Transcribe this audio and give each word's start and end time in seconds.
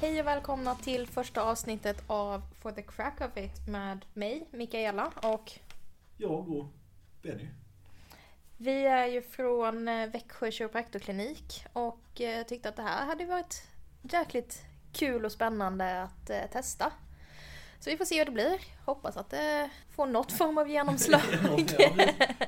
Hej 0.00 0.20
och 0.20 0.26
välkomna 0.26 0.74
till 0.74 1.06
första 1.06 1.42
avsnittet 1.42 2.02
av 2.06 2.42
For 2.60 2.72
the 2.72 2.82
Crack 2.82 3.20
of 3.20 3.36
It 3.36 3.66
med 3.68 4.04
mig, 4.14 4.48
Mikaela 4.52 5.12
och 5.22 5.52
Jag 6.16 6.48
och 6.50 6.66
Benny. 7.22 7.48
vi 8.56 8.86
är 8.86 9.06
ju 9.06 9.22
från 9.22 9.88
eh, 9.88 10.08
Växjö 10.10 10.50
kiropraktorklinik 10.50 11.64
och 11.72 12.20
eh, 12.20 12.46
tyckte 12.46 12.68
att 12.68 12.76
det 12.76 12.82
här 12.82 13.06
hade 13.06 13.24
varit 13.24 13.68
jäkligt 14.02 14.62
kul 14.92 15.24
och 15.24 15.32
spännande 15.32 16.02
att 16.02 16.30
eh, 16.30 16.46
testa. 16.52 16.92
Så 17.80 17.90
vi 17.90 17.96
får 17.96 18.04
se 18.04 18.18
hur 18.18 18.24
det 18.24 18.30
blir. 18.30 18.60
Hoppas 18.84 19.16
att 19.16 19.30
det 19.30 19.70
får 19.90 20.06
något 20.06 20.32
form 20.32 20.58
av 20.58 20.68
genomslag. 20.70 21.20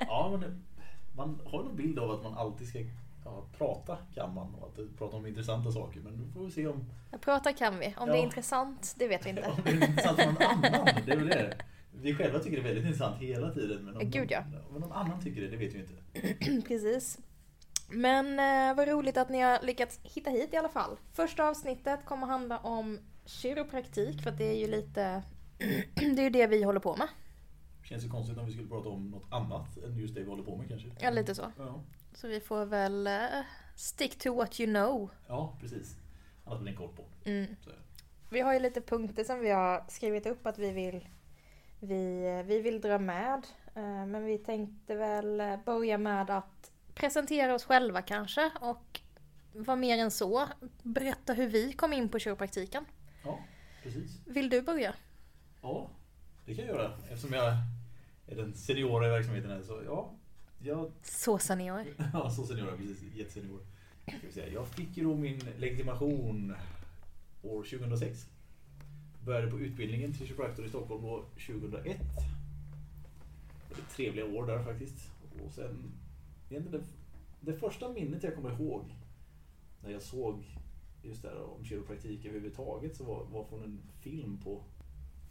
ja, 0.01 0.37
men 0.41 0.65
man 1.17 1.41
har 1.47 1.61
en 1.65 1.77
bild 1.77 1.99
av 1.99 2.11
att 2.11 2.23
man 2.23 2.39
alltid 2.39 2.69
ska 2.69 2.79
ja, 3.29 3.47
prata 3.59 3.99
kan 4.15 4.35
man 4.35 4.55
och 4.55 4.69
att 4.69 4.99
prata 4.99 5.17
om 5.17 5.27
intressanta 5.27 5.73
saker. 5.73 6.01
Men 6.01 6.13
nu 6.13 6.33
får 6.33 6.45
vi 6.45 6.51
se 6.51 6.67
om, 6.67 6.85
Prata 7.21 7.53
kan 7.53 7.79
vi. 7.79 7.95
Om 7.97 8.09
det 8.09 8.15
är 8.15 8.17
Ja. 8.19 8.25
intressant, 8.25 8.95
det 8.99 9.09
vet 9.09 9.27
vi 9.27 9.31
inte. 9.31 9.43
om 9.57 9.57
det 9.65 9.71
är 9.71 9.89
intressant 9.89 10.21
för 10.21 10.27
någon 10.33 10.43
annan. 10.43 10.87
Det 11.07 11.13
är 11.13 11.17
väl 11.17 11.29
det. 11.29 11.57
Vi 11.93 12.15
själva 12.15 12.39
tycker 12.39 12.57
det 12.57 12.63
är 12.63 12.65
väldigt 12.65 12.85
intressant 12.85 13.23
hela 13.23 13.51
tiden. 13.51 13.85
Men 13.85 13.97
om, 13.97 14.11
Gud, 14.11 14.31
ja. 14.31 14.43
om 14.71 14.81
någon 14.81 14.93
annan 14.93 15.21
tycker 15.23 15.41
det, 15.41 15.49
det 15.49 15.57
vet 15.57 15.75
vi 15.75 15.79
inte. 15.81 16.63
Precis. 16.69 17.19
Men 17.91 18.27
eh, 18.39 18.77
vad 18.77 18.89
roligt 18.89 19.17
att 19.17 19.29
ni 19.31 19.41
har 19.41 19.59
lyckats 19.63 20.01
hitta 20.03 20.31
hit 20.31 20.55
i 20.55 20.57
alla 20.57 20.69
fall. 20.69 20.97
Första 21.13 21.49
avsnittet 21.49 22.05
kommer 22.05 22.27
handla 22.27 22.59
om 22.59 22.99
kiropraktik 23.25 24.23
för 24.23 24.31
att 24.31 24.39
det 24.39 24.45
är 24.45 24.59
ju 24.59 24.67
lite 24.67 25.23
det 25.95 26.19
är 26.19 26.23
ju 26.23 26.31
det 26.31 26.47
vi 26.47 26.63
håller 26.63 26.81
på 26.81 26.97
med. 26.97 27.09
Känns 27.85 28.05
ju 28.05 28.09
konstigt 28.09 28.39
om 28.39 28.47
vi 28.47 28.53
skulle 28.53 28.69
prata 28.69 28.89
om 28.89 29.11
något 29.11 29.33
annat 29.33 29.77
än 29.79 29.97
just 29.99 30.15
det 30.15 30.21
vi 30.21 30.29
håller 30.29 30.43
på 30.43 30.57
med 30.57 30.69
kanske. 30.69 30.89
Ja, 31.01 31.11
lite 31.11 31.35
så. 31.35 31.53
Ja, 31.59 31.81
Så 32.21 32.29
vi 32.29 32.41
får 32.41 32.65
väl 32.65 33.07
eh, 33.07 33.41
stick 33.77 34.19
to 34.19 34.35
what 34.35 34.61
you 34.61 34.73
know. 34.73 35.11
ja 35.29 35.57
precis. 35.61 35.97
Annars 36.45 36.61
blir 36.61 36.73
det 36.73 36.77
en 36.83 36.87
kort 36.89 36.97
på. 36.97 37.05
Mm. 37.25 37.57
Så, 37.65 37.71
Vi 38.31 38.41
har 38.41 38.53
ju 38.53 38.61
lite 38.61 38.81
punkter 38.81 39.25
som 39.25 39.41
vi 39.41 39.51
har 39.51 39.85
skrivit 39.89 40.27
upp 40.27 40.47
att 40.47 40.59
vi 40.59 40.71
vill 40.73 41.09
vi, 41.81 42.27
eh, 42.39 42.47
vi 42.47 42.61
vill 42.61 42.81
dra 42.81 42.99
med. 42.99 43.47
Eh, 43.75 44.07
Men 44.07 44.25
vi 44.25 44.39
tänkte 44.39 44.95
väl 44.95 45.59
börja 45.65 45.99
med 45.99 46.31
att 46.31 46.71
presentera 46.95 47.55
oss 47.55 47.65
själva 47.65 48.03
kanske 48.03 48.51
och 48.61 49.01
vad 49.53 49.79
mer 49.79 49.99
än 49.99 50.11
så, 50.11 50.47
berätta 50.83 51.33
hur 51.33 51.47
vi 51.49 51.73
kom 51.73 51.93
in 51.93 52.09
på 52.09 52.19
kiropraktiken. 52.19 52.85
ja, 53.25 53.39
precis. 53.83 54.21
Vill 54.27 54.51
du 54.51 54.63
börja? 54.63 54.95
Ja, 55.63 55.91
det 56.47 56.55
kan 56.55 56.67
jag 56.67 56.77
göra. 56.77 56.93
Eftersom 57.11 57.33
jag 57.33 57.53
är 58.27 58.37
den 58.37 58.55
seniora 58.55 59.07
i 59.07 59.11
verksamheten 59.11 59.51
här. 59.51 59.63
Så 59.63 59.83
ja, 59.87 60.15
jag 60.59 60.91
Så 61.03 61.39
senior. 61.39 61.85
Ja, 62.13 62.31
så 62.31 62.47
senior, 62.47 62.77
precis. 62.77 63.15
Jättesenior. 63.15 63.61
Jag 64.53 64.69
fick 64.69 64.97
ju 64.97 65.05
då 65.05 65.15
min 65.15 65.41
legitimation 65.59 66.55
år 67.43 67.63
2006. 67.63 68.27
Började 69.25 69.51
på 69.51 69.61
utbildningen 69.61 70.13
till 70.13 70.27
kiropraktor 70.27 70.65
i 70.65 70.69
Stockholm 70.69 71.03
då 71.03 71.25
2001. 71.47 72.01
Det 73.69 73.75
var 73.75 73.85
trevliga 73.97 74.25
år 74.25 74.47
där 74.47 74.65
faktiskt. 74.65 75.11
Och 75.45 75.53
sen, 75.53 75.93
det, 76.49 76.83
det 77.41 77.53
första 77.53 77.93
minnet 77.93 78.23
jag 78.23 78.35
kommer 78.35 78.53
ihåg 78.53 78.95
när 79.83 79.91
jag 79.91 80.03
såg 80.03 80.45
just 81.03 81.23
det 81.23 81.29
här 81.29 81.43
om 81.43 81.65
kiropraktik 81.65 82.25
överhuvudtaget 82.25 82.97
så 82.97 83.05
var, 83.05 83.25
var 83.25 83.45
från 83.45 83.63
en 83.63 83.83
film 84.01 84.41
på, 84.45 84.65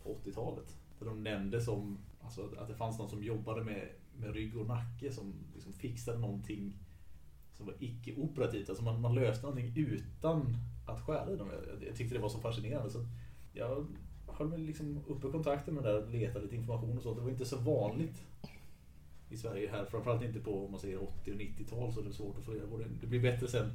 på 0.03 0.17
80-talet. 0.25 0.77
Där 0.99 1.05
de 1.05 1.23
nämnde 1.23 1.61
som, 1.61 1.97
alltså, 2.21 2.49
att 2.57 2.67
det 2.67 2.75
fanns 2.75 2.99
någon 2.99 3.09
som 3.09 3.23
jobbade 3.23 3.63
med, 3.63 3.89
med 4.19 4.33
rygg 4.33 4.57
och 4.57 4.67
nacke 4.67 5.11
som 5.11 5.33
liksom 5.53 5.73
fixade 5.73 6.19
någonting 6.19 6.73
som 7.53 7.65
var 7.65 7.75
icke-operativt. 7.79 8.69
Alltså 8.69 8.83
man, 8.83 9.01
man 9.01 9.15
löste 9.15 9.43
någonting 9.43 9.73
utan 9.75 10.57
att 10.85 11.01
skära 11.01 11.33
i 11.33 11.35
dem. 11.35 11.49
Jag, 11.51 11.87
jag 11.87 11.95
tyckte 11.95 12.15
det 12.15 12.21
var 12.21 12.29
så 12.29 12.39
fascinerande. 12.39 12.89
Så 12.89 13.05
jag 13.53 13.87
höll 14.27 14.47
mig 14.47 14.59
liksom 14.59 15.03
uppe 15.07 15.27
i 15.27 15.31
kontakten 15.31 15.73
med 15.73 15.83
det 15.83 15.89
där 15.91 16.03
och 16.03 16.09
letade 16.09 16.45
lite 16.45 16.55
information 16.55 16.97
och 16.97 17.03
så. 17.03 17.13
Det 17.13 17.21
var 17.21 17.29
inte 17.29 17.45
så 17.45 17.57
vanligt 17.57 18.23
i 19.29 19.37
Sverige 19.37 19.69
här. 19.71 19.85
Framförallt 19.85 20.23
inte 20.23 20.39
på 20.39 20.65
om 20.65 20.71
man 20.71 20.79
säger 20.79 21.03
80 21.03 21.31
och 21.31 21.37
90-tal 21.37 21.93
så 21.93 22.01
det 22.01 22.09
är 22.09 22.13
svårt 22.13 22.37
att 22.37 22.45
få 22.45 22.51
reda 22.51 22.67
på 22.67 22.77
det. 22.77 22.85
Det 23.01 23.07
blir 23.07 23.19
bättre 23.19 23.47
sen 23.47 23.71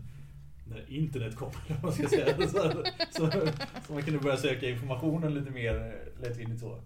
när 0.68 0.90
internet 0.90 1.36
kommer. 1.36 1.56
om 1.68 1.76
Man 1.82 1.92
ska 1.92 2.08
säga. 2.08 2.48
Så, 2.48 2.82
så, 3.10 3.30
så 3.86 3.92
man 3.92 4.02
kunde 4.02 4.20
börja 4.20 4.36
söka 4.36 4.70
informationen 4.70 5.34
lite 5.34 5.50
mer 5.50 5.74
eh, 5.76 6.22
lättvindigt 6.22 6.60
så. 6.60 6.80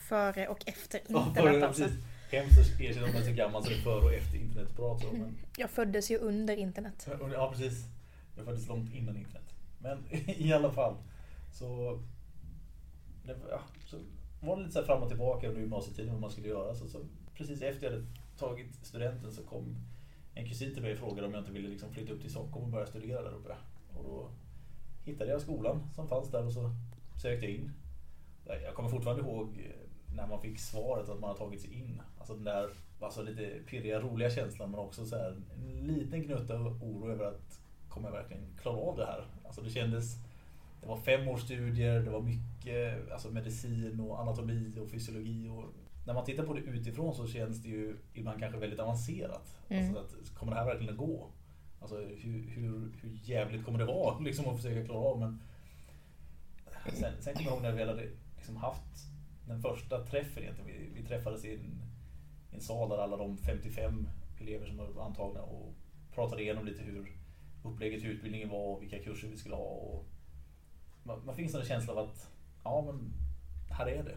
Före 0.00 0.48
och 0.48 0.68
efter 0.68 1.00
Ja, 1.08 1.28
internet 1.28 1.54
för, 1.54 1.66
alltså. 1.66 1.82
precis. 1.82 1.98
Hemskt 2.32 2.58
att 2.58 2.80
erkänna 2.80 3.06
om 3.06 3.12
man 3.12 3.22
är 3.22 3.26
så 3.26 3.32
gammal 3.32 3.62
så 3.62 3.68
det 3.68 3.76
är 3.76 3.80
före 3.80 4.04
och 4.04 4.14
efter 4.14 4.38
internetprat. 4.38 5.00
Så, 5.00 5.12
men, 5.12 5.38
Jag 5.56 5.70
föddes 5.70 6.10
ju 6.10 6.18
under 6.18 6.56
internet. 6.56 7.08
Ja, 7.32 7.50
precis. 7.50 7.84
Jag 8.36 8.44
föddes 8.44 8.68
långt 8.68 8.94
innan 8.94 9.16
internet. 9.16 9.54
Men 9.78 10.04
i 10.26 10.52
alla 10.52 10.72
fall 10.72 10.96
så, 11.52 11.98
det, 13.24 13.36
ja, 13.50 13.60
så 13.86 13.96
var 14.40 14.56
det 14.56 14.62
lite 14.62 14.72
så 14.72 14.78
här 14.78 14.86
fram 14.86 15.02
och 15.02 15.08
tillbaka 15.08 15.48
under 15.48 15.60
gymnasietiden 15.60 16.12
vad 16.12 16.20
man 16.20 16.30
skulle 16.30 16.48
göra. 16.48 16.74
Så, 16.74 16.88
så 16.88 16.98
precis 17.34 17.62
efter 17.62 17.86
jag 17.86 17.92
hade 17.92 18.06
tagit 18.38 18.74
studenten 18.82 19.32
så 19.32 19.42
kom 19.42 19.76
en 20.34 20.48
kusin 20.48 20.74
till 20.74 20.82
mig 20.82 20.92
och 20.92 20.98
frågade 20.98 21.26
om 21.26 21.34
jag 21.34 21.40
inte 21.40 21.52
ville 21.52 21.68
liksom 21.68 21.92
flytta 21.92 22.12
upp 22.12 22.20
till 22.20 22.30
Stockholm 22.30 22.64
och 22.64 22.70
börja 22.70 22.86
studera 22.86 23.22
där 23.22 23.34
uppe. 23.34 23.56
Och 23.94 24.04
då 24.04 24.30
hittade 25.04 25.30
jag 25.30 25.40
skolan 25.40 25.90
som 25.94 26.08
fanns 26.08 26.30
där 26.30 26.46
och 26.46 26.52
så 26.52 26.70
sökte 27.22 27.46
jag 27.46 27.54
in. 27.54 27.72
Jag 28.44 28.74
kommer 28.74 28.88
fortfarande 28.88 29.22
ihåg 29.22 29.48
eh, 29.58 29.81
när 30.16 30.26
man 30.26 30.40
fick 30.40 30.58
svaret 30.58 31.08
att 31.08 31.20
man 31.20 31.30
har 31.30 31.36
tagit 31.36 31.60
sig 31.60 31.72
in. 31.72 32.02
Alltså 32.18 32.34
den 32.34 32.44
där 32.44 32.70
alltså 33.00 33.22
lite 33.22 33.50
pirriga, 33.66 34.00
roliga 34.00 34.30
känslan 34.30 34.70
men 34.70 34.80
också 34.80 35.06
så 35.06 35.16
här, 35.16 35.36
en 35.54 35.86
liten 35.86 36.22
gnutta 36.22 36.54
oro 36.56 37.10
över 37.10 37.24
att 37.24 37.60
kommer 37.88 38.08
jag 38.08 38.16
verkligen 38.16 38.42
klara 38.60 38.76
av 38.76 38.96
det 38.96 39.06
här? 39.06 39.24
Alltså 39.44 39.62
det 39.62 39.70
kändes, 39.70 40.16
det 40.80 40.86
var 40.86 40.96
fem 40.96 41.28
års 41.28 41.40
studier, 41.40 42.00
det 42.00 42.10
var 42.10 42.20
mycket 42.20 43.12
alltså 43.12 43.30
medicin 43.30 44.00
och 44.00 44.20
anatomi 44.20 44.78
och 44.80 44.90
fysiologi. 44.90 45.48
Och 45.48 45.64
när 46.06 46.14
man 46.14 46.24
tittar 46.24 46.46
på 46.46 46.54
det 46.54 46.60
utifrån 46.60 47.14
så 47.14 47.26
känns 47.26 47.62
det 47.62 47.68
ju 47.68 47.96
ibland 48.14 48.40
kanske 48.40 48.58
väldigt 48.58 48.80
avancerat. 48.80 49.56
Mm. 49.68 49.96
Alltså 49.96 50.16
att, 50.16 50.34
kommer 50.34 50.52
det 50.52 50.58
här 50.58 50.66
verkligen 50.66 50.92
att 50.92 50.98
gå? 50.98 51.26
Alltså 51.80 51.96
hur, 51.96 52.50
hur, 52.50 52.92
hur 53.00 53.18
jävligt 53.24 53.64
kommer 53.64 53.78
det 53.78 53.84
vara 53.84 54.18
liksom 54.18 54.48
att 54.48 54.56
försöka 54.56 54.84
klara 54.84 54.98
av? 54.98 55.20
Men 55.20 55.40
sen, 56.92 57.12
sen 57.20 57.34
kommer 57.34 57.50
jag 57.50 57.54
ihåg 57.54 57.62
när 57.62 57.72
vi 57.72 57.84
hade 57.84 58.08
liksom 58.36 58.56
haft 58.56 59.12
den 59.44 59.62
första 59.62 60.06
träffen 60.06 60.42
egentligen. 60.42 60.70
Vi, 60.70 61.00
vi 61.00 61.08
träffades 61.08 61.44
i 61.44 61.54
en, 61.54 61.82
i 62.50 62.54
en 62.54 62.60
sal 62.60 62.88
där 62.88 62.98
alla 62.98 63.16
de 63.16 63.38
55 63.38 64.08
elever 64.40 64.66
som 64.66 64.76
var 64.76 65.04
antagna 65.04 65.42
och 65.42 65.74
pratade 66.14 66.42
igenom 66.42 66.66
lite 66.66 66.82
hur 66.82 67.16
upplägget 67.64 68.02
i 68.02 68.06
utbildningen 68.06 68.48
var 68.48 68.76
och 68.76 68.82
vilka 68.82 68.98
kurser 68.98 69.28
vi 69.28 69.36
skulle 69.36 69.54
ha. 69.54 69.64
Och 69.64 70.06
man, 71.02 71.26
man 71.26 71.36
fick 71.36 71.54
en 71.54 71.64
känsla 71.64 71.92
av 71.92 71.98
att 71.98 72.30
ja 72.64 72.82
men 72.86 73.12
här 73.70 73.86
är 73.86 74.04
det. 74.04 74.16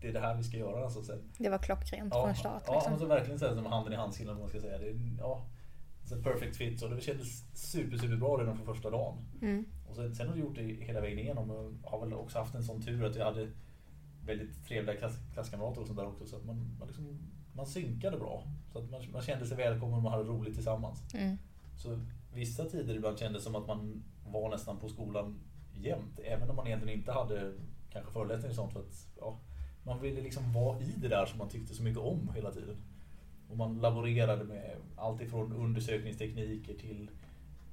Det 0.00 0.08
är 0.08 0.12
det 0.12 0.20
här 0.20 0.36
vi 0.36 0.42
ska 0.42 0.56
göra. 0.56 0.84
Alltså, 0.84 1.02
sen, 1.02 1.32
Det 1.38 1.48
var 1.48 1.58
klockrent 1.58 2.14
ja, 2.14 2.24
från 2.24 2.36
start. 2.36 2.62
Ja, 2.66 2.74
Liksom. 2.74 2.92
alltså 2.92 3.06
verkligen 3.06 3.38
så 3.38 3.54
som 3.54 3.66
handen 3.66 3.92
i 3.92 3.96
handsken 3.96 4.26
man 4.26 4.48
ska 4.48 4.60
säga. 4.60 4.78
Det 4.78 5.00
ja, 5.18 5.46
a 6.12 6.16
perfect 6.22 6.56
fit. 6.56 6.80
Så 6.80 6.88
det 6.88 7.00
kändes 7.00 7.44
super, 7.54 7.96
super 7.96 8.16
bra 8.16 8.36
redan 8.36 8.56
från 8.56 8.66
första 8.66 8.90
dagen. 8.90 9.18
Mm. 9.42 9.64
Och 9.88 9.96
sen, 9.96 10.14
sen 10.14 10.28
har 10.28 10.36
jag 10.36 10.44
gjort 10.44 10.54
det 10.54 10.62
hela 10.62 11.00
vägen 11.00 11.18
igenom 11.18 11.50
och 11.50 11.90
har 11.90 12.00
väl 12.00 12.14
också 12.14 12.38
haft 12.38 12.54
en 12.54 12.64
sån 12.64 12.82
tur 12.82 13.04
att 13.04 13.16
jag 13.16 13.24
hade 13.24 13.48
väldigt 14.28 14.66
trevliga 14.66 14.96
klass, 14.96 15.18
klasskamrater 15.34 15.80
och 15.80 15.86
sånt 15.86 15.98
där 15.98 16.06
också. 16.06 16.26
Så 16.26 16.36
att 16.36 16.44
man, 16.44 16.76
man, 16.78 16.88
liksom, 16.88 17.18
man 17.52 17.66
synkade 17.66 18.18
bra. 18.18 18.44
Så 18.72 18.78
att 18.78 18.90
man, 18.90 19.02
man 19.12 19.22
kände 19.22 19.46
sig 19.46 19.56
välkommen 19.56 19.96
och 19.96 20.02
man 20.02 20.12
hade 20.12 20.24
roligt 20.24 20.54
tillsammans. 20.54 21.14
Mm. 21.14 21.36
Så 21.76 22.00
vissa 22.32 22.64
tider 22.64 22.94
ibland 22.94 23.18
kändes 23.18 23.44
som 23.44 23.54
att 23.54 23.66
man 23.66 24.04
var 24.26 24.50
nästan 24.50 24.78
på 24.78 24.88
skolan 24.88 25.40
jämt. 25.72 26.20
Även 26.24 26.50
om 26.50 26.56
man 26.56 26.66
egentligen 26.66 26.98
inte 26.98 27.12
hade 27.12 27.52
kanske 27.90 28.12
föreläsningar 28.12 28.50
och 28.50 28.56
sånt. 28.56 28.72
För 28.72 28.80
att, 28.80 29.08
ja, 29.16 29.40
man 29.82 30.00
ville 30.00 30.20
liksom 30.20 30.52
vara 30.52 30.80
i 30.80 30.94
det 30.96 31.08
där 31.08 31.26
som 31.26 31.38
man 31.38 31.48
tyckte 31.48 31.74
så 31.74 31.82
mycket 31.82 32.02
om 32.02 32.30
hela 32.34 32.50
tiden. 32.50 32.76
Och 33.50 33.56
man 33.56 33.78
laborerade 33.78 34.44
med 34.44 34.76
allt 34.96 35.20
ifrån 35.20 35.52
undersökningstekniker 35.52 36.74
till 36.74 37.10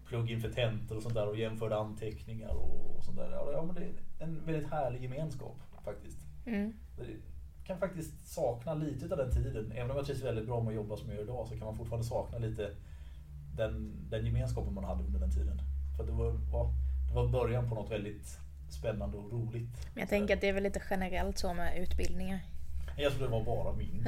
plugg-in 0.05 0.41
för 0.41 0.49
tentor 0.49 0.95
och 0.95 1.03
sånt 1.03 1.15
där 1.15 1.27
och 1.27 1.37
jämförde 1.37 1.77
anteckningar 1.77 2.55
och, 2.55 2.97
och 2.97 3.03
sånt 3.03 3.17
där. 3.17 3.31
Ja, 3.31 3.63
men 3.65 3.75
det 3.75 3.81
är 3.81 3.93
en 4.19 4.45
väldigt 4.45 4.69
härlig 4.69 5.03
gemenskap 5.03 5.57
faktiskt. 5.83 6.24
Mm. 6.45 6.73
Kan 7.63 7.79
faktiskt 7.79 8.27
sakna 8.27 8.73
lite 8.73 9.05
av 9.11 9.17
den 9.17 9.31
tiden. 9.31 9.71
Även 9.75 9.91
om 9.91 9.97
jag 9.97 10.05
trivs 10.05 10.23
väldigt 10.23 10.45
bra 10.45 10.59
med 10.59 10.69
att 10.69 10.75
jobba 10.75 10.97
som 10.97 11.07
jag 11.09 11.15
gör 11.17 11.23
idag 11.23 11.47
så 11.47 11.55
kan 11.57 11.65
man 11.65 11.75
fortfarande 11.75 12.07
sakna 12.07 12.37
lite 12.37 12.71
den, 13.55 13.91
den 14.09 14.25
gemenskapen 14.25 14.73
man 14.73 14.83
hade 14.83 15.03
under 15.03 15.19
den 15.19 15.31
tiden. 15.31 15.61
För 15.97 16.03
det 16.05 16.11
var, 16.11 16.39
ja, 16.51 16.71
det 17.09 17.15
var 17.15 17.27
början 17.27 17.69
på 17.69 17.75
något 17.75 17.91
väldigt 17.91 18.37
spännande 18.69 19.17
och 19.17 19.31
roligt. 19.31 19.69
Men 19.93 20.01
jag 20.01 20.09
tänker 20.09 20.33
att 20.35 20.41
det 20.41 20.49
är 20.49 20.53
väl 20.53 20.63
lite 20.63 20.81
generellt 20.89 21.37
så 21.37 21.53
med 21.53 21.77
utbildningar. 21.81 22.39
Jag 22.97 23.11
trodde 23.11 23.25
det 23.25 23.31
var 23.31 23.43
bara 23.43 23.73
min. 23.73 24.07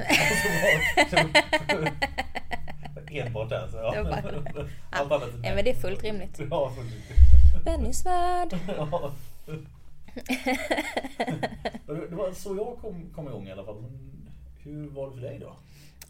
Enbart 3.10 3.48
den. 3.48 3.68
Ja. 3.72 3.94
Det 3.94 4.04
bara- 4.04 4.68
Allt 4.90 5.12
annat 5.12 5.28
Nej 5.42 5.54
men 5.54 5.64
det 5.64 5.70
är 5.70 5.74
fullt 5.74 6.02
rimligt. 6.02 6.40
Ja, 6.50 6.70
fullt 6.76 6.90
rimligt. 6.90 7.64
Bennys 7.64 8.06
värld. 8.06 8.58
Ja. 8.76 9.12
Det 11.86 12.16
var 12.16 12.32
så 12.32 12.56
jag 12.56 12.78
kom, 12.80 13.10
kom 13.14 13.28
igång 13.28 13.48
i 13.48 13.52
alla 13.52 13.64
fall. 13.64 13.84
Hur 14.64 14.88
var 14.90 15.06
det 15.06 15.14
för 15.14 15.20
dig 15.20 15.38
då? 15.38 15.56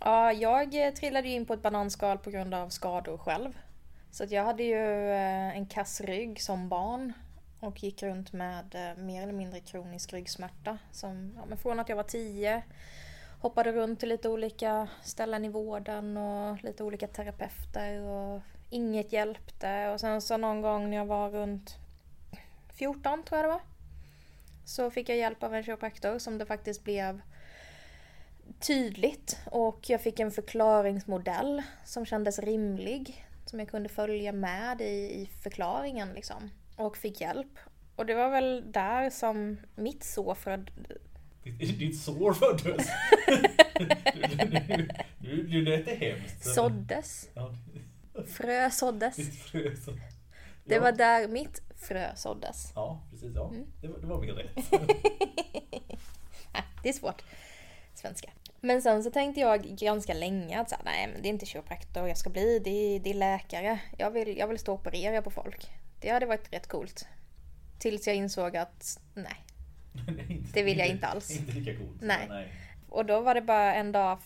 Ja, 0.00 0.32
jag 0.32 0.86
eh, 0.86 0.92
trillade 0.92 1.28
ju 1.28 1.34
in 1.34 1.46
på 1.46 1.54
ett 1.54 1.62
bananskal 1.62 2.18
på 2.18 2.30
grund 2.30 2.54
av 2.54 2.68
skador 2.68 3.18
själv. 3.18 3.58
Så 4.10 4.24
att 4.24 4.30
jag 4.30 4.44
hade 4.44 4.62
ju 4.62 5.10
eh, 5.10 5.56
en 5.56 5.66
kass 5.66 6.00
rygg 6.00 6.40
som 6.40 6.68
barn. 6.68 7.12
Och 7.60 7.82
gick 7.82 8.02
runt 8.02 8.32
med 8.32 8.74
eh, 8.74 9.02
mer 9.02 9.22
eller 9.22 9.32
mindre 9.32 9.60
kronisk 9.60 10.12
ryggsmärta. 10.12 10.78
Som, 10.92 11.32
ja, 11.36 11.42
men 11.48 11.58
från 11.58 11.80
att 11.80 11.88
jag 11.88 11.96
var 11.96 12.02
tio 12.02 12.62
hoppade 13.40 13.72
runt 13.72 14.00
till 14.00 14.08
lite 14.08 14.28
olika 14.28 14.88
ställen 15.02 15.44
i 15.44 15.48
vården 15.48 16.16
och 16.16 16.64
lite 16.64 16.84
olika 16.84 17.06
terapeuter 17.06 18.00
och 18.00 18.40
inget 18.70 19.12
hjälpte. 19.12 19.88
Och 19.88 20.00
sen 20.00 20.22
så 20.22 20.36
någon 20.36 20.62
gång 20.62 20.90
när 20.90 20.96
jag 20.96 21.06
var 21.06 21.30
runt 21.30 21.76
14 22.68 23.22
tror 23.22 23.38
jag 23.38 23.44
det 23.44 23.52
var. 23.52 23.60
Så 24.68 24.90
fick 24.90 25.08
jag 25.08 25.16
hjälp 25.16 25.42
av 25.42 25.54
en 25.54 25.62
kiropraktor 25.62 26.18
som 26.18 26.38
det 26.38 26.46
faktiskt 26.46 26.84
blev 26.84 27.20
tydligt 28.60 29.38
och 29.44 29.90
jag 29.90 30.00
fick 30.00 30.20
en 30.20 30.30
förklaringsmodell 30.30 31.62
som 31.84 32.06
kändes 32.06 32.38
rimlig. 32.38 33.26
Som 33.46 33.58
jag 33.58 33.68
kunde 33.68 33.88
följa 33.88 34.32
med 34.32 34.80
i, 34.80 34.84
i 35.22 35.30
förklaringen 35.42 36.12
liksom. 36.14 36.50
Och 36.76 36.96
fick 36.96 37.20
hjälp. 37.20 37.58
Och 37.96 38.06
det 38.06 38.14
var 38.14 38.30
väl 38.30 38.72
där 38.72 39.10
som 39.10 39.56
mitt 39.74 40.04
sår 40.04 40.34
född... 40.34 40.70
Ditt, 41.42 41.78
ditt 41.78 42.00
sår 42.00 42.32
föddes? 42.32 42.88
nu, 45.18 45.46
nu 45.48 45.64
lät 45.64 45.86
det 45.86 45.94
hemskt. 45.94 46.44
Såddes. 46.54 47.28
Ja, 47.34 47.54
Frö 48.26 48.70
såddes. 48.70 49.16
frö 49.42 49.76
så. 49.76 49.98
Det 50.64 50.78
var 50.78 50.92
där 50.92 51.28
mitt 51.28 51.67
frö 51.78 52.16
såddes. 52.16 52.72
Ja, 52.74 53.00
precis. 53.10 53.32
Ja. 53.34 53.48
Mm. 53.48 53.66
Det, 53.80 53.88
var, 53.88 53.98
det 53.98 54.06
var 54.06 54.20
mer 54.20 54.32
rätt. 54.32 54.56
Nej, 56.52 56.62
det 56.82 56.88
är 56.88 56.92
svårt. 56.92 57.22
Svenska. 57.94 58.30
Men 58.60 58.82
sen 58.82 59.04
så 59.04 59.10
tänkte 59.10 59.40
jag 59.40 59.62
ganska 59.62 60.14
länge 60.14 60.60
att 60.60 60.70
så 60.70 60.76
här, 60.76 60.84
nej 60.84 61.08
men 61.12 61.22
det 61.22 61.28
är 61.28 61.30
inte 61.30 61.46
kiropraktor 61.46 62.08
jag 62.08 62.18
ska 62.18 62.30
bli, 62.30 62.58
det 62.58 62.70
är, 62.70 63.00
det 63.00 63.10
är 63.10 63.14
läkare. 63.14 63.78
Jag 63.98 64.10
vill, 64.10 64.36
jag 64.36 64.48
vill 64.48 64.58
stå 64.58 64.72
och 64.72 64.80
operera 64.80 65.22
på 65.22 65.30
folk. 65.30 65.70
Det 66.00 66.08
hade 66.08 66.26
varit 66.26 66.52
rätt 66.52 66.66
coolt. 66.66 67.08
Tills 67.78 68.06
jag 68.06 68.16
insåg 68.16 68.56
att 68.56 69.00
nej. 69.14 69.44
Det 70.52 70.62
vill 70.62 70.78
jag 70.78 70.88
inte 70.88 71.06
alls. 71.06 71.30
Inte 71.30 71.52
lika 71.52 71.76
coolt. 71.76 72.00
Nej. 72.00 72.26
Nej. 72.28 72.52
Och 72.88 73.06
då 73.06 73.20
var 73.20 73.34
det 73.34 73.42
bara 73.42 73.74
en 73.74 73.92
dag, 73.92 74.18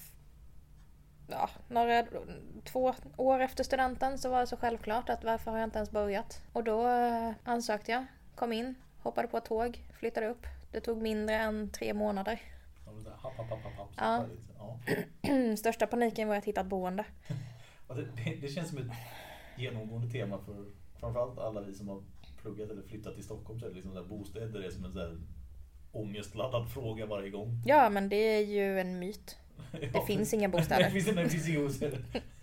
ja, 1.32 1.50
några, 1.68 2.06
två 2.64 2.94
år 3.16 3.40
efter 3.40 3.64
studenten 3.64 4.18
så 4.18 4.30
var 4.30 4.40
det 4.40 4.46
så 4.46 4.56
självklart 4.56 5.08
att 5.08 5.24
varför 5.24 5.50
har 5.50 5.58
jag 5.58 5.66
inte 5.66 5.78
ens 5.78 5.90
börjat? 5.90 6.42
Och 6.52 6.64
då 6.64 6.88
eh, 6.88 7.32
ansökte 7.44 7.92
jag, 7.92 8.06
kom 8.34 8.52
in, 8.52 8.74
hoppade 8.98 9.28
på 9.28 9.36
ett 9.36 9.44
tåg, 9.44 9.84
flyttade 9.98 10.28
upp. 10.28 10.46
Det 10.72 10.80
tog 10.80 11.02
mindre 11.02 11.36
än 11.36 11.70
tre 11.70 11.94
månader. 11.94 12.40
Happ, 13.16 13.36
happ, 13.36 13.48
så 13.48 13.88
Ja. 13.96 14.26
Ja. 14.58 15.56
Största 15.56 15.86
paniken 15.86 16.28
var 16.28 16.36
att 16.36 16.44
hitta 16.44 16.60
ett 16.60 16.66
boende. 16.66 17.04
Det, 17.88 17.94
det, 18.24 18.40
det 18.40 18.48
känns 18.48 18.68
som 18.68 18.78
ett 18.78 18.92
genomgående 19.56 20.10
tema 20.10 20.38
för 20.38 20.66
framförallt 21.00 21.38
alla 21.38 21.60
vi 21.60 21.74
som 21.74 21.88
har 21.88 22.02
pluggat 22.42 22.70
eller 22.70 22.82
flyttat 22.82 23.14
till 23.14 23.24
Stockholm. 23.24 23.60
Så 23.60 23.66
är 23.66 23.70
det 23.70 23.74
liksom 23.74 23.94
där 23.94 24.04
bostäder 24.04 24.62
är 24.62 24.70
som 24.70 24.84
en 24.84 24.92
så 24.92 24.98
här 24.98 25.20
ångestladdad 25.92 26.70
fråga 26.70 27.06
varje 27.06 27.30
gång. 27.30 27.62
Ja, 27.66 27.88
men 27.88 28.08
det 28.08 28.16
är 28.16 28.46
ju 28.46 28.80
en 28.80 28.98
myt. 28.98 29.38
Det 29.92 30.06
finns 30.06 30.34
inga 30.34 30.48
Nej, 30.48 30.52
det 30.52 30.58
bostäder. 30.58 30.90
finns, 30.90 31.06
det 31.06 31.28
finns 31.28 31.48
inga 31.48 31.60
bostäder. 31.60 31.98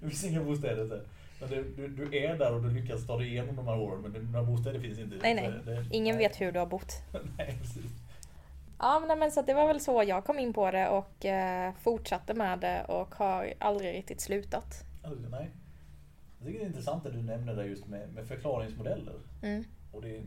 finns 0.08 0.24
inga 0.24 0.42
bostäder. 0.44 0.88
Så. 0.88 1.00
Men 1.40 1.50
du, 1.50 1.64
du, 1.76 1.88
du 1.88 2.18
är 2.18 2.38
där 2.38 2.54
och 2.54 2.62
du 2.62 2.70
lyckas 2.70 3.06
ta 3.06 3.16
dig 3.18 3.28
igenom 3.28 3.56
de 3.56 3.66
här 3.68 3.78
åren 3.78 4.00
men 4.02 4.12
det, 4.12 4.20
några 4.20 4.46
bostäder 4.46 4.80
finns 4.80 4.98
inte. 4.98 5.16
Nej, 5.22 5.34
nej. 5.34 5.50
Det- 5.64 5.86
Ingen 5.96 6.18
vet 6.18 6.40
hur 6.40 6.52
du 6.52 6.58
har 6.58 6.66
bott. 6.66 6.92
nej, 7.38 7.56
precis. 7.60 7.84
Ja, 8.78 9.04
men, 9.08 9.18
men 9.18 9.30
så 9.32 9.42
det 9.42 9.54
var 9.54 9.66
väl 9.66 9.80
så 9.80 10.02
jag 10.06 10.24
kom 10.24 10.38
in 10.38 10.52
på 10.52 10.70
det 10.70 10.88
och 10.88 11.24
eh, 11.24 11.72
fortsatte 11.80 12.34
med 12.34 12.58
det 12.58 12.84
och 12.84 13.14
har 13.14 13.52
aldrig 13.58 13.94
riktigt 13.94 14.20
slutat. 14.20 14.84
Alltså, 15.04 15.28
nej. 15.28 15.50
Jag 16.38 16.46
tycker 16.46 16.58
det 16.60 16.64
är 16.64 16.68
intressant 16.68 17.04
det 17.04 17.10
du 17.10 17.22
nämner 17.22 17.54
där 17.56 17.64
just 17.64 17.86
med, 17.86 18.14
med 18.14 18.26
förklaringsmodeller. 18.28 19.14
Mm. 19.42 19.64
Och 19.92 20.02
det, 20.02 20.22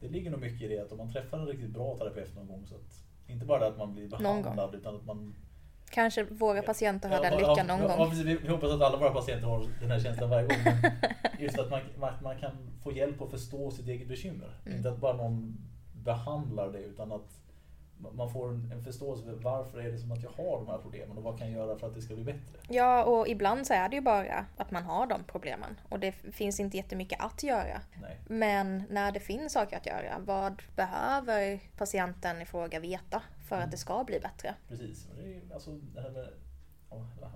det 0.00 0.08
ligger 0.08 0.30
nog 0.30 0.40
mycket 0.40 0.62
i 0.62 0.68
det 0.68 0.78
att 0.78 0.92
om 0.92 0.98
man 0.98 1.12
träffar 1.12 1.38
en 1.38 1.46
riktigt 1.46 1.70
bra 1.70 1.98
terapeut 1.98 2.34
någon 2.36 2.46
gång 2.46 2.66
så 2.68 2.74
att 2.74 3.04
inte 3.26 3.44
bara 3.46 3.66
att 3.66 3.78
man 3.78 3.94
blir 3.94 4.08
behandlad 4.08 4.74
utan 4.74 4.96
att 4.96 5.04
man 5.06 5.34
Kanske 5.90 6.24
våra 6.24 6.62
patienter 6.62 7.08
har 7.08 7.16
Ja, 7.16 7.22
den 7.22 7.32
ja, 7.32 7.38
lyckan 7.38 7.66
ja, 7.68 7.76
någon 7.76 7.90
ja, 7.90 7.96
gång. 7.96 8.10
precis. 8.10 8.26
vi, 8.26 8.36
vi 8.36 8.48
hoppas 8.48 8.70
att 8.70 8.82
alla 8.82 8.96
våra 8.96 9.10
patienter 9.10 9.46
har 9.46 9.64
den 9.80 9.90
här 9.90 10.00
känslan 10.00 10.30
varje 10.30 10.46
gång. 10.46 10.56
Just 11.38 11.58
att 11.58 11.70
man, 11.70 11.80
man, 11.98 12.12
man 12.22 12.38
kan 12.38 12.52
få 12.82 12.92
hjälp 12.92 13.22
att 13.22 13.30
förstå 13.30 13.70
sitt 13.70 13.88
eget 13.88 14.08
bekymmer. 14.08 14.56
Mm. 14.64 14.76
Inte 14.76 14.90
att 14.90 14.98
bara 14.98 15.16
någon 15.16 15.56
behandlar 15.92 16.72
det 16.72 16.78
utan 16.78 17.12
att 17.12 17.41
man 18.12 18.30
får 18.32 18.48
en, 18.48 18.82
förståelse 18.84 19.24
för 19.24 19.32
varför 19.32 19.78
är 19.78 19.92
det 19.92 19.98
som 19.98 20.12
att 20.12 20.22
jag 20.22 20.30
har 20.30 20.58
de 20.58 20.66
här 20.68 20.78
problemen 20.78 21.16
och 21.18 21.22
vad 21.24 21.38
kan 21.38 21.52
jag 21.52 21.66
göra 21.66 21.78
för 21.78 21.86
att 21.86 21.94
det 21.94 22.02
ska 22.02 22.14
bli 22.14 22.24
bättre. 22.24 22.58
Ja, 22.68 23.04
och 23.04 23.28
ibland 23.28 23.66
så 23.66 23.74
är 23.74 23.88
det 23.88 23.96
ju 23.96 24.02
bara 24.02 24.46
att 24.56 24.70
man 24.70 24.82
har 24.82 25.06
de 25.06 25.24
problemen 25.26 25.80
och 25.88 25.98
det 26.00 26.12
finns 26.12 26.60
inte 26.60 26.76
jättemycket 26.76 27.20
att 27.20 27.42
göra. 27.42 27.80
Nej. 28.02 28.18
Men 28.28 28.82
när 28.90 29.12
det 29.12 29.20
finns 29.20 29.52
saker 29.52 29.76
att 29.76 29.86
göra, 29.86 30.18
vad 30.24 30.62
behöver 30.76 31.60
patienten 31.76 32.42
i 32.42 32.44
fråga 32.44 32.80
veta 32.80 33.22
för 33.48 33.56
att 33.60 33.70
det 33.70 33.76
ska 33.76 34.04
bli 34.04 34.20
bättre? 34.20 34.54
Precis. 34.68 35.08
Det 35.16 35.34
är 35.34 35.54
alltså 35.54 35.70
det 35.94 36.00
här 36.00 36.10
med, 36.10 36.28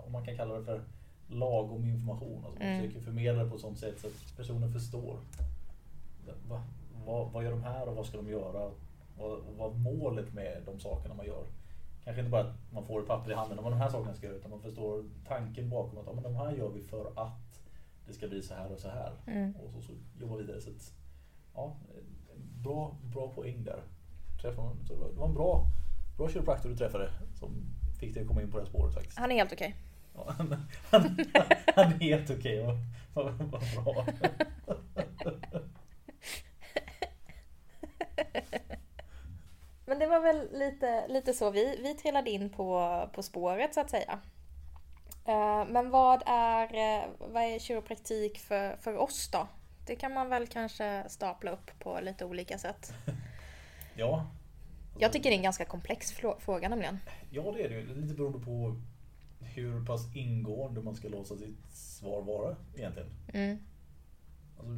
om 0.06 0.12
man 0.12 0.24
kan 0.24 0.36
kalla 0.36 0.54
det 0.58 0.64
för 0.64 0.84
lagom 1.28 1.84
information. 1.84 2.44
Alltså 2.44 2.58
man 2.58 2.68
Mm. 2.68 2.80
försöker 2.82 3.04
förmedla 3.04 3.44
det 3.44 3.50
på 3.50 3.56
ett 3.56 3.60
sånt 3.62 3.78
sätt 3.78 4.00
så 4.00 4.06
att 4.06 4.36
personen 4.36 4.72
förstår. 4.72 5.18
Va, 6.48 6.62
vad, 7.06 7.30
vad 7.32 7.44
gör 7.44 7.50
de 7.50 7.62
här 7.62 7.88
och 7.88 7.96
vad 7.96 8.06
ska 8.06 8.16
de 8.16 8.28
göra? 8.28 8.70
Vad, 9.18 9.40
vad 9.56 9.78
målet 9.78 10.32
med 10.34 10.62
de 10.66 10.80
sakerna 10.80 11.14
man 11.14 11.26
gör? 11.26 11.46
Kanske 12.04 12.20
inte 12.20 12.30
bara 12.30 12.40
att 12.42 12.72
man 12.72 12.84
får 12.86 13.00
ett 13.00 13.06
papper 13.06 13.30
i 13.30 13.34
handen 13.34 13.58
om 13.58 13.64
vad 13.64 13.72
de 13.72 13.80
här 13.80 13.88
sakerna 13.88 14.14
ska 14.14 14.26
göra 14.26 14.36
utan 14.36 14.50
man 14.50 14.60
förstår 14.60 15.04
tanken 15.28 15.70
bakom 15.70 15.98
att 15.98 16.06
ja, 16.06 16.12
men 16.12 16.22
de 16.22 16.34
här 16.36 16.52
gör 16.52 16.68
vi 16.68 16.82
för 16.82 17.06
att 17.16 17.60
det 18.06 18.12
ska 18.12 18.28
bli 18.28 18.42
så 18.42 18.54
här 18.54 18.72
och 18.72 18.78
så 18.78 18.88
här. 18.88 19.12
Mm. 19.26 19.56
Och 19.56 19.70
så, 19.70 19.82
så 19.82 19.92
jobbar 20.20 20.36
vidare. 20.36 20.60
Så 20.60 20.70
att, 20.70 20.92
ja, 21.54 21.76
bra, 22.62 22.96
bra 23.02 23.28
poäng 23.28 23.64
där. 23.64 23.82
Träffade, 24.42 24.68
det 24.88 24.94
var- 24.94 25.26
en 25.26 25.34
bra, 25.34 25.66
bra 26.16 26.28
kiropraktor 26.28 26.68
du 26.70 26.76
träffade 26.76 27.10
som 27.34 27.50
fick 28.00 28.14
dig 28.14 28.22
att 28.22 28.28
komma 28.28 28.42
in 28.42 28.50
på 28.50 28.58
det 28.58 28.64
här 28.64 28.70
spåret 28.70 28.94
faktiskt. 28.94 29.18
Han 29.18 29.30
är 29.30 29.34
helt 29.34 29.52
okej. 29.52 29.76
Ja, 30.14 30.34
han, 30.38 30.56
han, 30.90 31.02
han 31.74 31.92
är 31.92 31.98
helt 32.00 32.30
okej. 32.30 32.64
Vad, 33.14 33.32
vad 33.32 33.84
bra. 33.84 34.06
Men 39.86 39.98
det 39.98 40.06
var 40.06 40.20
väl 40.20 40.48
lite, 40.58 41.08
lite 41.08 41.32
så 41.34 41.50
vi, 41.50 41.80
vi 41.82 41.94
trillade 41.94 42.30
in 42.30 42.50
på, 42.50 43.00
på 43.12 43.22
spåret 43.22 43.74
så 43.74 43.80
att 43.80 43.90
säga. 43.90 44.18
Eh, 45.24 45.64
Men 45.68 45.90
vad 45.90 46.22
är, 46.26 46.64
eh, 46.98 47.04
vad 47.18 47.42
är 47.42 47.58
kiropraktik 47.58 48.38
för, 48.38 48.76
för 48.76 48.96
oss 48.96 49.30
då? 49.32 49.48
Det 49.86 49.96
kan 49.96 50.14
man 50.14 50.28
väl 50.28 50.46
kanske 50.46 51.04
stapla 51.08 51.50
upp 51.50 51.70
på 51.78 51.98
lite 52.02 52.24
olika 52.24 52.58
sätt. 52.58 52.92
Ja. 53.98 54.26
Jag 54.98 55.12
tycker 55.12 55.30
det 55.30 55.34
är 55.34 55.38
en 55.38 55.42
ganska 55.42 55.64
komplex 55.64 56.14
frå- 56.14 56.38
fråga 56.40 56.68
nämligen. 56.68 56.98
Ja, 57.30 57.52
det 57.52 57.62
är 57.64 57.68
det 57.68 57.74
ju. 57.74 57.94
Lite 58.00 58.14
beroende 58.14 58.38
på 58.38 58.76
hur 59.40 59.84
pass 59.86 60.16
ingående 60.16 60.82
man 60.82 60.94
ska 60.94 61.08
låta 61.08 61.36
sitt 61.36 61.72
svar 61.72 62.22
vara 62.22 62.56
egentligen. 62.76 63.08
Mm. 63.34 63.58
Alltså, 64.58 64.72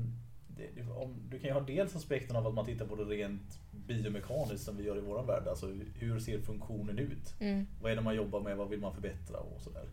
det, 0.58 0.82
om, 0.90 1.16
du 1.30 1.38
kan 1.38 1.48
ju 1.48 1.54
ha 1.54 1.60
dels 1.60 1.96
aspekten 1.96 2.36
av 2.36 2.46
att 2.46 2.54
man 2.54 2.64
tittar 2.64 2.86
på 2.86 2.96
det 2.96 3.04
rent 3.04 3.60
biomekaniskt 3.86 4.64
som 4.64 4.76
vi 4.76 4.84
gör 4.84 4.96
i 4.96 5.00
våran 5.00 5.26
värld. 5.26 5.48
Alltså 5.48 5.66
hur 5.94 6.18
ser 6.20 6.40
funktionen 6.40 6.98
ut? 6.98 7.34
Mm. 7.40 7.66
Vad 7.82 7.92
är 7.92 7.96
det 7.96 8.02
man 8.02 8.16
jobbar 8.16 8.40
med? 8.40 8.56
Vad 8.56 8.68
vill 8.68 8.80
man 8.80 8.94
förbättra? 8.94 9.38
Och 9.38 9.60
sådär. 9.60 9.84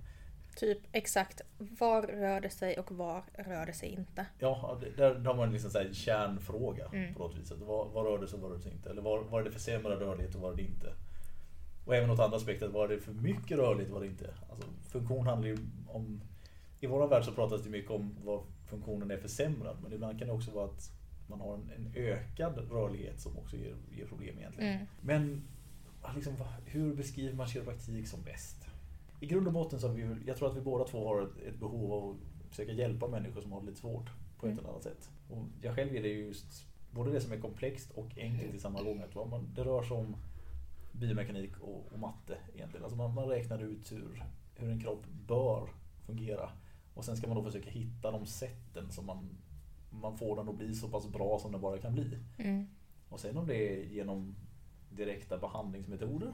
Typ 0.56 0.80
exakt, 0.92 1.42
var 1.58 2.02
rör 2.02 2.42
det 2.42 2.50
sig 2.50 2.80
och 2.80 2.92
var 2.92 3.24
rör 3.34 3.66
det 3.66 3.74
sig 3.74 3.90
inte? 3.90 4.26
Ja, 4.40 4.80
där, 4.98 5.16
där 5.16 5.26
har 5.26 5.36
man 5.36 5.52
liksom 5.52 5.72
så 5.72 5.78
här 5.78 5.94
kärnfråga 5.94 6.86
Mm. 6.94 7.14
på 7.14 7.20
något 7.20 7.38
vis. 7.38 7.52
Att 7.52 7.60
vad, 7.60 7.92
vad 7.92 8.06
rör 8.06 8.20
det 8.20 8.28
sig 8.28 8.38
och 8.38 8.42
vad 8.42 8.52
rör 8.52 8.58
det 8.58 8.64
sig 8.64 8.72
inte? 8.72 8.90
Eller 8.90 9.02
vad, 9.02 9.26
vad 9.26 9.42
är 9.42 9.46
det 9.46 9.52
för 9.52 9.60
försämrad 9.60 10.00
rörlighet 10.00 10.36
och 10.36 10.42
vad 10.42 10.54
är 10.54 10.58
det 10.58 10.64
inte? 10.64 10.94
Och 11.86 11.96
även 11.96 12.10
åt 12.10 12.20
andra 12.20 12.38
aspekter, 12.38 12.68
vad 12.68 12.92
är 12.92 12.96
det 12.96 13.02
för 13.02 13.14
mycket 13.14 13.58
rörlighet 13.58 13.92
och 13.92 13.94
vad 13.96 14.04
är 14.04 14.08
det 14.08 14.12
inte? 14.12 14.34
Alltså, 14.50 14.68
funktion 14.92 15.28
handlar 15.28 15.48
ju 15.48 15.58
om... 15.88 16.22
I 16.80 16.88
vår 16.88 17.08
värld 17.08 17.24
så 17.24 17.32
pratas 17.32 17.64
det 17.64 17.70
mycket 17.70 17.92
om 17.92 18.16
vad 18.24 18.44
funktionen 18.66 19.12
är 19.12 19.18
försämrad. 19.18 19.78
Men 19.84 19.94
ibland 19.94 20.20
kan 20.20 20.28
det 20.28 20.34
också 20.34 20.52
vara 20.52 20.66
att 20.66 20.92
man 21.28 21.42
har 21.42 21.54
en, 21.54 21.72
en 21.76 21.92
ökad 21.96 22.58
rörlighet 22.72 23.20
som 23.20 23.38
också 23.38 23.58
ger, 23.58 23.76
ger 23.98 24.06
problem 24.06 24.38
egentligen. 24.40 24.74
Mm. 24.74 24.88
Men 25.02 25.48
liksom, 26.16 26.34
hur 26.66 26.96
beskriver 26.96 27.36
man 27.36 27.48
kiropraktik 27.48 28.08
som 28.08 28.22
bäst? 28.22 28.68
I 29.20 29.26
grund 29.26 29.48
och 29.48 29.54
botten 29.54 29.80
så 29.80 29.88
har 29.88 29.96
vi, 29.96 30.16
jag 30.26 30.38
tror 30.38 30.50
att 30.50 30.58
vi 30.58 30.62
båda 30.62 30.84
två 30.84 31.08
har 31.08 31.22
ett, 31.22 31.38
ett 31.48 31.60
behov 31.60 31.94
av 31.94 32.10
att 32.10 32.50
försöka 32.50 32.72
hjälpa 32.72 33.08
människor 33.08 33.42
som 33.42 33.52
har 33.52 33.62
det 33.62 33.66
lite 33.66 33.80
svårt 33.80 34.10
på 34.40 34.48
ett 34.48 34.52
Mm. 34.52 34.60
eller 34.60 34.70
annat 34.70 34.84
sätt. 34.84 35.10
Och 35.30 35.44
jag 35.62 35.76
själv 35.76 35.96
är 35.96 36.02
det 36.02 36.10
just 36.10 36.66
både 36.92 37.12
det 37.12 37.22
som 37.22 37.32
är 37.32 37.40
komplext 37.40 37.92
och 37.92 38.18
enkelt 38.18 38.54
i 38.54 38.60
samma 38.60 38.84
gång. 38.84 39.02
Att 39.02 39.16
vad 39.16 39.30
man, 39.30 39.54
det 39.56 39.64
rör 39.64 39.84
sig 39.84 39.98
om 39.98 40.16
biomekanik 40.92 41.52
och, 41.62 41.88
och 41.92 42.00
matte 42.00 42.38
egentligen. 42.56 42.84
Alltså 42.84 42.98
man, 42.98 43.14
man 43.14 43.28
räknar 43.28 43.64
ut 43.64 43.92
hur, 43.92 44.24
hur 44.56 44.70
en 44.72 44.80
kropp 44.82 45.06
bör 45.28 45.70
fungera. 46.06 46.50
Och 46.96 47.06
sen 47.06 47.18
ska 47.18 47.28
man 47.28 47.36
då 47.38 47.44
försöka 47.44 47.70
hitta 47.70 48.12
de 48.12 48.26
sätten 48.26 48.92
som 48.92 49.06
man, 49.06 49.30
man 49.90 50.18
får 50.18 50.36
den 50.36 50.50
att 50.50 50.58
bli 50.58 50.76
så 50.76 50.90
pass 50.90 51.08
bra 51.08 51.40
som 51.40 51.52
den 51.52 51.62
bara 51.62 51.78
kan 51.78 51.94
bli. 51.94 52.20
Mm. 52.38 52.68
Och 53.10 53.20
sen 53.20 53.38
om 53.38 53.48
det 53.48 53.56
är 53.56 53.84
genom 53.84 54.36
direkta 54.90 55.38
behandlingsmetoder, 55.38 56.34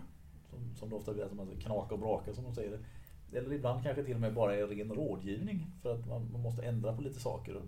som, 0.50 0.76
som 0.76 0.90
det 0.90 0.96
ofta 0.96 1.14
blir, 1.14 1.24
att 1.24 1.34
man 1.34 1.48
knaka 1.60 1.94
och 1.94 2.00
braka 2.00 2.34
som 2.34 2.44
de 2.44 2.56
säger 2.56 2.72
det. 2.72 3.38
Eller 3.38 3.54
ibland 3.54 3.84
kanske 3.84 4.04
till 4.04 4.16
och 4.16 4.22
med 4.22 4.34
bara 4.34 4.56
är 4.56 4.68
ren 4.68 4.94
rådgivning 4.94 5.68
för 5.82 5.96
att 5.96 6.08
man, 6.08 6.32
man 6.32 6.42
måste 6.42 6.64
ändra 6.64 6.96
på 6.96 7.02
lite 7.02 7.20
saker 7.20 7.56
och, 7.56 7.64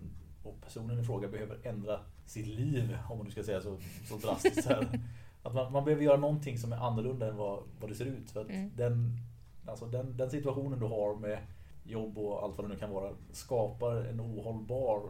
och 0.48 0.60
personen 0.60 1.00
i 1.00 1.04
fråga 1.04 1.28
behöver 1.28 1.58
ändra 1.62 2.00
sitt 2.26 2.46
liv, 2.46 2.98
om 3.10 3.18
man 3.18 3.26
nu 3.26 3.30
ska 3.32 3.42
säga 3.42 3.60
så, 3.60 3.78
så 4.08 4.16
drastiskt. 4.16 4.66
Här. 4.66 5.00
Att 5.42 5.54
man, 5.54 5.72
man 5.72 5.84
behöver 5.84 6.04
göra 6.04 6.16
någonting 6.16 6.58
som 6.58 6.72
är 6.72 6.76
annorlunda 6.76 7.28
än 7.28 7.36
vad, 7.36 7.62
vad 7.80 7.90
det 7.90 7.94
ser 7.94 8.04
ut. 8.04 8.30
För 8.30 8.40
att 8.40 8.50
Mm. 8.50 8.70
den, 8.76 9.18
alltså 9.66 9.86
den, 9.86 10.16
den 10.16 10.30
situationen 10.30 10.80
du 10.80 10.86
har 10.86 11.16
med 11.16 11.38
jobb 11.84 12.18
och 12.18 12.42
allt 12.42 12.56
vad 12.56 12.64
det 12.64 12.74
nu 12.74 12.78
kan 12.80 12.90
vara 12.90 13.12
skapar 13.32 13.96
en 13.96 14.20
ohållbar 14.20 15.02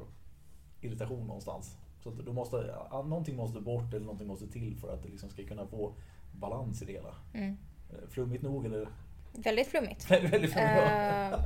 irritation 0.81 1.27
någonstans. 1.27 1.77
Så 2.03 2.09
att 2.09 2.25
du 2.27 2.33
måste, 2.33 2.57
någonting 2.91 3.37
måste 3.37 3.61
bort 3.61 3.95
eller 3.95 4.05
någonting 4.05 4.27
måste 4.27 4.47
till 4.49 4.77
för 4.77 4.95
att 4.95 5.03
det 5.03 5.09
liksom 5.09 5.31
ska 5.31 5.45
kunna 5.45 5.67
få 5.67 5.95
balans 6.33 6.83
i 6.83 6.85
det 6.85 6.93
hela. 6.93 7.15
Mm. 7.35 7.57
Eh, 7.91 8.09
Flummigt 8.11 8.43
nog 8.43 8.67
eller? 8.67 8.89
Väldigt 9.33 9.69
flummigt. 9.69 10.11
Väldigt 10.11 10.53
flummigt. 10.53 10.57
Ehm, 10.57 11.41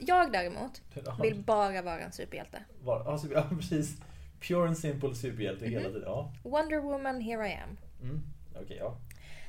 jag 0.06 0.32
däremot 0.32 0.82
vill 1.22 1.42
bara 1.44 1.82
vara 1.82 2.00
en 2.00 2.12
superhjälte. 2.12 2.58
Var, 2.84 3.00
alltså, 3.00 3.32
ja, 3.32 3.42
precis. 3.50 4.02
Pure 4.40 4.66
and 4.68 4.78
simple 4.78 5.14
superhjälte 5.14 5.64
hela 5.66 5.80
Mhm. 5.80 5.92
tiden. 5.92 6.02
Ja. 6.08 6.32
Wonder 6.42 6.80
Woman, 6.80 7.20
here 7.20 7.48
I 7.48 7.52
am. 7.54 7.76
Mm. 8.02 8.22
Okej, 8.62 8.76
ja. 8.76 8.96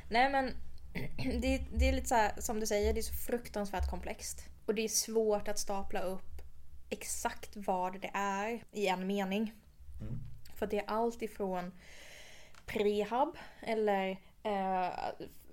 Nej 0.09 0.31
men, 0.31 0.51
det, 1.41 1.61
det 1.75 1.89
är 1.89 1.93
lite 1.93 2.07
så 2.07 2.15
här, 2.15 2.31
som 2.41 2.59
du 2.59 2.65
säger, 2.65 2.93
det 2.93 2.99
är 2.99 3.01
så 3.01 3.13
fruktansvärt 3.13 3.89
komplext. 3.89 4.45
Och 4.65 4.75
det 4.75 4.81
är 4.81 4.87
svårt 4.89 5.47
att 5.47 5.59
stapla 5.59 5.99
upp 6.01 6.41
exakt 6.89 7.55
vad 7.55 8.01
det 8.01 8.11
är 8.13 8.63
i 8.71 8.87
en 8.87 9.07
mening. 9.07 9.53
Mm. 10.01 10.19
För 10.55 10.67
det 10.67 10.79
är 10.79 10.85
allt 10.87 11.21
ifrån 11.21 11.71
prehab 12.65 13.37
eller 13.61 14.09
eh, 14.43 14.89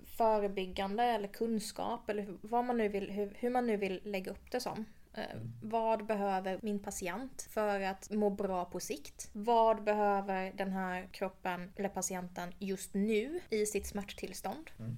förebyggande 0.05 1.03
eller 1.03 1.27
kunskap 1.27 2.09
eller 2.09 2.23
hur- 2.23 2.37
vad 2.41 2.65
man 2.65 2.77
nu 2.77 2.87
vill, 2.87 3.11
hur, 3.11 3.33
hur 3.39 3.49
man 3.49 3.67
nu 3.67 3.77
vill 3.77 4.01
lägga 4.03 4.31
upp 4.31 4.51
det 4.51 4.59
som. 4.59 4.85
Eh, 5.13 5.23
Mm. 5.35 5.53
Vad 5.61 6.05
behöver 6.05 6.59
min 6.61 6.79
patient 6.79 7.47
för 7.49 7.79
att 7.81 8.09
må 8.11 8.29
bra 8.29 8.65
på 8.65 8.79
sikt? 8.79 9.29
Vad 9.33 9.83
behöver 9.83 10.51
den 10.55 10.71
här 10.71 11.07
kroppen 11.11 11.71
eller 11.75 11.89
patienten 11.89 12.53
just 12.59 12.93
nu 12.93 13.39
i 13.49 13.65
sitt 13.65 13.87
smärttillstånd? 13.87 14.71
Mm. 14.79 14.97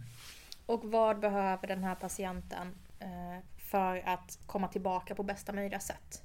Och 0.66 0.84
vad 0.84 1.20
behöver 1.20 1.68
den 1.68 1.84
här 1.84 1.96
patienten 1.96 2.76
eh, 3.00 3.40
för 3.58 3.98
att 4.06 4.40
komma 4.46 4.68
tillbaka 4.68 5.16
på 5.16 5.24
bästa 5.24 5.54
möjliga 5.54 5.80
sätt? 5.80 6.24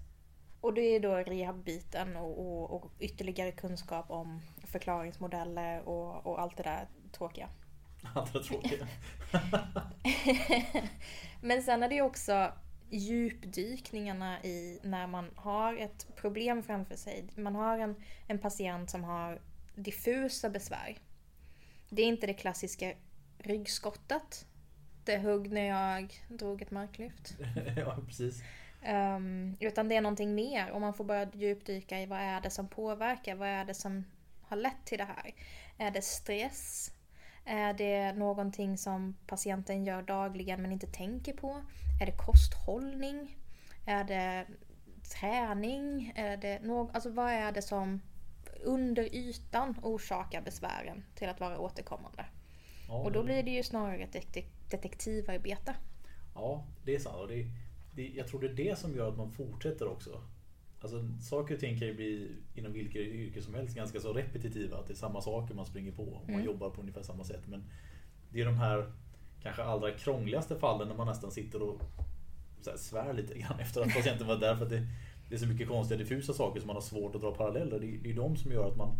Och 0.60 0.74
det 0.74 0.80
är 0.80 1.00
då 1.00 1.14
rehabbiten 1.14 2.16
och, 2.16 2.38
och, 2.38 2.70
och 2.70 2.92
ytterligare 2.98 3.52
kunskap 3.52 4.10
om 4.10 4.40
förklaringsmodeller 4.64 5.88
och, 5.88 6.26
och 6.26 6.40
allt 6.40 6.56
det 6.56 6.62
där 6.62 6.88
tråkiga. 7.12 7.48
Andra 8.14 8.40
tråkiga. 8.40 8.88
Men 11.40 11.62
sen 11.62 11.82
är 11.82 11.88
det 11.88 11.94
ju 11.94 12.02
också 12.02 12.52
djupdykningarna 12.90 14.42
i 14.42 14.80
när 14.82 15.06
man 15.06 15.30
har 15.36 15.76
ett 15.76 16.16
problem 16.16 16.62
framför 16.62 16.96
sig. 16.96 17.24
Man 17.36 17.54
har 17.54 17.78
en, 17.78 17.94
en 18.26 18.38
patient 18.38 18.90
som 18.90 19.04
har 19.04 19.40
diffusa 19.74 20.50
besvär. 20.50 20.98
Det 21.88 22.02
är 22.02 22.06
inte 22.06 22.26
det 22.26 22.34
klassiska 22.34 22.92
ryggskottet. 23.38 24.46
Det 25.04 25.16
högg 25.16 25.52
när 25.52 25.66
jag 25.66 26.14
drog 26.28 26.62
ett 26.62 26.70
marklyft. 26.70 27.36
ja, 27.76 27.96
precis. 28.06 28.42
Ehm, 28.82 29.56
utan 29.60 29.88
det 29.88 29.96
är 29.96 30.00
någonting 30.00 30.34
mer 30.34 30.70
och 30.70 30.80
man 30.80 30.94
får 30.94 31.04
börja 31.04 31.30
djupdyka 31.32 32.00
i 32.00 32.06
vad 32.06 32.18
är 32.18 32.40
det 32.40 32.50
som 32.50 32.68
påverkar, 32.68 33.34
vad 33.34 33.48
är 33.48 33.64
det 33.64 33.74
som 33.74 34.04
har 34.42 34.56
lett 34.56 34.84
till 34.84 34.98
det 34.98 35.04
här? 35.04 35.34
Är 35.78 35.90
det 35.90 36.02
stress? 36.02 36.90
Är 37.44 37.74
det 37.74 38.12
någonting 38.12 38.78
som 38.78 39.16
patienten 39.26 39.84
gör 39.84 40.02
dagligen 40.02 40.62
men 40.62 40.72
inte 40.72 40.86
tänker 40.86 41.32
på? 41.32 41.62
Är 42.00 42.06
det 42.06 42.12
kosthållning? 42.12 43.36
Är 43.86 44.04
det 44.04 44.46
träning? 45.20 46.12
Är 46.16 46.36
det 46.36 46.58
nå- 46.62 46.90
alltså 46.94 47.10
vad 47.10 47.32
är 47.32 47.52
det 47.52 47.62
som 47.62 48.00
under 48.64 49.14
ytan 49.14 49.76
orsakar 49.82 50.42
besvären 50.42 51.04
till 51.14 51.28
att 51.28 51.40
vara 51.40 51.58
återkommande? 51.58 52.24
Och 52.94 53.12
då 53.12 53.22
blir 53.22 53.42
det 53.42 53.50
ju 53.50 53.62
snarare 53.62 54.02
ett 54.02 54.14
detek- 54.14 54.70
detektivarbete. 54.70 55.74
Ja, 56.34 56.64
det 56.84 56.94
är 56.94 56.98
sant. 56.98 57.16
Och 57.16 57.28
det, 57.28 57.46
det, 57.94 58.08
jag 58.08 58.28
tror 58.28 58.40
det 58.40 58.46
är 58.46 58.54
det 58.54 58.78
som 58.78 58.94
gör 58.96 59.08
att 59.08 59.16
man 59.16 59.30
fortsätter 59.32 59.88
också. 59.88 60.20
Alltså, 60.80 61.08
saker 61.20 61.54
och 61.54 61.60
ting 61.60 61.78
kan 61.78 61.88
ju 61.88 61.94
bli 61.94 62.30
inom 62.54 62.72
vilka 62.72 62.98
yrke 62.98 63.42
som 63.42 63.54
helst 63.54 63.76
ganska 63.76 64.00
så 64.00 64.12
repetitiva. 64.12 64.76
Att 64.78 64.86
det 64.86 64.92
är 64.92 64.96
samma 64.96 65.20
saker 65.20 65.54
man 65.54 65.66
springer 65.66 65.92
på 65.92 66.02
och 66.02 66.22
man 66.26 66.34
Mm. 66.34 66.46
jobbar 66.46 66.70
på 66.70 66.80
ungefär 66.80 67.02
samma 67.02 67.24
sätt. 67.24 67.42
Men 67.46 67.64
det 68.30 68.40
är 68.40 68.44
de 68.44 68.56
här 68.56 68.92
kanske 69.42 69.62
allra 69.62 69.90
krångligaste 69.90 70.56
fallen 70.56 70.88
när 70.88 70.94
man 70.96 71.06
nästan 71.06 71.30
sitter 71.30 71.62
och 71.62 71.80
så 72.60 72.70
här, 72.70 72.76
svär 72.76 73.12
lite 73.12 73.38
grann 73.38 73.60
efter 73.60 73.80
att 73.82 73.94
patienten 73.94 74.26
var 74.26 74.36
där. 74.36 74.56
För 74.56 74.64
att 74.64 74.70
det, 74.70 74.86
det 75.28 75.34
är 75.34 75.38
så 75.38 75.46
mycket 75.46 75.68
konstiga 75.68 75.98
diffusa 75.98 76.32
saker 76.32 76.60
som 76.60 76.66
man 76.66 76.76
har 76.76 76.80
svårt 76.80 77.14
att 77.14 77.20
dra 77.20 77.34
paralleller. 77.34 77.80
Det, 77.80 77.86
det 78.02 78.10
är 78.10 78.14
de 78.14 78.36
som 78.36 78.52
gör 78.52 78.68
att 78.68 78.76
man, 78.76 78.96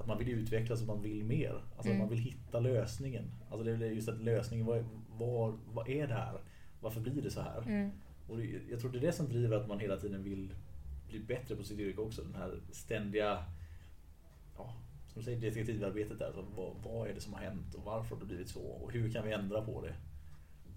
att 0.00 0.06
man 0.06 0.18
vill 0.18 0.28
utvecklas 0.28 0.80
och 0.80 0.86
man 0.86 1.02
vill 1.02 1.24
mer. 1.24 1.62
Alltså 1.76 1.88
Mm. 1.88 1.98
man 1.98 2.08
vill 2.08 2.18
hitta 2.18 2.60
lösningen. 2.60 3.30
Alltså 3.50 3.64
det 3.64 3.86
är 3.86 3.90
just 3.90 4.08
att 4.08 4.20
lösningen, 4.20 4.66
vad, 4.66 4.84
vad, 5.08 5.58
vad 5.72 5.88
är 5.88 6.06
det 6.06 6.14
här? 6.14 6.40
Varför 6.80 7.00
blir 7.00 7.22
det 7.22 7.30
så 7.30 7.40
här? 7.40 7.62
Mm. 7.66 7.90
Och 8.28 8.36
det, 8.36 8.44
jag 8.70 8.80
tror 8.80 8.92
det 8.92 8.98
är 8.98 9.02
det 9.02 9.12
som 9.12 9.28
driver 9.28 9.56
att 9.56 9.68
man 9.68 9.78
hela 9.80 9.96
tiden 9.96 10.22
vill 10.22 10.54
bli 11.08 11.20
bättre 11.20 11.56
på 11.56 11.62
sitt 11.62 11.78
yrke 11.78 12.00
också. 12.00 12.22
Den 12.22 12.34
här 12.34 12.60
ständiga, 12.72 13.44
ja, 14.56 14.74
som 15.06 15.20
du 15.20 15.24
säger, 15.24 15.40
detektivarbetet 15.40 16.18
där. 16.18 16.32
Så 16.34 16.42
vad, 16.56 16.76
vad 16.84 17.08
är 17.08 17.14
det 17.14 17.20
som 17.20 17.32
har 17.32 17.40
hänt 17.40 17.74
och 17.74 17.84
varför 17.84 18.14
har 18.14 18.20
det 18.20 18.26
blivit 18.26 18.48
så? 18.48 18.60
Och 18.62 18.92
hur 18.92 19.10
kan 19.12 19.26
vi 19.26 19.32
ändra 19.32 19.62
på 19.62 19.82
det? 19.82 19.94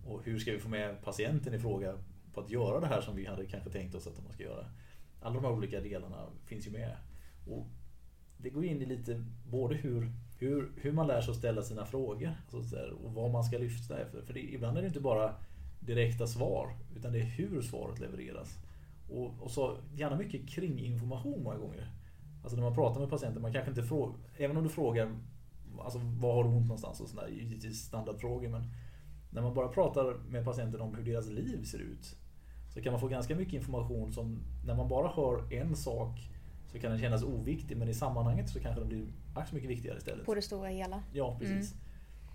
Och 0.05 0.23
hur 0.23 0.39
ska 0.39 0.51
vi 0.51 0.59
få 0.59 0.69
med 0.69 1.01
patienten 1.03 1.53
i 1.53 1.59
fråga 1.59 1.97
på 2.33 2.41
att 2.41 2.49
göra 2.49 2.79
det 2.79 2.87
här 2.87 3.01
som 3.01 3.15
vi 3.15 3.25
hade 3.25 3.45
kanske 3.45 3.69
tänkt 3.69 3.95
oss 3.95 4.07
att 4.07 4.23
man 4.23 4.33
ska 4.33 4.43
göra? 4.43 4.65
Alla 5.21 5.35
de 5.35 5.43
här 5.43 5.51
olika 5.53 5.79
delarna 5.79 6.25
finns 6.45 6.67
ju 6.67 6.71
med. 6.71 6.97
Och 7.47 7.67
det 8.43 8.49
går 8.49 8.65
in 8.65 8.81
i 8.81 8.85
lite 8.85 9.23
både 9.49 9.75
hur, 9.75 10.11
hur, 10.37 10.71
hur 10.75 10.91
man 10.91 11.07
lär 11.07 11.21
sig 11.21 11.31
att 11.31 11.37
ställa 11.37 11.61
sina 11.61 11.85
frågor 11.85 12.31
alltså 12.41 12.63
så 12.63 12.95
och 13.03 13.13
vad 13.13 13.31
man 13.31 13.43
ska 13.43 13.57
lyfta 13.57 13.99
efter. 13.99 14.21
För 14.21 14.33
det, 14.33 14.39
ibland 14.39 14.77
är 14.77 14.81
det 14.81 14.87
inte 14.87 14.99
bara 15.01 15.35
direkta 15.79 16.27
svar 16.27 16.75
utan 16.95 17.11
det 17.11 17.19
är 17.19 17.23
hur 17.23 17.61
svaret 17.61 17.99
levereras. 17.99 18.57
Och, 19.09 19.31
och 19.39 19.51
så 19.51 19.77
gärna 19.95 20.15
mycket 20.15 20.49
kringinformation 20.49 21.43
många 21.43 21.57
gånger. 21.57 21.91
Alltså 22.43 22.55
när 22.55 22.63
man 22.63 22.75
pratar 22.75 22.99
med 22.99 23.09
patienten, 23.09 23.41
man 23.41 23.53
kanske 23.53 23.69
inte 23.69 23.83
frågar, 23.83 24.15
även 24.37 24.57
om 24.57 24.63
du 24.63 24.69
frågar 24.69 25.19
alltså, 25.79 25.99
vad 25.99 26.35
har 26.35 26.43
du 26.43 26.49
ont 26.49 26.67
någonstans 26.67 27.01
och 27.01 27.09
sådär, 27.09 27.27
givetvis 27.27 27.79
standardfrågor 27.83 28.49
men 28.49 28.63
när 29.31 29.41
man 29.41 29.53
bara 29.53 29.67
pratar 29.67 30.13
med 30.29 30.45
patienten 30.45 30.81
om 30.81 30.95
hur 30.95 31.03
deras 31.03 31.29
liv 31.29 31.63
ser 31.63 31.79
ut 31.79 32.15
så 32.73 32.81
kan 32.81 32.93
man 32.93 32.99
få 32.99 33.07
ganska 33.07 33.35
mycket 33.35 33.53
information 33.53 34.13
som 34.13 34.39
när 34.65 34.75
man 34.75 34.89
bara 34.89 35.07
hör 35.07 35.53
en 35.53 35.75
sak 35.75 36.29
så 36.73 36.79
kan 36.79 36.91
den 36.91 36.99
kännas 36.99 37.23
oviktig 37.23 37.77
men 37.77 37.89
i 37.89 37.93
sammanhanget 37.93 38.49
så 38.49 38.59
kanske 38.59 38.81
den 38.81 38.89
blir 38.89 39.05
ack 39.33 39.49
så 39.49 39.55
mycket 39.55 39.69
viktigare 39.69 39.97
istället. 39.97 40.25
På 40.25 40.35
det 40.35 40.41
stora 40.41 40.67
hela. 40.67 41.03
Ja, 41.11 41.37
precis. 41.39 41.75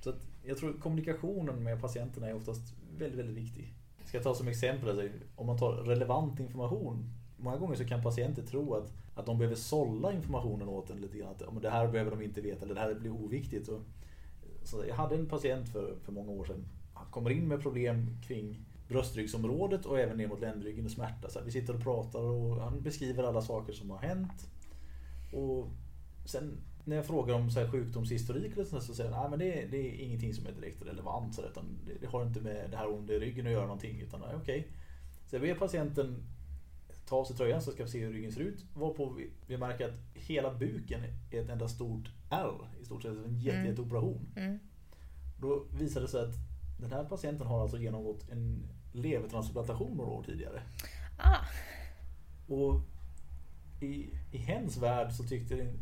Så 0.01 0.11
att 0.11 0.27
jag 0.45 0.59
tror 0.59 0.73
kommunikationen 0.73 1.63
med 1.63 1.81
patienterna 1.81 2.29
är 2.29 2.35
oftast 2.35 2.75
väldigt, 2.99 3.19
väldigt 3.19 3.37
viktig. 3.37 3.75
Jag 3.99 4.09
ska 4.09 4.21
ta 4.21 4.35
som 4.35 4.49
exempel, 4.49 4.89
alltså, 4.89 5.09
om 5.37 5.47
man 5.47 5.59
tar 5.59 5.73
relevant 5.73 6.41
information. 6.41 7.15
Många 7.37 7.57
gånger 7.57 7.77
så 7.77 7.85
kan 7.85 8.03
patienter 8.03 8.43
tro 8.43 8.75
att, 8.75 8.93
att 9.15 9.27
de 9.27 9.39
behöver 9.39 9.57
sålla 9.57 10.13
informationen 10.13 10.69
åt 10.69 10.91
en 10.91 11.01
lite 11.01 11.19
grann. 11.19 11.35
Att 11.57 11.63
det 11.63 11.71
här 11.71 11.89
behöver 11.89 12.11
de 12.11 12.23
inte 12.23 12.41
veta 12.41 12.65
eller 12.65 12.75
det 12.75 12.81
här 12.81 12.95
blir 12.95 13.11
oviktigt. 13.11 13.69
Och, 13.69 13.81
så 14.65 14.85
jag 14.89 14.95
hade 14.95 15.15
en 15.15 15.29
patient 15.29 15.69
för, 15.69 15.97
för 16.05 16.13
många 16.13 16.31
år 16.31 16.45
sedan. 16.45 16.65
Han 16.95 17.07
kommer 17.11 17.31
in 17.31 17.49
med 17.49 17.63
problem 17.63 18.17
kring 18.27 18.68
bröstryggsområdet 18.89 19.87
och 19.87 19.99
även 20.01 20.17
ner 20.17 20.29
mot 20.29 20.41
ländryggen 20.41 20.85
och 20.85 20.91
smärta. 20.91 21.31
Så 21.31 21.41
vi 21.45 21.51
sitter 21.51 21.75
och 21.75 21.83
pratar 21.83 22.19
och 22.19 22.57
han 22.57 22.83
beskriver 22.83 23.25
alla 23.25 23.43
saker 23.43 23.73
som 23.73 23.91
har 23.91 23.99
hänt. 23.99 24.51
Och 25.33 25.69
sen 26.25 26.61
när 26.85 26.97
jag 26.97 27.07
frågar 27.07 27.35
om 27.35 27.51
så 27.51 27.61
här 27.61 27.71
sjukdomshistorik 27.71 28.53
eller 28.53 28.65
sånt, 28.65 28.83
så 28.83 28.95
säger 28.95 29.11
han 29.11 29.33
att 29.33 29.39
det, 29.39 29.67
det 29.71 29.77
är 29.77 30.05
ingenting 30.05 30.35
som 30.35 30.47
är 30.47 30.53
direkt 30.53 30.83
relevant. 30.83 31.35
Så 31.35 31.43
utan 31.43 31.65
det, 31.87 31.93
det 32.01 32.07
har 32.07 32.27
inte 32.27 32.41
med 32.41 32.71
det 32.71 32.77
här 32.77 32.95
onda 32.95 33.13
i 33.13 33.19
ryggen 33.19 33.47
att 33.47 33.53
göra 33.53 33.67
någonting. 33.67 34.01
Utan 34.01 34.23
okej. 34.23 34.37
Okay. 34.37 34.65
Så 35.27 35.37
jag 35.37 35.43
ber 35.43 35.55
patienten 35.55 36.23
ta 37.09 37.17
av 37.17 37.25
sig 37.25 37.37
tröjan 37.37 37.63
så 37.63 37.71
ska 37.71 37.85
vi 37.85 37.91
se 37.91 38.05
hur 38.05 38.13
ryggen 38.13 38.33
ser 38.33 38.41
ut. 38.41 38.65
Varpå 38.75 39.11
vi, 39.11 39.31
vi 39.47 39.57
märker 39.59 39.89
att 39.89 39.95
hela 40.15 40.55
buken 40.55 41.01
är 41.31 41.41
ett 41.43 41.49
enda 41.49 41.69
stort 41.69 42.11
R. 42.31 42.55
I 42.83 42.85
stort 42.85 43.03
sett 43.03 43.13
en 43.13 43.39
jätte, 43.39 43.57
Mm. 43.59 43.71
jätteoperation. 43.71 44.29
Mm. 44.37 44.59
Då 45.41 45.65
visade 45.79 46.07
det 46.07 46.11
sig 46.11 46.21
att 46.21 46.35
den 46.81 46.93
här 46.93 47.05
patienten 47.05 47.47
har 47.47 47.63
alltså 47.63 47.79
genomgått 47.79 48.31
en 48.31 48.69
levertransplantation 48.99 49.97
några 49.97 50.11
år 50.11 50.23
tidigare. 50.23 50.63
Ah, 51.19 51.45
Och 52.55 52.81
i, 53.81 54.09
i 54.33 54.39
hens 54.39 54.77
värld 54.77 55.13
så 55.13 55.25
tyckte 55.25 55.55
det, 55.55 55.73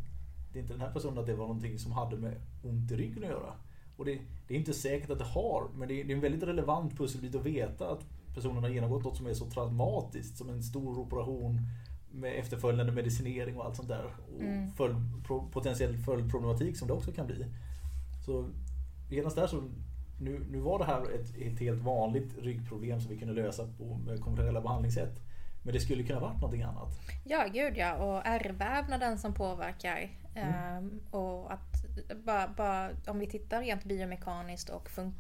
det 0.53 0.59
inte 0.59 0.73
den 0.73 0.81
här 0.81 0.93
personen 0.93 1.19
att 1.19 1.27
det 1.27 1.35
var 1.35 1.47
någonting 1.47 1.79
som 1.79 1.93
hade 1.93 2.17
med 2.17 2.35
ont 2.63 2.91
i 2.93 2.97
ryggen 2.97 3.23
att 3.25 3.31
göra. 3.31 3.53
Och 3.97 4.05
det, 4.05 4.19
det 4.49 4.55
är 4.55 4.59
inte 4.59 4.73
säkert 4.73 5.11
att 5.11 5.19
det 5.19 5.25
har, 5.25 5.69
men 5.75 5.89
det 5.89 6.01
är, 6.01 6.05
det 6.05 6.13
är 6.13 6.15
en 6.15 6.21
väldigt 6.23 6.43
relevant 6.43 6.97
pusselbit 6.99 7.35
att 7.35 7.45
veta 7.47 7.91
att 7.91 8.07
personen 8.35 8.63
har 8.63 8.71
genomgått 8.71 9.05
något 9.05 9.17
som 9.17 9.27
är 9.27 9.35
så 9.35 9.51
traumatiskt 9.51 10.37
som 10.39 10.49
en 10.51 10.63
stor 10.63 10.99
operation 10.99 11.61
med 12.11 12.39
efterföljande 12.39 12.93
medicinering 12.93 13.57
och 13.57 13.65
allt 13.65 13.77
sånt 13.77 13.89
där. 13.89 14.05
Och 14.35 14.41
Mm. 14.43 14.73
följd, 14.73 14.97
potentiell 15.53 15.97
följdproblematik 15.97 16.77
som 16.77 16.89
det 16.89 16.95
också 16.95 17.13
kan 17.13 17.27
bli. 17.27 17.47
Så 18.27 18.49
genast 19.11 19.37
där 19.37 19.47
så 19.47 19.63
nu, 20.19 20.47
nu 20.51 20.59
var 20.59 20.79
det 20.79 20.85
här 20.85 21.03
ett, 21.03 21.37
ett 21.37 21.61
helt 21.61 21.83
vanligt 21.83 22.39
ryggproblem 22.43 23.01
som 23.01 23.11
vi 23.11 23.19
kunde 23.19 23.35
lösa 23.35 23.69
på 23.79 23.85
med 24.07 24.21
konventionella 24.21 24.61
behandlingssätt. 24.61 25.21
Men 25.63 25.75
det 25.75 25.81
skulle 25.81 26.03
kunna 26.03 26.21
varit 26.21 26.41
någonting 26.41 26.63
annat. 26.63 27.01
Ja, 27.25 27.47
gud 27.53 27.77
ja. 27.77 27.95
Och 27.95 28.27
ärrvävnaden 28.27 29.19
som 29.19 29.35
påverkar. 29.35 30.11
Mm. 30.35 30.55
Ehm, 30.55 31.01
och 31.11 31.53
att 31.53 31.85
bara, 32.25 32.49
bara 32.49 32.91
om 33.07 33.19
vi 33.19 33.27
tittar 33.27 33.61
rent 33.61 33.85
biomekaniskt 33.85 34.69
och 34.69 34.89
fun- 34.89 35.13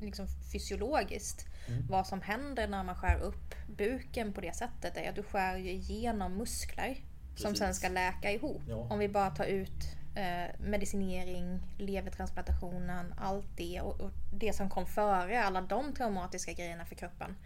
liksom 0.00 0.26
fysiologiskt. 0.52 1.46
Mm. 1.68 1.86
Vad 1.90 2.06
som 2.06 2.20
händer 2.20 2.68
när 2.68 2.84
man 2.84 2.94
skär 2.94 3.20
upp 3.20 3.54
buken 3.76 4.32
på 4.32 4.40
det 4.40 4.56
sättet 4.56 4.96
är 4.96 5.08
att 5.08 5.14
du 5.14 5.22
skär 5.22 5.56
ju 5.56 5.70
igenom 5.70 6.36
muskler. 6.36 6.96
Som 7.36 7.50
Precis. 7.50 7.58
sen 7.58 7.74
ska 7.74 7.88
läka 7.88 8.32
ihop. 8.32 8.62
Ja. 8.68 8.76
Om 8.90 8.98
vi 8.98 9.08
bara 9.08 9.30
tar 9.30 9.44
ut 9.44 9.96
eh, 10.14 10.60
medicinering, 10.60 11.60
levertransplantationen, 11.78 13.14
allt 13.16 13.56
det 13.56 13.80
och, 13.80 14.00
och 14.00 14.10
det 14.32 14.52
som 14.52 14.70
kom 14.70 14.86
före, 14.86 15.44
alla 15.44 15.60
de 15.60 15.94
traumatiska 15.94 16.52
grejerna 16.52 16.84
för 16.84 16.94
kroppen. 16.94 17.36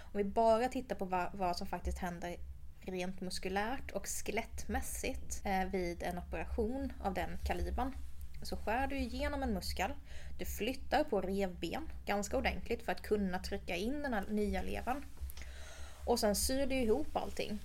Om 0.00 0.18
vi 0.18 0.24
bara 0.24 0.68
tittar 0.68 0.96
på 0.96 1.04
vad, 1.04 1.28
vad 1.32 1.56
som 1.56 1.66
faktiskt 1.66 1.98
händer 1.98 2.36
rent 2.80 3.20
muskulärt 3.20 3.90
och 3.90 4.06
skelettmässigt 4.06 5.42
eh, 5.44 5.64
vid 5.64 6.02
en 6.02 6.18
operation 6.18 6.92
av 7.00 7.14
den 7.14 7.38
kalibern. 7.44 7.92
Så 8.42 8.56
skär 8.56 8.86
du 8.86 8.98
igenom 8.98 9.42
en 9.42 9.54
muskel, 9.54 9.90
du 10.38 10.44
flyttar 10.44 11.04
på 11.04 11.20
revben 11.20 11.88
ganska 12.06 12.36
ordentligt 12.36 12.82
för 12.82 12.92
att 12.92 13.02
kunna 13.02 13.38
trycka 13.38 13.76
in 13.76 14.02
den 14.02 14.14
här 14.14 14.24
nya 14.28 14.62
levern. 14.62 15.04
Och 16.04 16.20
sen 16.20 16.36
syr 16.36 16.66
du 16.66 16.74
ihop 16.74 17.16
allting. 17.16 17.58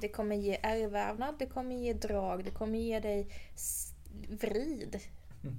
Det 0.00 0.08
kommer 0.08 0.36
ge 0.36 0.58
ärrvävnad, 0.62 1.34
det 1.38 1.46
kommer 1.46 1.76
ge 1.76 1.92
drag, 1.92 2.44
det 2.44 2.50
kommer 2.50 2.78
ge 2.78 3.00
dig 3.00 3.28
vrid 4.40 4.98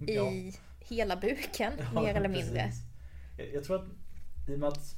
i 0.07 0.15
Ja. 0.15 0.31
hela 0.79 1.15
buken 1.15 1.74
Ja, 1.93 2.01
mer 2.01 2.15
eller 2.15 2.29
mindre. 2.29 2.63
precis. 2.63 2.81
Jag, 3.38 3.53
jag 3.53 3.63
tror 3.63 3.75
att 3.75 3.86
i 4.50 4.55
och 4.55 4.60
med 4.60 4.69
att 4.69 4.95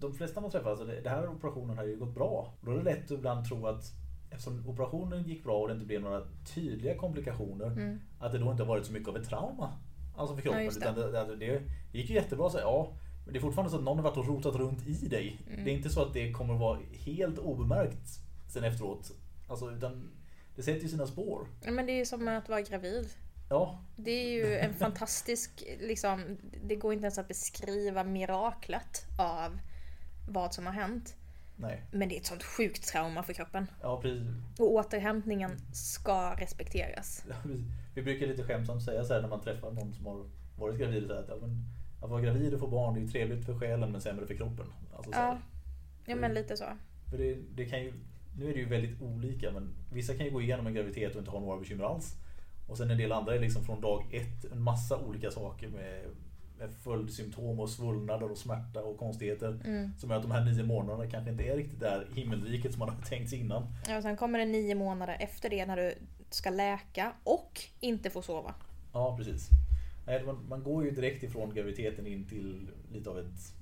de 0.00 0.14
flesta 0.14 0.40
man 0.40 0.50
träffar, 0.50 0.70
alltså 0.70 0.84
det 0.84 1.08
här 1.10 1.28
operationen 1.28 1.76
har 1.78 1.84
ju 1.84 1.96
gått 1.96 2.14
bra. 2.14 2.52
Då 2.60 2.70
är 2.70 2.76
det 2.76 2.82
lätt 2.82 3.04
att 3.04 3.10
ibland 3.10 3.46
tro 3.48 3.66
att 3.66 3.92
eftersom 4.30 4.66
operationen 4.68 5.22
gick 5.22 5.44
bra 5.44 5.60
och 5.60 5.68
det 5.68 5.74
inte 5.74 5.86
blev 5.86 6.00
några 6.02 6.22
tydliga 6.54 6.94
komplikationer, 6.98 7.66
Mm. 7.66 8.00
att 8.18 8.32
det 8.32 8.38
då 8.38 8.50
inte 8.50 8.62
har 8.62 8.68
varit 8.68 8.86
så 8.86 8.92
mycket 8.92 9.08
av 9.08 9.16
ett 9.16 9.28
trauma. 9.28 9.72
Alltså 10.16 10.34
för 10.36 10.42
kroppen. 10.42 10.64
Ja, 10.64 10.70
det. 10.70 10.76
utan 10.78 10.94
det, 11.28 11.36
det, 11.36 11.60
det 11.92 11.98
gick 11.98 12.08
ju 12.10 12.14
jättebra, 12.16 12.50
så, 12.50 12.58
ja. 12.58 12.92
Men 13.24 13.32
det 13.32 13.38
är 13.38 13.40
fortfarande 13.40 13.70
så 13.70 13.76
att 13.78 13.84
någon 13.84 13.96
har 13.96 14.04
varit 14.04 14.16
och 14.16 14.26
rotat 14.26 14.54
runt 14.54 14.86
i 14.86 15.08
dig. 15.08 15.40
Mm. 15.50 15.64
Det 15.64 15.70
är 15.70 15.74
inte 15.74 15.90
så 15.90 16.02
att 16.02 16.14
det 16.14 16.32
kommer 16.32 16.54
vara 16.54 16.78
helt 16.92 17.38
obemärkt 17.38 18.08
sen 18.48 18.64
efteråt. 18.64 19.12
Alltså, 19.48 19.70
utan 19.70 20.10
det 20.58 20.64
sätter 20.64 20.80
ju 20.82 20.88
sina 20.88 21.06
spår. 21.06 21.46
Men 21.64 21.86
det 21.86 21.92
är 21.92 21.96
ju 21.96 22.06
som 22.06 22.28
att 22.28 22.48
vara 22.48 22.60
gravid. 22.60 23.08
Ja, 23.48 23.84
Det 23.96 24.10
är 24.10 24.28
ju 24.30 24.58
en 24.58 24.74
fantastisk, 24.74 25.64
liksom, 25.80 26.38
det 26.64 26.76
går 26.76 26.92
inte 26.92 27.04
ens 27.04 27.18
att 27.18 27.28
beskriva 27.28 28.04
miraklet 28.04 29.04
av 29.18 29.58
vad 30.28 30.54
som 30.54 30.66
har 30.66 30.72
hänt. 30.72 31.16
nej. 31.56 31.82
Men 31.92 32.08
det 32.08 32.16
är 32.16 32.20
ett 32.20 32.26
sånt 32.26 32.42
sjukt 32.42 32.88
trauma 32.88 33.22
för 33.22 33.32
kroppen. 33.32 33.66
Ja, 33.82 34.00
precis. 34.02 34.26
Och 34.58 34.72
återhämtningen 34.72 35.50
ska 35.72 36.34
respekteras. 36.38 37.24
Ja, 37.28 37.34
vi- 37.94 38.02
brukar 38.02 38.26
lite 38.26 38.44
skämtsamt 38.44 38.82
säga 38.84 39.04
så 39.04 39.14
här 39.14 39.20
när 39.22 39.28
man 39.28 39.40
träffar 39.40 39.70
någon 39.72 39.94
som 39.94 40.06
har 40.06 40.26
varit 40.58 40.78
gravid. 40.78 41.06
Så 41.06 41.14
här, 41.14 41.20
att, 41.22 41.28
ja, 41.28 41.36
men, 41.40 41.64
att 42.02 42.10
vara 42.10 42.20
gravid 42.20 42.54
och 42.54 42.60
få 42.60 42.66
barn 42.68 42.96
är 42.96 43.00
ju 43.00 43.08
trevligt 43.08 43.46
för 43.46 43.58
själen 43.58 43.92
men 43.92 44.00
sämre 44.00 44.26
för 44.26 44.34
kroppen. 44.34 44.66
Alltså. 44.96 45.12
Ja, 45.12 45.38
ja 46.06 46.16
men 46.16 46.34
lite 46.34 46.56
så. 46.56 46.64
För 47.10 47.18
det, 47.18 47.34
det 47.54 47.64
kan 47.66 47.82
ju, 47.82 47.92
nu 48.38 48.50
är 48.50 48.54
det 48.54 48.60
ju 48.60 48.68
väldigt 48.68 49.02
olika 49.02 49.50
men 49.52 49.74
vissa 49.92 50.14
kan 50.14 50.26
ju 50.26 50.32
gå 50.32 50.42
igenom 50.42 50.66
en 50.66 50.74
graviditet 50.74 51.12
och 51.14 51.18
inte 51.18 51.30
ha 51.30 51.40
några 51.40 51.58
bekymmer 51.60 51.84
alls. 51.84 52.14
Och 52.68 52.76
sen 52.78 52.90
en 52.90 52.98
del 52.98 53.12
andra 53.12 53.34
är 53.34 53.40
liksom 53.40 53.64
från 53.64 53.80
dag 53.80 54.04
ett 54.14 54.52
en 54.52 54.62
massa 54.62 54.98
olika 54.98 55.30
saker 55.30 55.68
med, 55.68 56.04
med 56.58 56.70
följdsymptom 56.84 57.60
och 57.60 57.70
svullnader 57.70 58.30
och 58.30 58.38
smärta 58.38 58.82
och 58.82 58.98
konstigheter. 58.98 59.60
Mm. 59.64 59.90
Som 59.98 60.10
gör 60.10 60.16
att 60.16 60.22
de 60.22 60.30
här 60.30 60.44
nio 60.44 60.62
månaderna 60.64 61.10
kanske 61.10 61.30
inte 61.30 61.44
är 61.44 61.56
riktigt 61.56 61.80
där 61.80 62.06
himmelriket 62.14 62.72
som 62.72 62.78
man 62.78 62.88
har 62.88 63.02
tänkt 63.02 63.30
sig 63.30 63.38
innan. 63.40 63.66
Ja, 63.88 63.96
och 63.96 64.02
sen 64.02 64.16
kommer 64.16 64.38
det 64.38 64.44
nio 64.44 64.74
månader 64.74 65.16
efter 65.20 65.50
det 65.50 65.66
när 65.66 65.76
du 65.76 65.94
ska 66.30 66.50
läka 66.50 67.12
och 67.24 67.60
inte 67.80 68.10
få 68.10 68.22
sova. 68.22 68.54
Ja, 68.92 69.16
precis. 69.16 69.48
Man, 70.48 70.62
går 70.62 70.84
ju 70.84 70.90
direkt 70.90 71.22
ifrån 71.22 71.54
graviditeten 71.54 72.06
in 72.06 72.24
till 72.24 72.70
lite 72.92 73.10
av 73.10 73.18
ett 73.18 73.54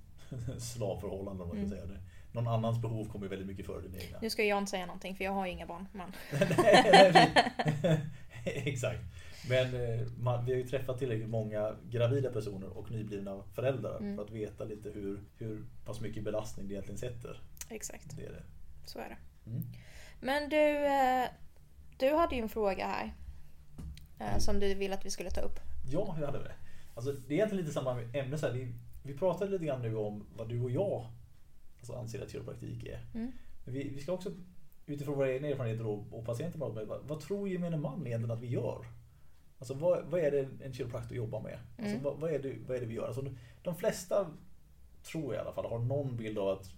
slavförhållande 0.63 1.43
om 1.43 1.49
man 1.49 1.57
ska 1.57 1.67
Mm. 1.67 1.71
säga 1.71 1.87
det. 1.87 2.01
Någon 2.37 2.49
annans 2.49 2.79
behov 2.83 3.09
kommer 3.09 3.29
väldigt 3.29 3.47
mycket 3.49 3.67
före 3.67 3.81
din 3.83 4.01
egna. 4.01 4.19
Nu 4.23 4.31
ska 4.31 4.45
jag 4.45 4.59
inte 4.59 4.71
säga 4.71 4.87
någonting 4.87 5.17
för 5.17 5.25
jag 5.25 5.33
har 5.33 5.47
ju 5.47 5.53
inga 5.53 5.67
barn. 5.67 5.89
Men... 5.93 6.13
Exakt. 8.45 9.01
Men 9.49 9.75
eh, 9.75 10.07
man, 10.19 10.45
vi 10.45 10.53
har 10.53 10.59
ju 10.59 10.67
träffat 10.67 10.99
tillräckligt 10.99 11.29
många 11.29 11.77
gravida 11.91 12.31
personer 12.31 12.79
och 12.79 12.91
nyblivna 12.91 13.43
föräldrar 13.55 13.99
Mm. 13.99 14.17
för 14.17 14.25
att 14.25 14.31
veta 14.31 14.65
lite 14.65 14.89
hur, 14.91 15.21
hur 15.39 15.65
pass 15.85 16.01
mycket 16.01 16.25
belastning 16.25 16.69
det 16.69 16.75
egentligen 16.75 16.99
sätter. 16.99 17.41
Exakt, 17.71 18.17
Det 18.17 18.27
är 18.27 18.31
det. 18.33 18.43
så 18.85 18.99
är 18.99 19.09
det. 19.09 19.51
Mm. 19.51 19.63
Men 20.21 20.49
du, 20.49 20.87
eh, 20.87 21.25
du 21.99 22.15
hade 22.17 22.37
ju 22.37 22.43
en 22.43 22.49
fråga 22.49 22.87
här. 22.87 23.15
eh, 24.19 24.39
Som 24.39 24.61
du 24.61 24.75
ville 24.75 24.95
att 24.95 25.07
vi 25.07 25.11
skulle 25.11 25.31
ta 25.31 25.41
upp. 25.41 25.61
Ja, 25.91 26.17
jag 26.21 26.27
hade 26.27 26.39
det. 26.39 26.53
Alltså, 26.95 27.13
det 27.13 27.35
är 27.35 27.37
egentligen 27.37 27.65
lite 27.65 27.75
samma 27.75 28.01
ämne. 28.03 28.39
Så 28.39 28.47
här. 28.47 28.53
Vi, 28.53 28.73
vi 29.03 29.15
pratade 29.19 29.51
lite 29.51 29.65
grann 29.65 29.83
nu 29.83 29.97
om 29.97 30.27
vad 30.37 30.49
du 30.49 30.61
och 30.63 30.71
jag 30.71 31.07
alltså, 31.93 32.03
anser 32.03 32.23
att 32.23 32.31
kiropraktik 32.31 32.85
är. 32.85 33.01
Mm. 33.15 33.33
Vi, 33.65 33.89
vi 33.89 34.01
ska 34.01 34.13
också 34.13 34.31
utifrån 34.87 35.17
våra 35.17 35.33
egna 35.33 35.49
erfarenheter 35.49 35.87
och, 35.87 36.05
och 36.11 36.25
patienter 36.25 36.59
med, 36.59 36.87
vad, 36.87 37.01
vad 37.09 37.21
tror 37.21 37.49
gemene 37.49 37.77
man 37.77 38.07
egentligen 38.07 38.37
att 38.37 38.43
vi 38.43 38.49
gör? 38.49 38.87
Alltså 39.59 39.75
vad, 39.75 40.05
vad 40.05 40.21
är 40.21 40.31
det 40.31 40.49
en 40.65 40.73
kiropraktor 40.73 41.17
jobbar 41.17 41.41
med? 41.41 41.59
Alltså, 41.79 41.93
Mm. 41.93 42.03
vad, 42.03 42.21
vad, 42.21 42.31
är 42.31 42.39
det, 42.39 42.57
vad 42.67 42.77
är 42.77 42.81
det 42.81 42.87
vi 42.87 42.95
gör? 42.95 43.07
Alltså, 43.07 43.23
de, 43.23 43.37
de 43.63 43.77
flesta, 43.77 44.27
tror 45.03 45.35
jag 45.35 45.43
i 45.43 45.45
alla 45.45 45.53
fall, 45.53 45.67
har 45.67 45.79
någon 45.79 46.17
bild 46.17 46.39
av 46.39 46.49
att 46.49 46.71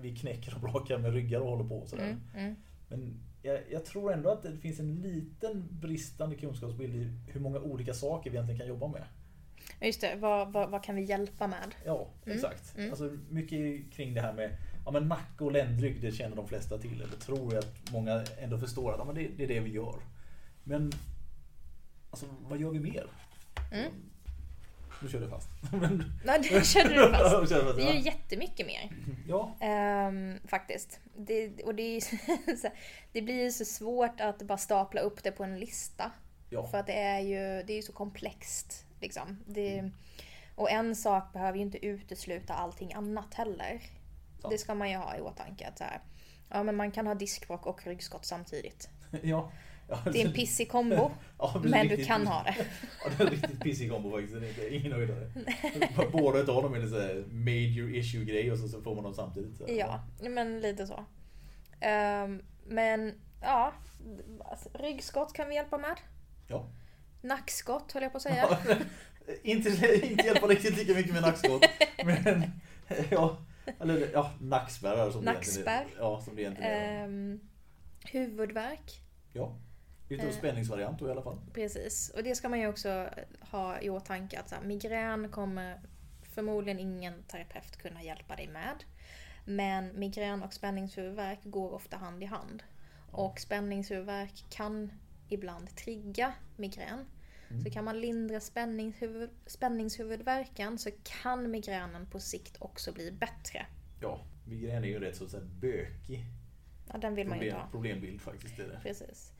vi 0.00 0.16
knäcker 0.16 0.54
och 0.54 0.60
brakar 0.60 0.98
med 0.98 1.12
ryggar 1.12 1.40
och 1.40 1.50
håller 1.50 1.68
på 1.68 1.78
och 1.78 1.88
sådär. 1.88 2.04
Mm, 2.04 2.20
mm. 2.34 2.56
Men 2.88 3.20
jag, 3.42 3.60
jag 3.70 3.84
tror 3.84 4.12
ändå 4.12 4.30
att 4.30 4.42
det 4.42 4.56
finns 4.56 4.80
en 4.80 4.94
liten 4.94 5.68
bristande 5.70 6.36
kunskapsbild 6.36 6.94
i 6.94 7.10
hur 7.32 7.40
många 7.40 7.60
olika 7.60 7.94
saker 7.94 8.30
vi 8.30 8.36
egentligen 8.36 8.58
kan 8.58 8.68
jobba 8.68 8.88
med. 8.88 9.04
Just 9.80 10.00
det, 10.00 10.16
vad, 10.16 10.52
vad, 10.52 10.70
vad 10.70 10.84
kan 10.84 10.96
vi 10.96 11.02
hjälpa 11.02 11.46
med? 11.46 11.74
Ja, 11.84 12.08
Mm, 12.26 12.36
exakt. 12.38 12.76
mm. 12.76 12.90
Alltså 12.90 13.16
mycket 13.30 13.92
kring 13.92 14.14
det 14.14 14.20
här 14.20 14.32
med 14.32 14.56
ja, 14.84 14.90
men 14.90 15.08
nacke 15.08 15.44
och 15.44 15.52
ländrygg, 15.52 16.00
det 16.02 16.12
känner 16.12 16.36
de 16.36 16.48
flesta 16.48 16.78
till. 16.78 17.02
Eller 17.02 17.16
tror 17.16 17.54
jag 17.54 17.58
att 17.64 17.92
många 17.92 18.24
ändå 18.38 18.58
förstår 18.58 18.92
att 18.92 18.98
ja, 18.98 19.04
men 19.04 19.14
det, 19.14 19.28
det 19.36 19.44
är 19.44 19.48
det 19.48 19.60
vi 19.60 19.70
gör. 19.70 19.94
Men 20.64 20.92
alltså, 22.10 22.26
vad 22.40 22.60
gör 22.60 22.70
vi 22.70 22.80
mer? 22.80 23.06
Mm. 23.72 23.92
Nu 25.02 25.08
kör 25.08 25.20
du 25.20 25.28
fast. 25.28 25.48
Nej, 26.24 26.38
det 26.42 26.66
körde 26.66 26.94
du 26.94 27.12
fast. 27.14 27.52
Vi 27.78 27.82
gör 27.84 27.92
jättemycket 27.92 28.66
mer. 28.66 28.90
ja, 29.28 29.56
Ehm, 29.60 30.38
faktiskt. 30.48 31.00
Det, 31.16 31.62
och 31.64 31.74
det, 31.74 31.82
är, 31.96 32.00
så 32.56 32.68
det 33.12 33.22
blir 33.22 33.42
ju 33.44 33.50
så 33.52 33.64
svårt 33.64 34.20
att 34.20 34.42
bara 34.42 34.58
stapla 34.58 35.00
upp 35.00 35.22
det 35.22 35.32
på 35.32 35.44
en 35.44 35.58
lista. 35.60 36.10
ja, 36.50 36.66
För 36.66 36.78
att 36.78 36.86
det 36.86 36.92
är 36.98 37.20
ju 37.20 37.62
det 37.66 37.78
är 37.78 37.82
så 37.82 37.92
komplext. 37.92 38.85
Liksom. 39.00 39.38
Det, 39.46 39.90
och 40.54 40.70
en 40.70 40.96
sak 40.96 41.32
behöver 41.32 41.58
ju 41.58 41.62
inte 41.62 41.86
utesluta 41.86 42.54
allting 42.54 42.92
annat 42.92 43.34
heller. 43.34 43.80
Sant. 44.38 44.52
Det 44.52 44.58
ska 44.58 44.74
man 44.74 44.90
ju 44.90 44.96
ha 44.96 45.16
i 45.16 45.20
åtanke. 45.20 45.68
Att 45.68 45.78
så 45.78 45.84
här, 45.84 46.00
ja, 46.48 46.62
men 46.62 46.76
man 46.76 46.90
kan 46.90 47.06
ha 47.06 47.14
diskbråck 47.14 47.66
och 47.66 47.86
ryggskott 47.86 48.24
samtidigt. 48.24 48.88
ja. 49.22 49.52
ja. 49.88 49.98
Det 50.12 50.22
är 50.22 50.26
en 50.26 50.32
pissig 50.32 50.70
kombo, 50.70 51.10
Ja, 51.38 51.62
men 51.64 51.88
du 51.88 52.04
kan 52.04 52.26
ha 52.26 52.42
det. 52.42 52.56
Ja, 53.04 53.10
det 53.16 53.22
är 53.22 53.26
en 53.26 53.32
riktigt 53.32 53.60
pissig 53.60 53.90
kombo 53.90 54.10
faktiskt. 54.10 54.58
Ingen 54.70 54.92
höjdare. 54.92 55.30
Båda 56.12 56.38
utav 56.38 56.62
dem 56.62 56.74
är 56.74 57.10
en 57.10 57.44
major 57.44 57.94
issue 57.94 58.24
grej 58.24 58.52
och 58.52 58.58
så, 58.58 58.68
så 58.68 58.82
får 58.82 58.94
man 58.94 59.04
dem 59.04 59.14
samtidigt. 59.14 59.56
Så, 59.56 59.64
Ja, 59.68 60.04
men 60.20 60.60
lite 60.60 60.86
så. 60.86 61.04
Ehm, 61.80 62.42
men 62.66 63.14
ja, 63.40 63.72
alltså, 64.44 64.68
ryggskott 64.74 65.32
kan 65.32 65.48
vi 65.48 65.54
hjälpa 65.54 65.78
med. 65.78 65.96
Ja. 66.48 66.68
Nackskott 67.26 67.92
höll 67.92 68.02
jag 68.02 68.12
på 68.12 68.16
att 68.16 68.22
säga. 68.22 68.58
inte, 69.42 69.68
inte 70.06 70.26
hjälpa 70.26 70.46
riktigt 70.46 70.76
lika 70.76 70.94
mycket 70.94 71.12
med 71.12 71.22
nackskott. 71.22 71.64
Men 72.04 72.42
ja, 73.10 73.38
eller, 73.80 74.10
ja 74.12 74.30
nackspärrar 74.40 75.10
som 75.10 75.24
det. 75.24 75.32
Nackspärr. 75.32 75.86
Ja, 75.98 76.20
som 76.20 76.36
det 76.36 76.42
egentligen 76.42 76.72
är. 76.72 77.04
Ehm, 77.04 77.40
huvudvärk. 78.04 79.00
Ja. 79.32 79.58
Lite 80.08 80.22
av 80.22 80.28
eh. 80.28 80.36
spänningsvariant 80.36 80.98
då 80.98 81.08
i 81.08 81.10
alla 81.10 81.22
fall. 81.22 81.38
Precis, 81.54 82.10
och 82.10 82.22
det 82.22 82.34
ska 82.34 82.48
man 82.48 82.60
ju 82.60 82.68
också 82.68 83.08
ha 83.40 83.80
i 83.80 83.90
åtanke 83.90 84.40
att 84.40 84.48
så 84.48 84.54
här, 84.54 84.62
migrän 84.62 85.28
kommer 85.28 85.80
förmodligen 86.34 86.78
ingen 86.78 87.22
terapeut 87.22 87.76
kunna 87.76 88.02
hjälpa 88.02 88.36
dig 88.36 88.48
med. 88.48 88.84
Men 89.44 90.00
migrän 90.00 90.42
och 90.42 90.52
spänningshuvudvärk 90.52 91.38
går 91.42 91.74
ofta 91.74 91.96
hand 91.96 92.22
i 92.22 92.26
hand. 92.26 92.62
Och 93.10 93.40
spänningshuvudvärk 93.40 94.44
kan 94.50 94.92
ibland 95.28 95.76
trigga 95.76 96.32
migrän. 96.56 97.06
Mm. 97.50 97.64
Så 97.64 97.70
kan 97.70 97.84
man 97.84 98.00
lindra 98.00 98.40
spänningshuvud, 98.40 99.30
spänningshuvudvärken 99.46 100.78
så 100.78 100.90
kan 101.22 101.50
migränen 101.50 102.06
på 102.06 102.20
sikt 102.20 102.56
också 102.58 102.92
bli 102.92 103.12
bättre. 103.12 103.66
Ja, 104.00 104.20
migrän 104.44 104.84
är 104.84 104.88
ju 104.88 105.00
rätt 105.00 105.16
så, 105.16 105.28
så 105.28 105.36
här 105.36 105.44
bökig 105.44 106.24
Ja, 106.92 106.98
den 106.98 107.14
vill 107.14 107.28
man 107.28 107.38
ju 107.38 107.40
problem, 107.40 107.54
inte 107.56 107.64
ha. 107.64 107.70
problembild 107.70 108.20
faktiskt. 108.20 108.58
Är 108.58 108.68
det. 108.68 108.80
Precis. 108.82 109.32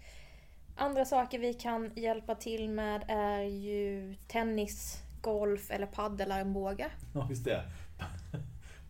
Andra 0.77 1.05
saker 1.05 1.39
vi 1.39 1.55
kan 1.55 1.91
hjälpa 1.97 2.35
till 2.35 2.69
med 2.71 3.05
är 3.09 3.41
ju 3.43 4.15
tennis, 4.29 5.03
golf 5.21 5.71
eller 5.71 5.87
paddelarmbåge. 5.87 6.87
Ja, 7.15 7.27
visst 7.31 7.45
det. 7.45 7.63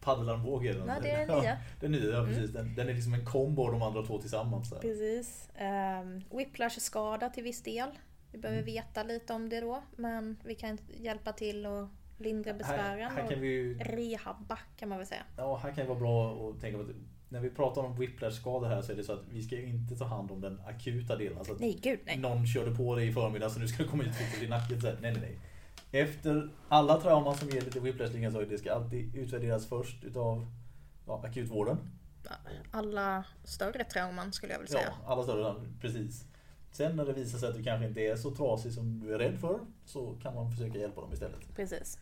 paddelarmbåge. 0.01 0.71
eller 0.71 0.85
Nej, 0.87 0.95
något. 0.95 1.03
det 1.03 1.11
är 1.11 1.27
den 1.27 1.37
Ja, 1.37 1.43
nya. 1.43 1.57
Den 1.81 1.93
nya, 1.93 2.19
ja, 2.19 2.25
precis. 2.27 2.51
Den, 2.51 2.75
den 2.75 2.89
är 2.89 2.95
liksom 2.95 3.15
en 3.15 3.25
kombo 3.25 3.67
av 3.67 3.73
de 3.73 3.83
andra 3.83 4.03
två 4.03 4.19
tillsammans. 4.21 4.73
Här. 4.73 4.79
Precis. 4.81 5.49
Um, 5.61 6.39
Whiplash-skada 6.39 7.29
till 7.31 7.43
viss 7.45 7.63
del. 7.63 7.89
Vi 8.37 8.41
behöver 8.43 8.63
Mm. 8.63 8.75
veta 8.75 9.03
lite 9.03 9.33
om 9.33 9.49
det 9.49 9.61
då, 9.61 9.83
men 9.97 10.37
vi 10.45 10.55
kan 10.55 10.79
hjälpa 10.95 11.33
till 11.33 11.67
och 11.67 11.89
lindra 12.19 12.51
Här, 12.53 12.59
besvären 12.59 13.11
här 13.11 13.17
kan 13.29 13.37
och 13.39 13.43
vi 13.43 13.47
ju 13.49 13.79
rehabba 13.79 14.59
kan 14.77 14.89
man 14.89 14.99
väl 14.99 15.07
säga. 15.07 15.23
Ja, 15.37 15.57
här 15.57 15.71
kan 15.73 15.85
det 15.85 15.89
vara 15.89 15.99
bra 15.99 16.49
att 16.51 16.61
tänka 16.61 16.79
på 16.79 16.85
att 16.85 16.91
när 17.29 17.41
vi 17.41 17.51
pratar 17.51 17.83
om 17.83 17.97
whiplash-skador 17.97 18.69
här 18.69 18.83
så 18.83 18.93
är 18.93 18.97
det 18.97 19.05
så 19.05 19.13
att 19.13 19.23
vi 19.31 19.43
ska 19.43 19.55
ju 19.57 19.67
inte 19.67 19.97
ta 19.97 20.05
hand 20.05 20.31
om 20.31 20.41
den 20.41 20.61
akuta 20.67 21.17
delen. 21.17 21.39
Alltså 21.39 21.57
Nej, 21.61 21.79
gud 21.83 22.01
nej. 22.07 22.17
någon 22.19 22.47
körde 22.47 22.77
på 22.77 22.95
dig 22.97 23.09
i 23.09 23.13
förmiddag 23.13 23.51
så 23.51 23.61
nu 23.61 23.69
ska 23.69 23.83
du 23.83 23.89
komma 23.89 24.03
ut 24.03 24.09
och 24.37 24.43
i 24.43 24.49
nacken. 24.49 24.81
Så 24.81 24.87
här, 24.87 24.99
nej, 25.01 25.13
nej, 25.13 25.21
nej. 25.21 26.03
Efter 26.03 26.51
alla 26.69 27.01
trauman 27.01 27.35
som 27.37 27.49
ger 27.51 27.61
lite 27.61 27.81
whiplash 27.81 28.31
så 28.33 28.41
det 28.41 28.59
ska 28.59 28.73
alltid 28.75 29.17
utvärderas 29.17 29.67
först 29.69 30.05
utav 30.05 30.47
ja, 31.07 31.23
akutvården. 31.25 31.77
Alla 32.71 33.25
större 33.45 33.85
trauman 33.85 34.33
skulle 34.33 34.53
jag 34.53 34.61
vilja 34.61 34.75
Ja, 34.79 34.81
säga. 34.81 34.95
alla 35.07 35.23
större, 35.23 35.55
precis. 35.81 36.25
Sen 36.77 36.97
när 36.97 37.05
det 37.05 37.13
visar 37.13 37.39
sig 37.39 37.49
att 37.49 37.55
du 37.55 37.63
kanske 37.63 37.87
inte 37.87 38.01
är 38.01 38.17
så 38.17 38.31
trasig 38.31 38.73
som 38.73 39.01
du 39.01 39.15
är 39.15 39.19
rädd 39.19 39.39
för 39.41 39.61
så 39.85 40.15
kan 40.23 40.35
man 40.35 40.51
försöka 40.51 40.79
hjälpa 40.79 41.01
dem 41.01 41.13
istället. 41.13 41.55
Precis. 41.57 41.99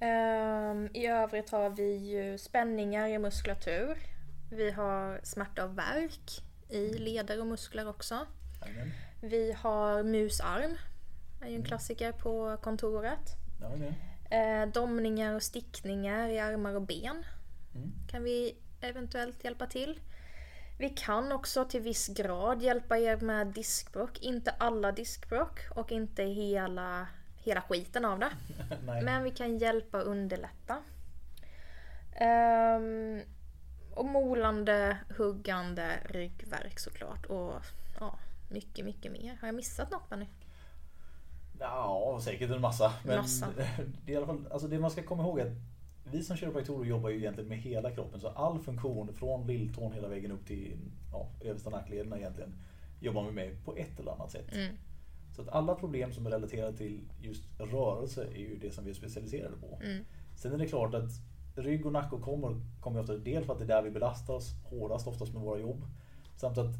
Ehm, 0.00 0.88
I 0.94 1.06
övrigt 1.06 1.50
har 1.50 1.70
vi 1.70 1.96
ju 1.96 2.38
spänningar 2.38 3.08
i 3.08 3.18
muskulatur. 3.18 3.98
Vi 4.50 4.70
har 4.70 5.20
smärta 5.22 5.64
och 5.64 5.78
värk 5.78 6.42
i 6.68 6.98
leder 6.98 7.40
och 7.40 7.46
muskler 7.46 7.88
också. 7.88 8.26
Jajamän. 8.66 8.90
Vi 9.22 9.52
har 9.52 10.02
musarm. 10.02 10.76
är 11.42 11.48
ju 11.48 11.56
en 11.56 11.64
klassiker 11.64 12.12
på 12.12 12.56
kontoret. 12.62 13.36
Jajamän. 13.60 13.94
Eh, 14.30 14.72
domningar 14.72 15.34
och 15.34 15.42
stickningar 15.42 16.28
i 16.28 16.38
armar 16.38 16.74
och 16.74 16.82
ben 16.82 17.24
Mm. 17.74 17.92
kan 18.10 18.22
vi 18.22 18.56
eventuellt 18.80 19.44
hjälpa 19.44 19.66
till. 19.66 20.00
Vi 20.78 20.88
kan 20.88 21.32
också 21.32 21.64
till 21.64 21.80
viss 21.80 22.08
grad 22.08 22.62
hjälpa 22.62 22.98
er 22.98 23.16
med 23.16 23.46
diskbråck. 23.46 24.18
Inte 24.22 24.50
alla 24.50 24.92
diskbråck 24.92 25.60
och 25.70 25.92
inte 25.92 26.22
hela, 26.22 27.06
hela 27.44 27.60
skiten 27.60 28.04
av 28.04 28.18
det. 28.18 28.30
Men 29.02 29.22
vi 29.22 29.30
kan 29.30 29.58
hjälpa 29.58 29.98
och 29.98 30.06
underlätta. 30.06 30.82
Ehm, 32.12 33.20
och 33.94 34.04
molande, 34.04 34.98
huggande, 35.16 36.00
ryggvärk 36.04 36.78
såklart. 36.78 37.26
Och 37.26 37.54
ja, 38.00 38.18
mycket, 38.48 38.84
mycket 38.84 39.12
mer. 39.12 39.38
Har 39.40 39.48
jag 39.48 39.54
missat 39.54 39.90
något 39.90 40.08
Benny? 40.08 40.26
Ja, 41.60 42.20
säkert 42.24 42.50
en 42.50 42.60
massa. 42.60 42.92
Men 43.04 43.16
Massa. 43.16 43.48
Det, 44.04 44.12
är 44.12 44.14
i 44.14 44.16
alla 44.16 44.26
fall, 44.26 44.48
alltså 44.50 44.68
det 44.68 44.78
man 44.78 44.90
ska 44.90 45.02
komma 45.02 45.22
ihåg 45.22 45.38
är 45.38 45.46
att 45.46 45.56
vi 46.12 46.22
som 46.22 46.36
kiropraktorer 46.36 46.88
jobbar 46.88 47.10
ju 47.10 47.16
egentligen 47.16 47.48
med 47.48 47.58
hela 47.58 47.90
kroppen. 47.90 48.20
Så 48.20 48.28
all 48.28 48.58
funktion 48.58 49.14
från 49.14 49.46
lilltån 49.46 49.92
hela 49.92 50.08
vägen 50.08 50.32
upp 50.32 50.46
till 50.46 50.76
ja, 51.12 51.28
översta 51.40 51.70
nacklederna 51.70 52.18
egentligen 52.18 52.54
jobbar 53.00 53.24
vi 53.24 53.32
med 53.32 53.64
på 53.64 53.76
ett 53.76 54.00
eller 54.00 54.12
annat 54.12 54.30
sätt. 54.30 54.52
Mm. 54.52 54.74
Så 55.36 55.42
att 55.42 55.48
alla 55.48 55.74
problem 55.74 56.12
som 56.12 56.26
är 56.26 56.30
relaterade 56.30 56.76
till 56.76 57.00
just 57.20 57.44
rörelse 57.58 58.24
är 58.24 58.38
ju 58.38 58.58
det 58.58 58.70
som 58.70 58.84
vi 58.84 58.90
är 58.90 58.94
specialiserade 58.94 59.56
på. 59.56 59.80
Mm. 59.82 60.04
Sen 60.36 60.52
är 60.52 60.58
det 60.58 60.66
klart 60.66 60.94
att 60.94 61.10
rygg 61.54 61.86
och 61.86 61.92
nacke 61.92 62.16
kommer, 62.16 62.60
kommer 62.80 63.00
ofta 63.00 63.16
dels 63.16 63.46
för 63.46 63.52
att 63.52 63.58
det 63.58 63.64
är 63.64 63.68
där 63.68 63.82
vi 63.82 63.90
belastar 63.90 64.34
oss 64.34 64.54
hårdast 64.64 65.06
oftast 65.06 65.32
med 65.32 65.42
våra 65.42 65.58
jobb. 65.58 65.84
Samt 66.36 66.58
att 66.58 66.74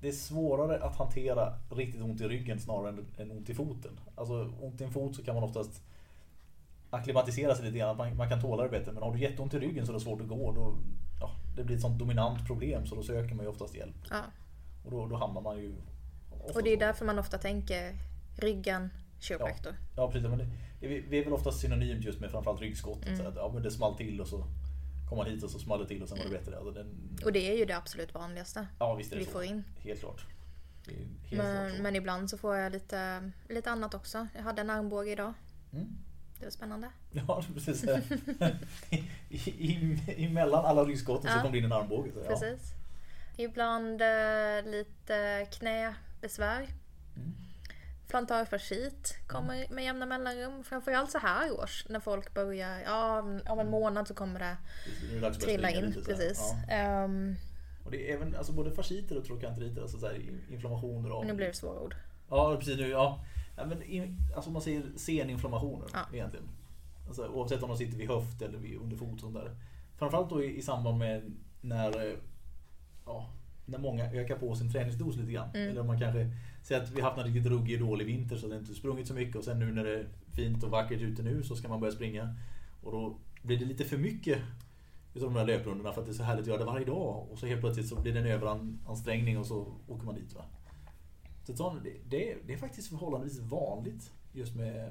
det 0.00 0.08
är 0.08 0.12
svårare 0.12 0.84
att 0.84 0.96
hantera 0.96 1.54
riktigt 1.70 2.02
ont 2.02 2.20
i 2.20 2.28
ryggen 2.28 2.60
snarare 2.60 2.88
än, 2.88 3.06
än 3.18 3.30
ont 3.30 3.50
i 3.50 3.54
foten. 3.54 4.00
Alltså 4.14 4.52
ont 4.60 4.80
i 4.80 4.84
en 4.84 4.90
fot 4.90 5.16
så 5.16 5.24
kan 5.24 5.34
man 5.34 5.44
oftast 5.44 5.82
akklimatisera 6.90 7.54
sig 7.54 7.64
lite 7.64 7.78
grann, 7.78 7.96
man, 7.96 8.16
man 8.16 8.28
kan 8.28 8.40
tåla 8.40 8.62
det 8.62 8.68
bättre. 8.68 8.92
Men 8.92 9.02
har 9.02 9.12
du 9.12 9.18
jätteont 9.18 9.54
i 9.54 9.58
ryggen 9.58 9.86
så 9.86 9.92
är 9.92 9.94
det 9.94 10.00
svårt 10.00 10.20
att 10.20 10.28
gå. 10.28 10.52
Då, 10.52 10.78
ja, 11.20 11.30
det 11.56 11.64
blir 11.64 11.76
ett 11.76 11.82
sånt 11.82 11.98
dominant 11.98 12.46
problem 12.46 12.86
så 12.86 12.94
då 12.94 13.02
söker 13.02 13.34
man 13.34 13.44
ju 13.44 13.50
oftast 13.50 13.74
hjälp. 13.74 13.96
Ja. 14.10 14.22
Och 14.84 14.90
då, 14.90 15.06
då 15.06 15.16
hamnar 15.16 15.40
man 15.40 15.58
ju... 15.58 15.74
Och 16.54 16.62
det 16.62 16.70
är 16.70 16.76
därför 16.76 17.04
man 17.04 17.18
ofta 17.18 17.38
tänker 17.38 17.96
ryggen, 18.36 18.90
kiropraktor. 19.20 19.74
Ja 19.96 20.10
precis, 20.10 20.28
men 20.28 20.38
det, 20.38 20.46
det, 20.80 20.88
vi 20.88 21.18
är 21.18 21.24
väl 21.24 21.32
oftast 21.32 21.60
synonymt 21.60 22.04
just 22.04 22.20
med 22.20 22.30
framförallt 22.30 22.60
ryggskottet. 22.60 23.08
Mm. 23.08 23.18
Så 23.18 23.28
att, 23.28 23.36
ja, 23.36 23.50
men 23.54 23.62
det 23.62 23.70
small 23.70 23.96
till 23.96 24.20
och 24.20 24.28
så 24.28 24.44
kom 25.08 25.18
man 25.18 25.26
hit 25.26 25.42
och 25.42 25.50
så 25.50 25.58
small 25.58 25.78
det 25.78 25.86
till 25.86 26.02
och 26.02 26.08
sen 26.08 26.18
var 26.18 26.24
det 26.24 26.30
bättre. 26.30 26.56
Alltså, 26.56 26.70
den, 26.70 27.18
Och 27.24 27.32
det 27.32 27.52
är 27.52 27.58
ju 27.58 27.64
det 27.64 27.76
absolut 27.76 28.14
vanligaste 28.14 28.66
ja 28.78 28.94
visst 28.94 29.12
är 29.12 29.16
det 29.16 29.20
vi 29.20 29.26
så. 29.26 29.32
får 29.32 29.44
in. 29.44 29.64
Helt 29.78 30.00
klart. 30.00 30.26
Det 30.86 30.94
helt 30.94 31.28
klart 31.28 31.44
Men, 31.44 31.76
så. 31.76 31.82
men 31.82 31.96
ibland 31.96 32.30
så 32.30 32.38
får 32.38 32.56
jag 32.56 32.72
lite, 32.72 33.30
lite 33.48 33.70
annat 33.70 33.94
också. 33.94 34.26
Jag 34.34 34.42
hade 34.42 34.60
en 34.60 34.70
armbåge 34.70 35.10
idag. 35.12 35.32
Mm. 35.72 35.86
Det 36.40 36.46
var 36.46 36.50
spännande. 36.50 36.88
Ja 37.10 37.42
precis. 37.54 37.84
I, 38.90 39.36
i, 39.38 40.24
emellan 40.24 40.64
alla 40.64 40.84
ryggskotten 40.84 41.30
så 41.30 41.36
Ja. 41.38 41.42
kom 41.42 41.52
det 41.52 41.58
in 41.58 41.64
en 41.64 41.72
armbåge. 41.72 42.12
Så, 42.12 42.18
ja. 42.20 42.28
Precis. 42.28 42.72
Ibland 43.36 44.02
eh, 44.02 44.70
lite 44.70 45.46
knäbesvär. 45.50 46.66
Mm. 47.16 47.34
Plantarfascit 48.08 49.14
kommer 49.26 49.66
med 49.70 49.84
jämna 49.84 50.06
mellanrum. 50.06 50.64
Framförallt 50.64 51.10
så 51.10 51.18
här 51.18 51.52
års 51.60 51.86
när 51.88 52.00
folk 52.00 52.34
börjar, 52.34 52.80
ja 52.80 53.18
om 53.48 53.58
en 53.60 53.70
månad 53.70 54.08
så 54.08 54.14
kommer 54.14 54.40
det 54.40 54.56
Precis, 55.20 55.44
trilla 55.44 55.70
in. 55.70 55.84
lite 55.84 56.00
så. 56.00 56.06
Precis. 56.10 56.40
Ja. 56.68 56.74
Ehm, 56.74 57.36
Och 57.84 57.90
det 57.90 58.10
är 58.10 58.14
även 58.16 58.36
alltså, 58.36 58.52
både 58.52 58.70
fasciter 58.72 59.18
och 59.18 59.24
trokanteriter, 59.24 59.82
alltså 59.82 59.98
så 59.98 60.06
här, 60.06 60.20
inflammationer 60.50 61.10
av... 61.10 61.24
nu 61.26 61.32
blir 61.34 61.46
det 61.46 61.54
svåra 61.54 61.80
ord. 61.80 61.96
Ja 62.30 62.56
precis 62.58 62.76
nu, 62.76 62.88
ja. 62.88 63.24
Ja 63.60 63.66
men 63.66 63.82
in, 63.82 64.16
alltså 64.36 64.50
man 64.50 64.62
säger 64.62 64.82
seninflammationer 64.96 65.86
Ja. 65.92 66.06
egentligen. 66.12 66.48
Alltså, 67.06 67.28
oavsett 67.28 67.62
om 67.62 67.68
de 67.68 67.78
sitter 67.78 67.98
vid 67.98 68.08
höft 68.08 68.42
eller 68.42 68.58
vid, 68.58 68.76
under 68.78 68.96
fot 68.96 69.14
och 69.14 69.20
sånt 69.20 69.34
där. 69.34 69.56
Framförallt 69.98 70.30
då 70.30 70.44
i, 70.44 70.58
i 70.58 70.62
samband 70.62 70.98
med 70.98 71.32
när, 71.60 72.06
eh, 72.06 72.14
ja, 73.06 73.30
när 73.66 73.78
många 73.78 74.12
ökar 74.12 74.36
på 74.36 74.54
sin 74.54 74.72
träningsdos 74.72 75.16
lite 75.16 75.32
grann. 75.32 75.50
Mm. 75.54 75.68
Eller 75.70 75.80
om 75.80 75.86
man 75.86 76.00
kanske 76.00 76.30
säger 76.62 76.82
att 76.82 76.90
vi 76.90 77.00
har 77.00 77.08
haft 77.10 77.20
en 77.20 77.32
riktigt 77.32 77.52
ruggig 77.52 77.80
dålig 77.80 78.06
vinter 78.06 78.36
så 78.36 78.46
det 78.46 78.56
inte 78.56 78.74
sprungit 78.74 79.08
så 79.08 79.14
mycket 79.14 79.36
och 79.36 79.44
sen 79.44 79.58
nu 79.58 79.72
när 79.72 79.84
det 79.84 79.98
är 79.98 80.06
fint 80.32 80.62
och 80.64 80.70
vackert 80.70 81.00
ute 81.00 81.22
nu 81.22 81.42
så 81.42 81.56
ska 81.56 81.68
man 81.68 81.80
börja 81.80 81.92
springa. 81.92 82.34
Och 82.82 82.92
då 82.92 83.16
blir 83.42 83.58
det 83.58 83.64
lite 83.64 83.84
för 83.84 83.98
mycket 83.98 84.38
utav 85.14 85.32
de 85.32 85.38
här 85.38 85.46
löprundorna 85.46 85.92
för 85.92 86.00
att 86.00 86.06
det 86.06 86.12
är 86.12 86.14
så 86.14 86.22
härligt 86.22 86.42
att 86.42 86.48
göra 86.48 86.58
det 86.58 86.64
varje 86.64 86.86
dag. 86.86 87.26
Och 87.30 87.38
så 87.38 87.46
helt 87.46 87.60
plötsligt 87.60 87.88
så 87.88 88.00
blir 88.00 88.12
det 88.12 88.20
en 88.20 88.26
överansträngning 88.26 89.38
och 89.38 89.46
så 89.46 89.74
åker 89.88 90.06
man 90.06 90.14
dit. 90.14 90.34
Va? 90.34 90.44
Sånt, 91.44 91.84
det, 91.84 91.92
det, 92.08 92.32
är, 92.32 92.38
det 92.46 92.52
är 92.52 92.58
faktiskt 92.58 92.88
förhållandevis 92.88 93.38
vanligt 93.38 94.12
just 94.32 94.56
med 94.56 94.90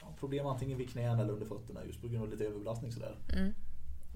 ja, 0.00 0.14
problem 0.18 0.46
antingen 0.46 0.78
vid 0.78 0.90
knäna 0.90 1.22
eller 1.22 1.32
under 1.32 1.46
fötterna 1.46 1.84
just 1.84 2.00
på 2.00 2.08
grund 2.08 2.22
av 2.22 2.30
lite 2.30 2.44
överbelastning 2.44 2.92
sådär. 2.92 3.16
Mm. 3.32 3.54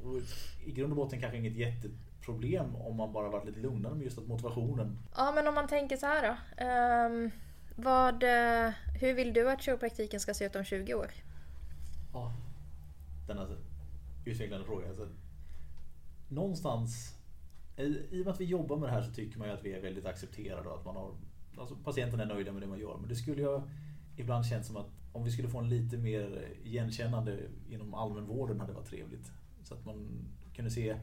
Och 0.05 0.21
I 0.67 0.73
grund 0.73 0.93
och 0.93 0.97
botten 0.97 1.21
kanske 1.21 1.39
inget 1.39 1.57
jätteproblem 1.57 2.77
om 2.77 2.97
man 2.97 3.13
bara 3.13 3.29
varit 3.29 3.47
lite 3.47 3.61
lugnare 3.61 3.95
med 3.95 4.05
just 4.05 4.19
att 4.19 4.27
motivationen. 4.27 4.99
Ja 5.17 5.33
men 5.35 5.49
om 5.49 5.55
man 5.55 5.69
tänker 5.69 5.97
så 5.97 6.07
här 6.07 6.29
då. 6.29 6.65
Ehm, 6.65 7.31
vad, 7.77 8.23
eh, 8.23 8.73
hur 9.01 9.15
vill 9.15 9.33
du 9.33 9.51
att 9.51 9.63
kiropraktiken 9.63 10.21
ska 10.21 10.35
se 10.35 10.45
ut 10.45 10.57
om 10.57 10.65
20 10.65 10.95
år? 10.95 11.11
Ja, 12.13 12.33
denna 13.27 13.49
utvecklande 14.25 14.67
fråga. 14.67 14.89
Alltså, 14.89 15.09
någonstans, 16.29 17.19
i, 17.77 17.83
i 17.83 18.21
och 18.21 18.25
med 18.25 18.29
att 18.29 18.41
vi 18.41 18.45
jobbar 18.45 18.77
med 18.77 18.89
det 18.89 18.93
här 18.93 19.03
så 19.03 19.13
tycker 19.13 19.39
man 19.39 19.49
ju 19.49 19.55
att 19.55 19.65
vi 19.65 19.73
är 19.73 19.81
väldigt 19.81 20.07
accepterade 20.07 20.69
och 20.69 20.79
att 20.79 20.85
man 20.85 20.97
har, 20.97 21.15
alltså 21.59 21.77
patienten 21.77 22.21
är 22.21 22.27
nöjda 22.27 22.53
med 22.53 22.63
det 22.63 22.67
man 22.67 22.79
gör. 22.79 22.97
Men 23.01 23.09
det 23.09 23.17
skulle 23.17 23.43
jag 23.43 23.63
ibland 24.17 24.47
känns 24.47 24.67
som 24.67 24.77
att 24.77 24.91
om 25.13 25.25
vi 25.25 25.31
skulle 25.31 25.49
få 25.49 25.59
en 25.59 25.69
lite 25.69 25.97
mer 25.99 26.49
igenkännande 26.65 27.39
inom 27.69 27.95
allmänvården 27.95 28.61
hade 28.61 28.73
varit 28.73 28.87
trevligt. 28.89 29.33
Så 29.63 29.75
att 29.75 29.85
man 29.87 30.29
kunde 30.55 30.71
se 30.71 30.97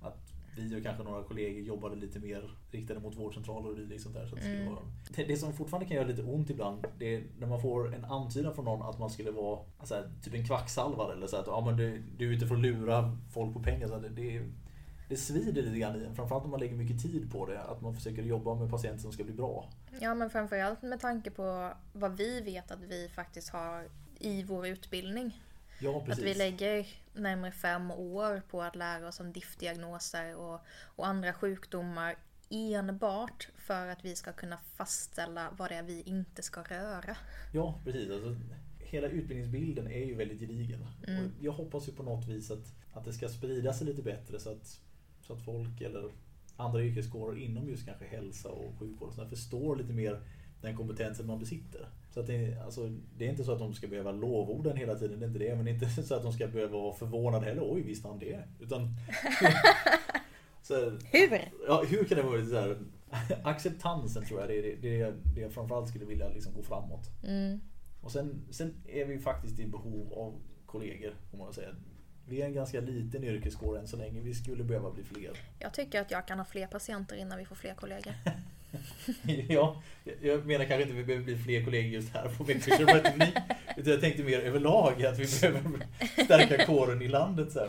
att 0.00 0.32
vi 0.56 0.78
och 0.78 0.82
kanske 0.82 1.02
några 1.04 1.22
kollegor 1.22 1.62
jobbade 1.62 1.96
lite 1.96 2.18
mer 2.18 2.50
riktade 2.70 3.00
mot 3.00 3.16
vårdcentraler 3.16 3.68
och 3.70 3.76
dylikt 3.76 4.02
sånt 4.02 4.14
där. 4.14 4.26
Så 4.26 4.34
det, 4.34 4.40
skulle 4.42 4.60
Mm. 4.60 4.72
vara... 4.74 4.84
det, 5.16 5.24
det 5.24 5.36
som 5.36 5.52
fortfarande 5.52 5.86
kan 5.88 5.96
göra 5.96 6.06
lite 6.06 6.22
ont 6.22 6.50
ibland, 6.50 6.84
det 6.98 7.14
är 7.16 7.24
när 7.38 7.46
man 7.46 7.60
får 7.62 7.94
en 7.94 8.04
antydan 8.04 8.54
från 8.54 8.64
någon 8.64 8.82
att 8.82 8.98
man 8.98 9.10
skulle 9.10 9.30
vara 9.30 9.60
alltså, 9.78 9.94
typ 10.22 10.34
en 10.34 10.46
kvacksalvare 10.46 11.12
eller 11.12 11.26
så 11.26 11.36
att 11.36 11.46
ja, 11.46 11.62
men 11.66 11.76
du, 11.76 12.02
du 12.18 12.28
är 12.28 12.32
ute 12.32 12.46
för 12.46 12.54
att 12.54 12.60
lura 12.60 13.18
folk 13.30 13.54
på 13.54 13.62
pengar. 13.62 13.88
Så 13.88 13.98
det, 13.98 14.08
det, 14.08 14.48
det 15.12 15.18
svider 15.18 15.62
lite 15.62 15.78
grann 15.78 16.00
i 16.00 16.04
en, 16.04 16.14
framförallt 16.14 16.44
om 16.44 16.50
man 16.50 16.60
lägger 16.60 16.76
mycket 16.76 17.02
tid 17.02 17.32
på 17.32 17.46
det. 17.46 17.60
Att 17.60 17.80
man 17.80 17.94
försöker 17.94 18.22
jobba 18.22 18.54
med 18.54 18.70
patienter 18.70 19.02
som 19.02 19.12
ska 19.12 19.24
bli 19.24 19.34
bra. 19.34 19.68
Ja 20.00 20.14
men 20.14 20.30
framförallt 20.30 20.82
med 20.82 21.00
tanke 21.00 21.30
på 21.30 21.72
vad 21.92 22.16
vi 22.16 22.40
vet 22.40 22.70
att 22.70 22.82
vi 22.82 23.08
faktiskt 23.08 23.48
har 23.48 23.88
i 24.18 24.42
vår 24.42 24.66
utbildning. 24.66 25.42
Ja, 25.80 26.04
Att 26.08 26.18
vi 26.18 26.34
lägger 26.34 26.86
närmare 27.14 27.52
fem 27.52 27.90
år 27.90 28.42
på 28.50 28.62
att 28.62 28.76
lära 28.76 29.08
oss 29.08 29.20
om 29.20 29.32
diftdiagnoser 29.32 30.36
och, 30.36 30.60
och 30.96 31.06
andra 31.06 31.32
sjukdomar 31.32 32.16
enbart 32.50 33.48
för 33.56 33.86
att 33.86 34.04
vi 34.04 34.16
ska 34.16 34.32
kunna 34.32 34.58
fastställa 34.76 35.48
vad 35.56 35.70
det 35.70 35.74
är 35.74 35.82
vi 35.82 36.02
inte 36.02 36.42
ska 36.42 36.62
röra. 36.62 37.16
Ja, 37.52 37.80
precis. 37.84 38.10
Alltså, 38.10 38.36
hela 38.78 39.08
utbildningsbilden 39.08 39.86
är 39.86 40.04
ju 40.04 40.14
väldigt 40.14 40.40
gedigen. 40.40 40.86
Mm. 41.06 41.32
Jag 41.40 41.52
hoppas 41.52 41.88
ju 41.88 41.92
på 41.92 42.02
något 42.02 42.28
vis 42.28 42.50
att, 42.50 42.74
att 42.92 43.04
det 43.04 43.12
ska 43.12 43.28
sprida 43.28 43.72
sig 43.72 43.86
lite 43.86 44.02
bättre 44.02 44.40
så 44.40 44.50
att, 44.50 44.80
så 45.22 45.32
att 45.32 45.42
folk 45.42 45.80
eller 45.80 46.10
andra 46.56 46.82
yrkeskårer 46.82 47.38
inom 47.38 47.68
just 47.68 47.86
kanske 47.86 48.06
hälsa 48.06 48.48
och 48.48 48.78
sjukvård 48.78 49.08
och 49.08 49.14
sådär 49.14 49.28
förstår 49.28 49.76
lite 49.76 49.92
mer 49.92 50.20
den 50.62 50.76
kompetensen 50.76 51.26
man 51.26 51.38
besitter. 51.38 51.88
Så 52.10 52.20
att 52.20 52.26
det, 52.26 52.62
alltså, 52.64 52.90
det 53.16 53.26
är 53.26 53.30
inte 53.30 53.44
så 53.44 53.52
att 53.52 53.58
de 53.58 53.74
ska 53.74 53.88
behöva 53.88 54.12
lovorden 54.12 54.76
hela 54.76 54.94
tiden, 54.94 55.20
det 55.20 55.24
är 55.24 55.28
inte 55.28 55.38
det. 55.38 55.56
Men 55.56 55.68
inte 55.68 55.88
så 55.88 56.14
att 56.14 56.22
de 56.22 56.32
ska 56.32 56.48
behöva 56.48 56.78
vara 56.78 56.94
förvånade 56.94 57.46
heller. 57.46 57.62
Oj, 57.64 57.82
visste 57.82 58.08
han 58.08 58.18
det? 58.18 58.42
Utan, 58.60 58.88
så, 60.62 60.74
hur? 60.90 61.52
Ja, 61.66 61.84
hur 61.88 62.04
kan 62.04 62.18
det 62.18 62.22
vara 62.22 62.46
så 62.46 62.54
här? 62.54 62.78
Acceptansen 63.44 64.24
tror 64.24 64.40
jag 64.40 64.48
det 64.48 64.58
är 64.58 64.62
det, 64.62 64.76
det, 64.76 65.14
det 65.34 65.40
jag 65.40 65.52
framförallt 65.52 65.88
skulle 65.88 66.04
vilja 66.04 66.28
liksom 66.28 66.54
gå 66.54 66.62
framåt. 66.62 67.10
Mm. 67.24 67.60
Och 68.00 68.12
sen, 68.12 68.42
sen 68.50 68.74
är 68.88 69.04
vi 69.04 69.18
faktiskt 69.18 69.58
i 69.58 69.66
behov 69.66 70.12
av 70.12 70.40
kollegor, 70.66 71.14
får 71.30 71.38
man 71.38 71.52
säga. 71.52 71.74
Vi 72.28 72.42
är 72.42 72.46
en 72.46 72.54
ganska 72.54 72.80
liten 72.80 73.24
yrkeskår 73.24 73.78
än 73.78 73.88
så 73.88 73.96
länge. 73.96 74.20
Vi 74.20 74.34
skulle 74.34 74.64
behöva 74.64 74.90
bli 74.90 75.04
fler. 75.04 75.30
Jag 75.58 75.74
tycker 75.74 76.00
att 76.00 76.10
jag 76.10 76.26
kan 76.26 76.38
ha 76.38 76.44
fler 76.44 76.66
patienter 76.66 77.16
innan 77.16 77.38
vi 77.38 77.44
får 77.44 77.56
fler 77.56 77.74
kollegor. 77.74 78.14
ja, 79.48 79.82
jag 80.22 80.46
menar 80.46 80.64
kanske 80.64 80.82
inte 80.82 80.92
att 80.92 80.98
vi 80.98 81.04
behöver 81.04 81.24
bli 81.24 81.36
fler 81.36 81.64
kollegor 81.64 81.92
just 81.92 82.14
här 82.14 82.28
på 82.28 82.44
Växjö 82.44 82.74
Utan 83.76 83.92
jag 83.92 84.00
tänkte 84.00 84.22
mer 84.22 84.40
överlag 84.40 85.04
att 85.04 85.18
vi 85.18 85.40
behöver 85.40 85.86
stärka 86.24 86.66
kåren 86.66 87.02
i 87.02 87.08
landet. 87.08 87.52
Så, 87.52 87.58
här. 87.58 87.68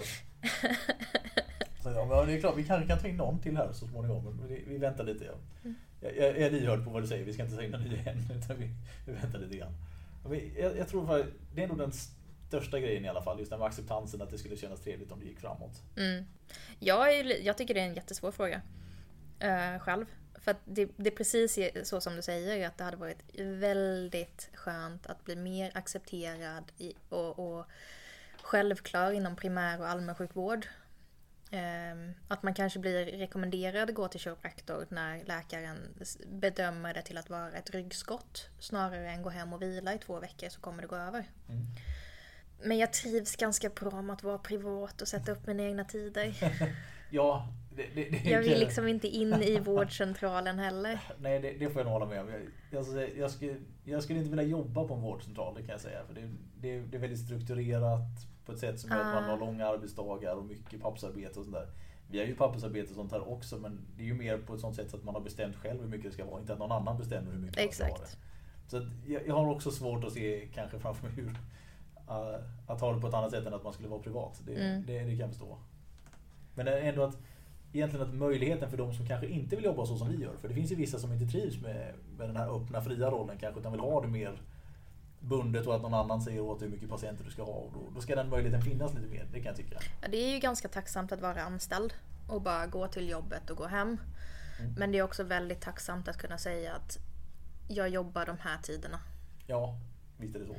så 1.84 1.90
ja, 1.90 2.26
det 2.26 2.34
är 2.34 2.40
klart, 2.40 2.58
vi 2.58 2.64
kanske 2.64 2.88
kan 2.88 3.00
ta 3.00 3.08
in 3.08 3.18
någon 3.18 3.40
till 3.40 3.58
här 3.58 3.72
så 3.74 3.88
småningom. 3.88 4.24
Men 4.24 4.48
vi, 4.48 4.64
vi 4.68 4.78
väntar 4.78 5.04
lite. 5.04 5.26
Ja. 5.26 5.34
Mm. 5.64 5.76
Jag, 6.02 6.18
jag, 6.18 6.38
är 6.38 6.52
lyhörd 6.52 6.84
på 6.84 6.90
vad 6.90 7.04
du 7.04 7.08
säger. 7.08 7.26
Vi 7.26 7.34
ska 7.34 7.44
inte 7.44 7.56
ta 7.56 7.64
in 7.64 7.72
någon 7.72 7.82
ny 7.82 7.98
än. 8.06 8.38
Utan 8.38 8.58
vi, 8.60 8.70
vi 9.06 9.14
väntar 9.14 9.40
lite 9.40 9.58
grann. 9.58 9.74
Jag, 10.60 10.78
jag 10.78 10.88
tror 10.88 11.16
att 11.16 11.26
det 11.56 11.64
är 11.64 11.68
nog 11.68 11.78
den 11.78 11.92
största 12.54 12.80
grejen 12.80 13.06
i 13.06 13.10
alla 13.10 13.22
fall. 13.22 13.40
Just 13.40 13.52
den 13.52 13.60
med 13.60 13.68
acceptansen 13.68 14.22
att 14.22 14.30
det 14.30 14.38
skulle 14.38 14.58
kännas 14.58 14.82
trevligt 14.82 15.12
om 15.12 15.20
det 15.20 15.26
gick 15.26 15.40
framåt. 15.40 15.82
Mm. 15.98 16.26
Jag, 16.80 17.14
är, 17.14 17.46
jag 17.46 17.58
tycker 17.58 17.74
det 17.74 17.80
är 17.80 17.86
en 17.86 17.94
jättesvår 17.94 18.32
fråga. 18.32 18.62
Uh, 19.44 19.80
själv. 19.80 20.06
För 20.36 20.56
det, 20.66 20.90
det, 20.98 21.10
är 21.10 21.16
precis 21.16 21.60
så 21.84 22.02
som 22.02 22.16
du 22.16 22.22
säger, 22.22 22.68
att 22.68 22.78
det 22.78 22.84
hade 22.84 22.98
varit 22.98 23.24
väldigt 23.38 24.50
skönt 24.54 25.08
att 25.08 25.26
bli 25.26 25.36
mer 25.36 25.72
accepterad 25.74 26.72
i, 26.78 26.94
och, 27.10 27.40
och 27.40 27.66
självklar 28.42 29.12
inom 29.12 29.36
primär 29.36 29.80
och 29.80 29.88
allmänsjukvård. 29.88 30.68
Um, 31.52 32.14
att 32.28 32.44
man 32.44 32.54
kanske 32.54 32.80
blir 32.80 33.06
rekommenderad 33.06 33.90
att 33.90 33.96
gå 33.96 34.08
till 34.08 34.20
kiropraktor 34.20 34.88
när 34.90 35.24
läkaren 35.26 35.78
bedömer 36.26 36.94
det 36.94 37.02
till 37.02 37.18
att 37.18 37.30
vara 37.30 37.52
ett 37.52 37.70
ryggskott 37.70 38.50
snarare 38.60 39.10
än 39.10 39.22
gå 39.22 39.30
hem 39.30 39.54
och 39.54 39.62
vila 39.62 39.94
i 39.94 39.98
två 39.98 40.20
veckor 40.20 40.50
så 40.50 40.62
kommer 40.62 40.82
det 40.82 40.88
gå 40.88 40.96
över. 40.96 41.30
Mm. 41.50 41.66
Men 42.66 42.78
jag 42.78 42.94
trivs 42.94 43.36
ganska 43.36 43.70
bra 43.70 44.02
med 44.02 44.14
att 44.14 44.24
vara 44.24 44.38
privat 44.38 45.02
och 45.02 45.08
sätta 45.08 45.32
upp 45.32 45.48
mina 45.48 45.64
egna 45.64 45.84
tider. 45.84 46.36
ja, 47.10 47.48
det, 47.76 47.88
det, 47.96 48.10
det, 48.10 48.30
jag 48.30 48.42
vill 48.42 48.60
liksom 48.60 48.88
inte 48.88 49.08
in 49.08 49.34
i 49.34 49.60
vårdcentralen 49.66 50.60
heller. 50.60 51.00
Nej, 51.20 51.40
det, 51.40 51.52
det 51.52 51.70
får 51.70 51.80
jag 51.80 51.86
nog 51.86 51.94
hålla 51.94 52.06
med 52.06 52.22
om. 52.22 52.28
Jag, 52.72 52.86
jag, 52.86 53.18
jag, 53.18 53.32
skulle, 53.32 53.56
jag 53.84 54.04
skulle 54.04 54.20
inte 54.20 54.30
vilja 54.30 54.46
jobba 54.46 54.88
på 54.88 54.94
en 54.94 55.02
vårdcentral, 55.02 55.56
det 55.56 55.62
kan 55.62 55.72
jag 55.72 55.82
säga. 55.82 56.00
För 56.08 56.14
det, 56.14 56.22
det, 56.62 56.80
det 56.80 56.98
är 56.98 57.02
väldigt 57.02 57.20
strukturerat 57.20 58.08
på 58.46 58.52
ett 58.52 58.60
sätt 58.60 58.80
som 58.80 58.90
gör 58.90 59.00
att 59.00 59.14
man 59.14 59.24
har 59.24 59.38
ah. 59.38 59.46
långa 59.46 59.68
arbetsdagar 59.68 60.36
och 60.36 60.46
mycket 60.46 60.82
pappersarbete 60.82 61.40
och 61.40 61.46
sådär. 61.46 61.68
Vi 62.10 62.20
har 62.20 62.26
ju 62.26 62.36
pappersarbete 62.36 62.90
och 62.90 62.96
sånt 62.96 63.12
här 63.12 63.30
också 63.30 63.58
men 63.58 63.86
det 63.98 64.04
är 64.04 64.08
ju 64.08 64.14
mer 64.14 64.38
på 64.38 64.54
ett 64.54 64.60
sånt 64.60 64.76
sätt 64.76 64.94
att 64.94 65.04
man 65.04 65.16
har 65.16 65.22
bestämt 65.22 65.56
själv 65.56 65.82
hur 65.82 65.88
mycket 65.88 66.06
det 66.06 66.12
ska 66.12 66.26
vara. 66.26 66.42
Inte 66.42 66.54
att 66.54 66.60
någon 66.60 66.72
annan 66.72 66.98
bestämmer 66.98 67.32
hur 67.32 67.40
mycket 67.40 67.58
Exakt. 67.58 67.90
man 67.90 67.98
ska 67.98 68.06
ha 68.06 68.12
det. 68.12 68.24
Så 68.68 69.12
jag, 69.12 69.28
jag, 69.28 69.36
har 69.36 69.52
också 69.52 69.72
svårt 69.72 70.04
att 70.04 70.14
se 70.14 70.48
kanske 70.54 70.80
framför 70.80 71.08
mig 71.08 71.16
hur 71.16 71.38
att 72.68 72.82
ha 72.82 72.94
det 72.94 73.02
på 73.02 73.08
ett 73.08 73.14
annat 73.14 73.32
sätt 73.32 73.46
än 73.46 73.54
att 73.54 73.64
man 73.64 73.74
skulle 73.74 73.88
vara 73.88 74.02
privat. 74.02 74.42
Det, 74.46 74.56
mm. 74.56 74.86
det, 74.86 75.00
det 75.00 75.10
kan 75.10 75.20
jag 75.20 75.30
förstå. 75.30 75.58
Men 76.56 76.68
ändå 76.68 77.04
att 77.04 77.18
egentligen 77.74 78.08
att 78.08 78.14
möjligheten 78.14 78.70
för 78.70 78.78
de 78.78 78.94
som 78.94 79.08
kanske 79.08 79.28
inte 79.28 79.56
vill 79.56 79.66
jobba 79.66 79.86
så 79.86 79.98
som 79.98 80.10
vi 80.10 80.24
gör. 80.24 80.38
För 80.38 80.48
det 80.48 80.54
finns 80.54 80.72
ju 80.72 80.76
vissa 80.76 81.00
som 81.00 81.14
inte 81.14 81.26
trivs 81.26 81.62
med, 81.62 81.94
med 82.18 82.30
den 82.30 82.38
här 82.38 82.56
öppna 82.56 82.82
fria 82.82 83.12
rollen 83.12 83.38
kanske 83.38 83.60
utan 83.60 83.72
vill 83.72 83.82
ha 83.82 84.02
det 84.02 84.08
mer 84.08 84.42
bundet 85.20 85.68
och 85.68 85.76
att 85.76 85.82
någon 85.82 85.94
annan 85.94 86.22
säger 86.22 86.42
åt 86.42 86.62
hur 86.62 86.70
mycket 86.70 86.90
patienter 86.90 87.24
du 87.24 87.32
ska 87.32 87.44
ha. 87.44 87.54
Och 87.54 87.72
då, 87.74 87.80
då 87.96 88.02
ska 88.02 88.16
den 88.16 88.30
möjligheten 88.30 88.62
finnas 88.62 88.94
lite 88.94 89.08
mer, 89.08 89.28
det 89.32 89.40
kan 89.40 89.46
jag 89.46 89.56
tycka. 89.56 89.80
Ja, 90.02 90.08
det 90.08 90.18
är 90.18 90.34
ju 90.34 90.40
ganska 90.40 90.68
tacksamt 90.68 91.12
att 91.12 91.22
vara 91.22 91.42
anställd 91.44 91.94
och 92.30 92.42
bara 92.42 92.68
gå 92.68 92.88
till 92.88 93.10
jobbet 93.10 93.50
och 93.50 93.58
gå 93.58 93.68
hem. 93.68 93.98
Mm. 94.60 94.74
Men 94.78 94.92
det 94.92 94.98
är 94.98 95.04
också 95.04 95.24
väldigt 95.24 95.62
tacksamt 95.62 96.08
att 96.08 96.18
kunna 96.18 96.38
säga 96.38 96.74
att 96.74 96.98
jag 97.68 97.90
jobbar 97.90 98.26
de 98.26 98.38
här 98.40 98.58
tiderna. 98.64 99.00
Ja, 99.48 99.78
visst 100.18 100.36
är 100.36 100.40
det 100.40 100.46
så. 100.46 100.56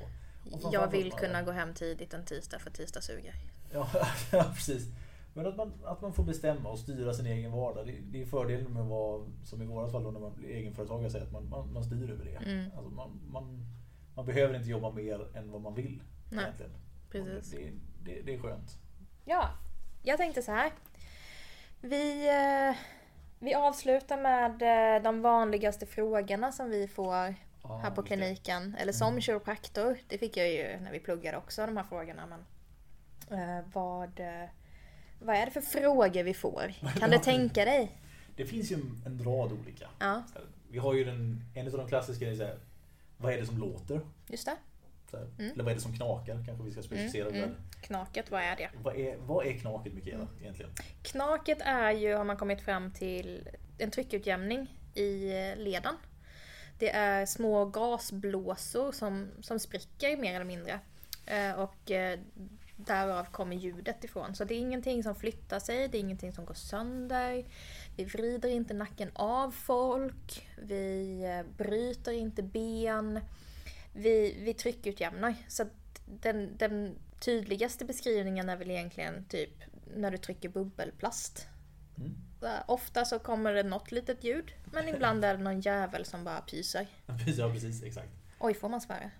Jag 0.73 0.91
vill 0.91 1.13
kunna 1.13 1.43
gå 1.43 1.51
hem 1.51 1.75
tidigt 1.75 2.15
en 2.15 2.25
tisdag 2.25 2.59
för 2.59 2.71
tisdag 2.71 3.01
suger. 3.01 3.35
Ja, 3.73 3.89
ja 4.33 4.45
precis. 4.55 4.89
Men 5.35 5.47
att 5.47 5.57
man, 5.57 5.73
att 5.85 6.03
man 6.03 6.13
får 6.13 6.25
bestämma 6.25 6.69
och 6.69 6.79
styra 6.79 7.15
sin 7.15 7.27
egen 7.27 7.53
vardag. 7.53 7.87
Det, 7.87 7.93
det 7.93 8.23
är 8.23 8.27
fördelen 8.27 8.73
med 8.73 8.83
att 8.83 8.89
vara, 8.89 9.25
som 9.45 9.63
i 9.63 9.67
våras 9.67 9.93
fall 9.93 10.13
när 10.13 10.21
man 10.21 10.35
blir 10.37 10.49
egenföretagare, 10.49 11.11
säger 11.11 11.25
att 11.25 11.33
man, 11.33 11.49
man, 11.49 11.73
man 11.73 11.85
styr 11.85 12.11
över 12.11 12.25
det. 12.25 12.51
Mm. 12.51 12.71
Alltså 12.77 12.91
man, 12.91 13.21
man, 13.29 13.67
man 14.15 14.27
behöver 14.27 14.57
inte 14.57 14.71
jobba 14.71 14.91
mer 14.91 15.37
än 15.37 15.51
vad 15.51 15.61
man 15.61 15.75
vill. 15.75 16.03
Nej, 16.31 16.45
egentligen. 16.45 16.73
precis. 17.11 17.51
Det, 17.51 17.71
det, 18.05 18.23
det, 18.23 18.35
är 18.35 18.39
skönt. 18.39 18.79
Ja, 19.25 19.51
jag 20.03 20.19
tänkte 20.19 20.43
så 20.43 20.53
här. 20.53 20.73
Vi, 21.81 22.29
eh, 22.29 22.77
vi 23.39 23.55
avslutar 23.55 24.23
med 24.23 24.63
eh, 24.97 25.03
de 25.03 25.23
vanligaste 25.23 25.87
frågorna 25.87 26.53
som 26.53 26.71
vi 26.71 26.89
får 26.89 27.35
ah, 27.65 27.79
här 27.79 27.91
på 27.91 28.03
kliniken. 28.03 28.77
Eller 28.79 28.93
som 28.93 29.09
mm. 29.09 29.21
kiropraktor. 29.21 29.99
Det 30.09 30.19
fick 30.19 30.37
jag 30.37 30.51
ju 30.51 30.81
när 30.81 30.93
vi 30.93 31.01
pluggade 31.01 31.37
också, 31.37 31.67
de 31.67 31.77
här 31.77 31.85
frågorna. 31.85 32.27
Men, 32.27 32.41
eh, 33.41 33.65
vad, 33.73 34.21
vad 35.21 35.37
är 35.37 35.47
det 35.47 35.53
för 35.53 35.61
frågor 35.61 36.23
vi 36.23 36.35
får? 36.35 36.75
Kan 36.99 37.11
du 37.11 37.19
tänka 37.19 37.65
dig? 37.65 38.01
Det 38.37 38.47
finns 38.47 38.73
ju 38.73 38.77
en 39.07 39.25
rad 39.25 39.53
olika. 39.53 39.89
Ja. 39.99 40.23
Vi 40.69 40.79
har 40.79 40.95
ju 40.95 41.05
den, 41.05 41.45
en 41.55 41.67
av 41.67 41.73
de 41.73 41.89
klassiska, 41.89 42.31
är 42.31 42.35
så 42.35 42.45
här, 42.45 42.59
vad 43.17 43.33
är 43.33 43.39
det 43.39 43.47
som 43.47 43.59
låter? 43.59 44.01
Just 44.29 44.47
det. 44.47 44.57
Mm. 45.39 45.53
Eller 45.53 45.65
vad 45.65 45.71
är 45.71 45.75
det 45.75 45.81
som 45.81 45.97
knakar? 45.97 46.45
Kanske 46.47 46.65
vi 46.65 46.73
ska 46.73 46.83
specificera 46.83 47.29
mm, 47.29 47.43
mm. 47.43 47.55
Knaket, 47.81 48.31
vad 48.31 48.43
är 48.43 48.57
det? 48.57 48.71
Vad 48.83 48.97
är, 48.97 49.17
vad 49.17 49.47
är 49.47 49.53
knaket 49.53 49.95
Mikaela 49.95 50.23
mm. 50.23 50.35
egentligen? 50.41 50.71
Knaket 51.03 51.59
är 51.61 51.91
ju, 51.91 52.15
har 52.15 52.25
man 52.25 52.37
kommit 52.37 52.61
fram 52.61 52.93
till, 52.93 53.49
en 53.79 53.91
tryckutjämning 53.91 54.79
i 54.95 55.33
leden. 55.57 55.95
Det 56.79 56.91
är 56.91 57.27
små 57.27 57.65
gasblåsor 57.65 58.93
som, 58.93 59.29
som 59.41 59.59
spricker 59.59 60.17
mer 60.17 60.35
eller 60.35 60.45
mindre. 60.45 60.81
Eh, 61.27 61.53
och 61.53 61.91
eh, 61.91 62.19
därav 62.77 63.25
kommer 63.25 63.57
ljudet 63.57 64.05
ifrån. 64.05 64.35
Så 64.35 64.45
det 64.45 64.55
är 64.55 64.59
ingenting 64.59 65.03
som 65.03 65.15
flyttar 65.15 65.61
sig, 65.61 65.89
det 65.89 65.99
är 65.99 66.01
ingenting 66.01 66.33
som 66.33 66.45
går 66.45 66.55
sönder. 66.55 67.45
Vi 67.97 68.05
vrider 68.05 68.49
inte 68.49 68.75
nacken 68.75 69.11
av 69.15 69.51
folk, 69.51 70.49
vi 70.63 71.23
eh, 71.25 71.57
bryter 71.57 72.13
inte 72.13 72.43
ben. 72.43 73.21
Vi, 73.93 74.37
vi 74.45 74.55
tryckutjämnar. 74.55 75.35
Så 75.49 75.67
den, 76.07 76.57
den 76.57 76.95
tydligaste 77.21 77.85
beskrivningen 77.85 78.49
är 78.49 78.57
väl 78.57 78.71
egentligen 78.71 79.25
typ 79.25 79.63
när 79.97 80.11
du 80.11 80.19
trycker 80.19 80.49
bubbelplast. 80.49 81.47
Mm. 81.99 82.15
Ofta 82.67 83.05
så 83.05 83.19
kommer 83.19 83.53
det 83.53 83.63
något 83.63 83.93
litet 83.93 84.25
ljud, 84.25 84.53
men 84.73 84.89
ibland 84.89 85.25
är 85.25 85.37
det 85.37 85.43
någon 85.43 85.61
jävel 85.61 86.05
som 86.05 86.25
bara 86.25 86.41
pyser. 86.41 86.87
Ja, 87.37 87.51
precis. 87.53 87.83
Exakt. 87.83 88.11
Oj, 88.39 88.55
får 88.55 88.69
man 88.69 88.81
svära? 88.81 89.11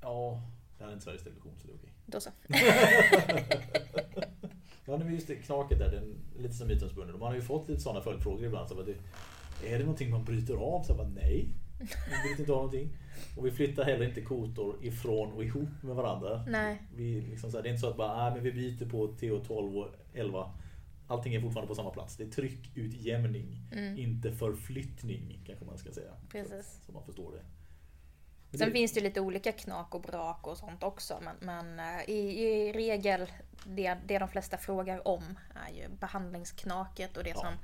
Ja, 0.00 0.42
det 0.78 0.84
här 0.84 0.90
är 0.90 0.92
inte 0.92 1.04
Sveriges 1.04 1.22
Television 1.24 1.52
så 1.58 1.66
det 1.66 1.72
är 1.72 1.76
okej. 1.76 1.92
Då 2.06 2.20
så. 2.20 2.30
ja, 4.84 4.98
men 4.98 5.14
just 5.14 5.26
det, 5.26 5.36
knaket 5.36 5.78
där, 5.78 5.90
den 5.90 6.18
lite 6.38 6.54
som 6.54 6.68
mytomspunnen. 6.68 7.18
Man 7.18 7.28
har 7.28 7.34
ju 7.34 7.42
fått 7.42 7.68
lite 7.68 7.80
sådana 7.80 8.00
följdfrågor 8.00 8.44
ibland. 8.44 8.68
Så 8.68 8.82
det, 8.82 8.94
är 9.68 9.78
det 9.78 9.84
någonting 9.84 10.10
man 10.10 10.24
bryter 10.24 10.54
av? 10.54 10.82
Så 10.82 10.94
bara, 10.94 11.08
nej, 11.08 11.48
vi 11.80 12.28
bryter 12.28 12.40
inte 12.40 12.52
av 12.52 12.56
någonting. 12.56 12.96
Och 13.36 13.46
vi 13.46 13.50
flyttar 13.50 13.84
heller 13.84 14.08
inte 14.08 14.20
kotor 14.20 14.84
ifrån 14.84 15.32
och 15.32 15.44
ihop 15.44 15.82
med 15.82 15.96
varandra. 15.96 16.44
Nej. 16.48 16.82
Vi 16.94 17.20
liksom 17.20 17.50
så 17.50 17.56
här, 17.56 17.62
det 17.62 17.68
är 17.68 17.70
inte 17.70 17.80
så 17.80 17.88
att 17.88 17.96
bara, 17.96 18.12
ah, 18.12 18.34
men 18.34 18.42
vi 18.42 18.52
byter 18.52 18.88
på 18.90 19.06
TH12 19.06 19.82
och 19.82 19.88
11. 20.14 20.50
Allting 21.12 21.34
är 21.34 21.40
fortfarande 21.40 21.68
på 21.68 21.74
samma 21.74 21.90
plats. 21.90 22.16
Det 22.16 22.24
är 22.24 22.28
tryckutjämning, 22.28 23.60
mm. 23.72 23.98
inte 23.98 24.32
förflyttning 24.32 25.42
kanske 25.46 25.64
man 25.64 25.78
ska 25.78 25.92
säga. 25.92 26.12
Precis. 26.28 26.78
Så, 26.80 26.84
så 26.86 26.92
man 26.92 27.04
förstår 27.04 27.32
det. 27.32 27.42
Sen 28.58 28.68
det... 28.68 28.72
finns 28.72 28.92
det 28.92 29.00
lite 29.00 29.20
olika 29.20 29.52
knak 29.52 29.94
och 29.94 30.00
brak 30.00 30.46
och 30.46 30.58
sånt 30.58 30.82
också. 30.82 31.20
Men, 31.22 31.36
men 31.40 31.78
eh, 31.80 32.10
i, 32.10 32.44
i, 32.44 32.72
regel, 32.72 33.32
det, 33.64 33.96
det 34.06 34.18
de 34.18 34.28
flesta 34.28 34.56
frågar 34.56 35.08
om 35.08 35.38
är 35.54 35.74
ju 35.74 35.88
behandlingsknaket 35.88 37.16
och 37.16 37.24
det 37.24 37.30
ja. 37.30 37.40
som 37.40 37.54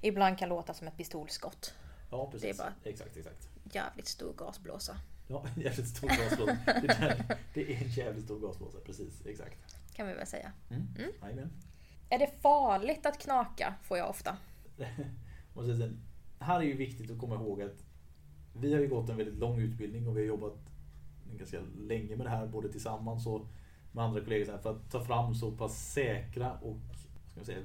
ibland 0.00 0.38
kan 0.38 0.48
låta 0.48 0.74
som 0.74 0.88
ett 0.88 0.96
pistolskott. 0.96 1.74
Ja, 2.10 2.30
precis. 2.30 2.56
Det 2.56 2.62
är 2.62 2.66
bara 2.66 2.74
exakt, 2.84 3.16
exakt. 3.16 3.48
jävligt 3.72 4.08
stor 4.08 4.32
gasblåsa. 4.32 4.96
Ja, 5.28 5.44
jävligt 5.56 5.88
stor 5.88 6.08
gasblåsa. 6.08 6.58
Det, 6.66 6.86
där, 6.86 7.36
det 7.54 7.72
är 7.72 7.82
en 7.82 7.90
jävligt 7.90 8.24
stor 8.24 8.40
gasblåsa, 8.40 8.78
precis. 8.86 9.26
Exakt. 9.26 9.76
Kan 9.92 10.06
vi 10.06 10.14
väl 10.14 10.26
säga. 10.26 10.52
Mm. 10.70 10.88
Mm. 10.98 11.50
Är 12.10 12.18
det 12.18 12.40
farligt 12.42 13.06
att 13.06 13.18
knaka? 13.18 13.74
Får 13.82 13.98
jag 13.98 14.10
ofta. 14.10 14.36
här 16.38 16.60
är 16.60 16.64
ju 16.64 16.76
viktigt 16.76 17.10
att 17.10 17.18
komma 17.18 17.34
ihåg 17.34 17.62
att 17.62 17.84
vi 18.52 18.74
har 18.74 18.80
ju 18.80 18.88
gått 18.88 19.08
en 19.08 19.16
väldigt 19.16 19.38
lång 19.38 19.60
utbildning 19.60 20.08
och 20.08 20.16
vi 20.16 20.20
har 20.20 20.26
jobbat 20.26 20.58
ganska 21.38 21.60
länge 21.78 22.16
med 22.16 22.26
det 22.26 22.30
här 22.30 22.46
både 22.46 22.72
tillsammans 22.72 23.26
och 23.26 23.46
med 23.92 24.04
andra 24.04 24.20
kollegor 24.20 24.58
för 24.58 24.70
att 24.70 24.90
ta 24.90 25.04
fram 25.04 25.34
så 25.34 25.50
pass 25.50 25.92
säkra 25.92 26.52
och 26.52 26.76
ska 27.32 27.44
säga, 27.44 27.58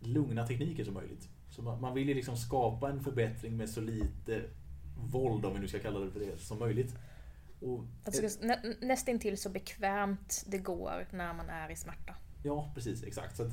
lugna 0.00 0.46
tekniker 0.46 0.84
som 0.84 0.94
möjligt. 0.94 1.28
Så 1.50 1.62
man, 1.62 1.94
vill 1.94 2.08
ju 2.08 2.14
liksom 2.14 2.36
skapa 2.36 2.90
en 2.90 3.00
förbättring 3.00 3.56
med 3.56 3.70
så 3.70 3.80
lite 3.80 4.42
våld, 4.96 5.44
om 5.44 5.54
vi 5.54 5.60
nu 5.60 5.68
ska 5.68 5.78
kalla 5.78 6.00
det 6.00 6.10
för 6.10 6.20
det, 6.20 6.38
som 6.38 6.58
möjligt. 6.58 6.94
Och, 7.60 7.84
Alltså, 8.04 8.46
nä, 8.46 8.74
nästintill 8.80 9.38
så 9.38 9.50
bekvämt 9.50 10.44
det 10.46 10.58
går 10.58 11.06
när 11.10 11.34
man 11.34 11.48
är 11.48 11.70
i 11.70 11.76
smärta. 11.76 12.14
Ja, 12.42 12.70
precis. 12.74 13.02
Exakt. 13.02 13.36
Så 13.36 13.42
att 13.42 13.52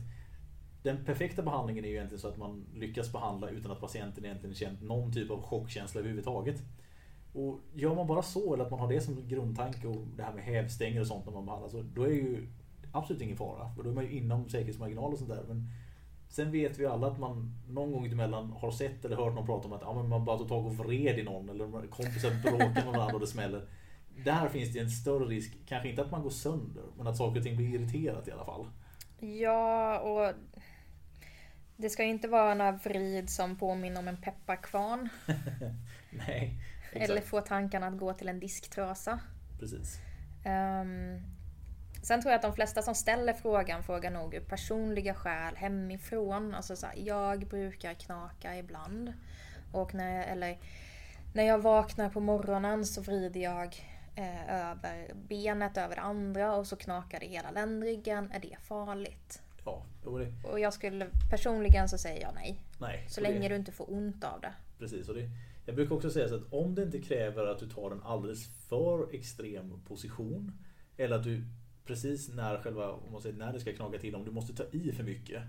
den 0.84 1.06
perfekta 1.06 1.42
behandlingen 1.42 1.86
är 1.86 1.90
ju 1.90 1.96
egentligen 1.96 2.22
så 2.22 2.28
att 2.28 2.38
man 2.38 2.66
lyckas 2.74 3.12
behandla 3.12 3.50
utan 3.50 3.72
att 3.72 3.82
patienten 3.82 4.26
egentligen 4.26 4.56
känt 4.56 4.82
någon 4.82 5.14
typ 5.14 5.32
av 5.32 5.42
chockkänsla 5.42 6.00
överhuvudtaget. 6.00 6.62
Och 7.34 7.60
gör 7.74 7.96
man 7.96 8.08
bara 8.08 8.22
så, 8.22 8.54
eller 8.54 8.64
att 8.64 8.72
man 8.72 8.80
har 8.80 8.88
det 8.88 9.02
som 9.02 9.28
grundtanke 9.28 9.88
och 9.88 10.08
det 10.16 10.24
här 10.24 10.34
med 10.34 10.44
hävstänger 10.44 11.02
och 11.02 11.08
sånt 11.08 11.26
när 11.26 11.34
man 11.34 11.46
behandlar, 11.46 11.70
så 11.70 11.82
då 11.82 12.04
är 12.04 12.10
ju 12.10 12.48
absolut 12.92 13.22
ingen 13.22 13.38
fara. 13.38 13.74
För 13.76 13.84
då 13.84 13.90
är 13.90 13.94
man 13.94 14.04
ju 14.04 14.12
inom 14.12 14.50
säkerhetsmarginal 14.50 15.12
och 15.12 15.18
sånt 15.18 15.30
där. 15.30 15.44
Men 15.48 15.68
sen 16.30 16.52
vet 16.52 16.80
vi 16.80 16.86
alla 16.86 17.08
att 17.08 17.20
man 17.20 17.56
någon 17.68 17.92
gång 17.92 18.06
emellan 18.06 18.52
har 18.52 18.72
sett 18.72 19.06
eller 19.06 19.16
hört 19.16 19.36
någon 19.36 19.46
prata 19.46 19.68
om 19.68 19.74
att 19.74 19.82
ja, 19.82 19.94
men 19.94 20.10
man 20.10 20.26
bara 20.26 20.38
tar 20.38 20.46
tag 20.46 20.66
och 20.66 20.78
vred 20.78 21.20
i 21.20 21.24
någon 21.24 21.50
eller 21.50 21.88
kompisar 21.88 22.32
bråkar 22.44 22.86
med 22.86 22.94
varandra 22.94 23.14
och 23.14 23.20
det 23.20 23.28
smäller. 23.28 23.68
Där 24.26 24.50
finns 24.50 24.74
det 24.74 24.80
en 24.80 24.90
större 24.90 25.26
risk, 25.26 25.58
kanske 25.66 25.90
inte 25.90 26.02
att 26.02 26.12
man 26.12 26.24
går 26.24 26.30
sönder, 26.30 26.84
men 26.98 27.08
att 27.08 27.18
saker 27.18 27.38
och 27.38 27.44
ting 27.44 27.58
blir 27.58 27.76
irriterat 27.76 28.28
i 28.28 28.32
alla 28.32 28.46
fall. 28.46 28.66
Ja, 29.20 30.00
och 30.00 30.34
det 31.82 31.90
ska 31.90 32.04
inte 32.04 32.28
vara 32.28 32.54
några 32.54 32.72
vrid 32.72 33.30
som 33.30 33.56
påminner 33.56 34.00
om 34.00 34.08
en 34.08 34.18
pepparkvarn. 34.18 35.10
Nej. 36.10 36.54
Exakt. 36.92 37.10
Eller 37.10 37.22
få 37.22 37.42
tankarna 37.42 37.88
att 37.88 37.98
gå 37.98 38.14
till 38.14 38.30
en 38.30 38.40
disktrasa. 38.40 39.20
Precis. 39.60 39.98
Um, 40.46 41.22
sen 42.04 42.22
tror 42.22 42.32
jag 42.32 42.36
att 42.36 42.42
de 42.42 42.54
flesta 42.54 42.82
som 42.82 42.96
ställer 42.96 43.34
frågan 43.34 43.84
frågar 43.84 44.12
nog 44.12 44.34
ur 44.34 44.40
personliga 44.40 45.14
skäl 45.14 45.56
hemifrån. 45.56 46.56
Alltså 46.56 46.76
så 46.76 46.86
här, 46.86 46.96
jag 46.98 47.48
brukar 47.48 47.94
knaka 47.94 48.58
ibland. 48.58 49.14
Och 49.72 49.94
när 49.94 50.16
jag, 50.16 50.28
eller, 50.28 50.58
när 51.34 51.44
jag 51.44 51.60
vaknar 51.60 52.10
på 52.10 52.20
morgonen 52.20 52.86
så 52.86 53.02
vrider 53.02 53.42
jag 53.42 53.76
eh, 54.16 54.70
över 54.70 55.14
benet 55.14 55.78
över 55.78 55.96
det 55.96 56.02
andra 56.02 56.56
och 56.56 56.68
så 56.68 56.76
knakar 56.76 57.20
det 57.20 57.28
hela 57.28 57.52
ländryggen. 57.52 58.32
Är 58.32 58.40
det 58.40 58.58
farligt? 58.62 59.42
Ja, 59.66 59.86
det. 60.04 60.48
Och 60.50 60.60
jag 60.60 60.74
skulle 60.74 61.08
personligen 61.30 61.90
så 61.90 61.98
säger 61.98 62.22
jag 62.22 62.34
nej. 62.36 62.60
Nej. 62.80 63.06
Så 63.10 63.22
och 63.22 63.28
det- 63.28 63.34
länge 63.34 63.50
du 63.50 63.56
inte 63.56 63.72
får 63.72 63.94
ont 63.94 64.24
av 64.24 64.42
det. 64.42 64.54
Precis. 64.80 65.10
Och 65.10 65.16
det, 65.16 65.30
jag 65.66 65.76
brukar 65.76 65.96
också 65.96 66.10
säga 66.10 66.28
så 66.30 66.36
att 66.36 66.54
om 66.54 66.76
det 66.76 66.84
inte 66.84 67.02
kräver 67.02 67.46
att 67.46 67.60
du 67.60 67.70
tar 67.70 67.92
en 67.92 68.04
alldeles 68.04 68.48
för 68.70 69.14
extrem 69.16 69.82
position. 69.88 70.52
Eller 70.98 71.16
att 71.16 71.24
du 71.24 71.44
precis 71.86 72.30
när 72.30 72.58
själva, 72.62 72.92
om 72.92 73.12
man 73.12 73.22
säger 73.22 73.36
när 73.36 73.54
det 73.54 73.60
ska 73.60 73.74
knaka 73.74 73.98
till, 74.00 74.16
om 74.16 74.26
du 74.26 74.32
måste 74.32 74.54
ta 74.54 74.64
i 74.72 74.92
för 74.92 75.04
mycket. 75.04 75.44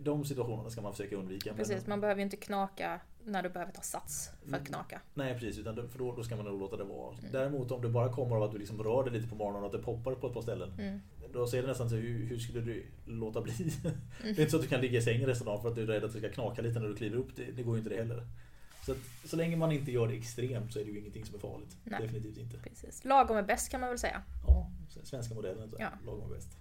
de- 0.00 0.24
situationerna 0.24 0.70
ska 0.70 0.80
man 0.80 0.92
försöka 0.92 1.16
undvika. 1.16 1.54
Precis, 1.54 1.86
man 1.86 2.00
behöver 2.00 2.18
ju 2.20 2.24
inte 2.24 2.36
knaka 2.36 3.00
när 3.24 3.42
du 3.42 3.48
behöver 3.48 3.72
ta 3.72 3.82
sats 3.82 4.26
för 4.40 4.46
att 4.48 4.48
Mm. 4.48 4.64
knaka. 4.64 5.00
Nej 5.14 5.34
precis, 5.34 5.58
utan 5.58 5.74
då, 5.74 5.88
för 5.88 5.98
då, 5.98 6.14
då 6.16 6.22
ska 6.24 6.36
man 6.36 6.44
nog 6.44 6.60
låta 6.60 6.76
det 6.76 6.84
vara. 6.84 7.18
Mm. 7.18 7.32
Däremot 7.32 7.70
om 7.70 7.82
det 7.82 7.88
bara 7.88 8.12
kommer 8.12 8.36
av 8.36 8.42
att 8.42 8.52
du 8.52 8.58
liksom 8.58 8.82
rör 8.82 9.04
dig 9.04 9.12
lite 9.12 9.28
på 9.28 9.34
morgonen 9.34 9.60
och 9.60 9.66
att 9.66 9.72
det 9.72 9.78
poppar 9.78 10.14
på 10.14 10.26
ett 10.26 10.32
par 10.34 10.42
ställen. 10.42 10.72
Mm. 10.78 11.00
Då 11.32 11.46
ser 11.46 11.62
det 11.62 11.68
nästan 11.68 11.90
så 11.90 11.96
hur, 11.96 12.26
hur 12.26 12.38
skulle 12.38 12.60
du 12.60 12.86
låta 13.04 13.40
bli? 13.40 13.52
Det 14.22 14.28
är 14.28 14.40
inte 14.40 14.50
så 14.50 14.56
att 14.56 14.62
du 14.62 14.68
kan 14.68 14.80
ligga 14.80 14.98
i 14.98 15.02
sängen 15.02 15.26
resten 15.26 15.48
av 15.48 15.54
dagen 15.54 15.62
för 15.62 15.68
att 15.68 15.74
du 15.74 15.82
är 15.82 15.86
rädd 15.86 16.04
att 16.04 16.12
det 16.12 16.18
ska 16.18 16.28
knaka 16.28 16.62
lite 16.62 16.80
när 16.80 16.88
du 16.88 16.96
kliver 16.96 17.16
upp. 17.16 17.36
Det, 17.36 17.44
det 17.44 17.62
går 17.62 17.74
ju 17.74 17.78
inte 17.78 17.90
det 17.90 17.96
heller. 17.96 18.26
Så, 18.86 18.92
att, 18.92 18.98
så 19.24 19.36
länge 19.36 19.56
man 19.56 19.72
inte 19.72 19.92
gör 19.92 20.08
det 20.08 20.14
extremt 20.14 20.72
så 20.72 20.78
är 20.78 20.84
det 20.84 20.90
ju 20.90 20.98
ingenting 20.98 21.24
som 21.24 21.34
är 21.34 21.38
farligt. 21.38 21.76
Nej. 21.84 22.02
Definitivt 22.02 22.38
inte. 22.38 22.58
Precis. 22.58 23.04
Lagom 23.04 23.36
är 23.36 23.42
bäst 23.42 23.70
kan 23.70 23.80
man 23.80 23.88
väl 23.88 23.98
säga. 23.98 24.22
Ja, 24.46 24.70
svenska 25.02 25.34
modellen. 25.34 25.70
Så 25.70 25.76
Ja. 25.78 25.88
Lagom 26.06 26.32
är 26.32 26.34
bäst. 26.34 26.58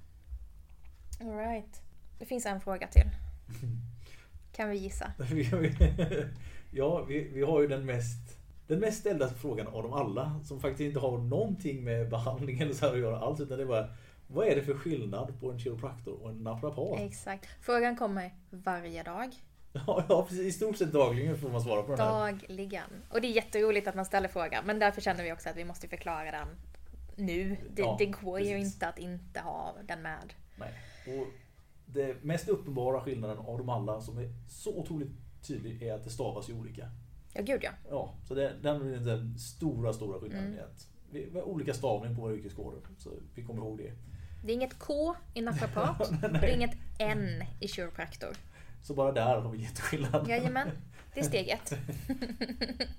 All 1.22 1.38
right. 1.38 1.82
Det 2.20 2.26
finns 2.26 2.46
en 2.46 2.62
fråga 2.62 2.88
till. 2.88 3.10
Kan 4.52 4.70
vi 4.70 4.78
gissa? 4.78 5.12
ja, 6.72 7.04
vi, 7.04 7.30
vi 7.34 7.42
har 7.42 7.62
ju 7.62 7.68
den 7.68 7.86
mest 7.86 8.38
den 8.68 8.80
mest 8.80 9.00
ställda 9.00 9.30
frågan 9.30 9.68
av 9.68 9.84
dem 9.84 9.94
alla 9.94 10.40
som 10.44 10.60
faktiskt 10.60 10.82
inte 10.82 11.00
har 11.00 11.18
någonting 11.18 11.84
med 11.84 12.10
behandling 12.10 12.60
eller 12.60 12.74
så 12.74 12.86
här 12.86 12.94
att 12.94 13.00
göra 13.00 13.20
alls 13.20 13.40
utan 13.40 13.58
det 13.58 13.64
är 13.64 13.68
bara 13.68 13.90
Vad 14.28 14.48
är 14.48 14.56
det 14.56 14.62
för 14.64 14.74
skillnad 14.74 15.40
på 15.40 15.52
en 15.52 15.60
kiropraktor 15.60 16.24
och 16.24 16.30
en 16.30 16.38
naprapat? 16.38 17.00
Exakt. 17.00 17.48
Frågan 17.62 17.96
kommer 17.96 18.34
varje 18.50 19.04
dag. 19.04 19.36
Ja, 19.88 20.06
ja 20.10 20.26
precis. 20.30 20.46
I 20.46 20.52
stort 20.52 20.78
sett 20.78 20.92
dagligen 20.92 21.38
får 21.38 21.50
man 21.50 21.62
svara 21.62 21.82
på 21.84 21.92
den 21.92 22.00
här. 22.00 22.32
Dagligen. 22.32 22.90
Och 23.10 23.22
det 23.22 23.28
är 23.28 23.32
jätteroligt 23.32 23.88
att 23.88 23.96
man 23.96 24.06
ställer 24.06 24.28
frågan. 24.28 24.66
Men 24.66 24.80
därför 24.80 25.02
känner 25.02 25.24
vi 25.24 25.34
också 25.34 25.50
att 25.50 25.58
vi 25.58 25.66
måste 25.66 25.88
förklara 25.88 26.32
den 26.32 26.48
nu. 27.16 27.58
Det, 27.74 27.82
Ja, 27.82 27.96
det 28.00 28.06
går 28.06 28.40
ju 28.40 28.54
precis. 28.56 28.74
inte 28.74 28.88
att 28.88 29.00
inte 29.00 29.40
ha 29.40 29.76
den 29.88 30.02
med. 30.02 30.34
Nej. 30.60 30.74
Och 31.20 31.28
det 31.86 32.24
mest 32.24 32.50
uppenbara 32.50 33.02
skillnaden 33.02 33.38
av 33.38 33.58
dem 33.58 33.70
alla 33.70 34.02
som 34.02 34.18
är 34.18 34.30
så 34.50 34.78
otroligt 34.78 35.12
tydlig 35.48 35.84
är 35.84 35.94
att 35.94 36.04
det 36.04 36.10
stavas 36.10 36.50
ju 36.50 36.54
olika. 36.54 36.90
Ja, 37.34 37.42
gud 37.42 37.60
ja. 37.64 37.72
Ja, 37.90 38.16
så 38.28 38.34
det, 38.34 38.54
den 38.62 38.94
är 38.94 38.98
den 38.98 39.38
stora, 39.38 39.94
stora 39.94 40.20
skillnaden. 40.20 40.48
Mm. 40.48 40.60
är 40.60 40.64
att 40.64 40.88
vi 41.12 41.30
har 41.34 41.44
olika 41.44 41.74
stavning 41.74 42.16
på 42.16 42.22
våra 42.22 42.34
yrkeskoder. 42.34 42.80
Så 42.98 43.10
vi 43.36 43.44
kommer 43.44 43.62
ihåg 43.62 43.78
det. 43.78 43.92
Det 44.44 44.52
är 44.52 44.54
inget 44.54 44.80
K 44.80 45.16
i 45.34 45.42
naprapat. 45.42 46.10
Och 46.24 46.30
det 46.32 46.48
är 46.48 46.56
inget 46.56 46.78
N 47.00 47.44
i 47.60 47.68
kiropraktor. 47.68 48.36
Så 48.84 48.94
bara 48.94 49.12
där 49.12 49.42
har 49.42 49.52
vi 49.52 49.62
jätteskillnad. 49.62 50.30
Jajamän. 50.30 50.68
Det 51.14 51.20
är 51.20 51.24
steg 51.24 51.50
ett. 51.50 51.74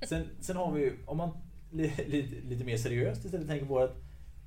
Sen, 0.09 0.27
sen 0.41 0.57
har 0.57 0.73
vi, 0.73 0.93
om 1.07 1.17
man 1.17 1.31
li, 1.71 1.93
lite, 2.07 2.49
lite 2.49 2.65
mer 2.65 2.77
seriöst 2.77 3.25
istället 3.25 3.49
tänker 3.49 3.67
på 3.67 3.79
att 3.79 3.97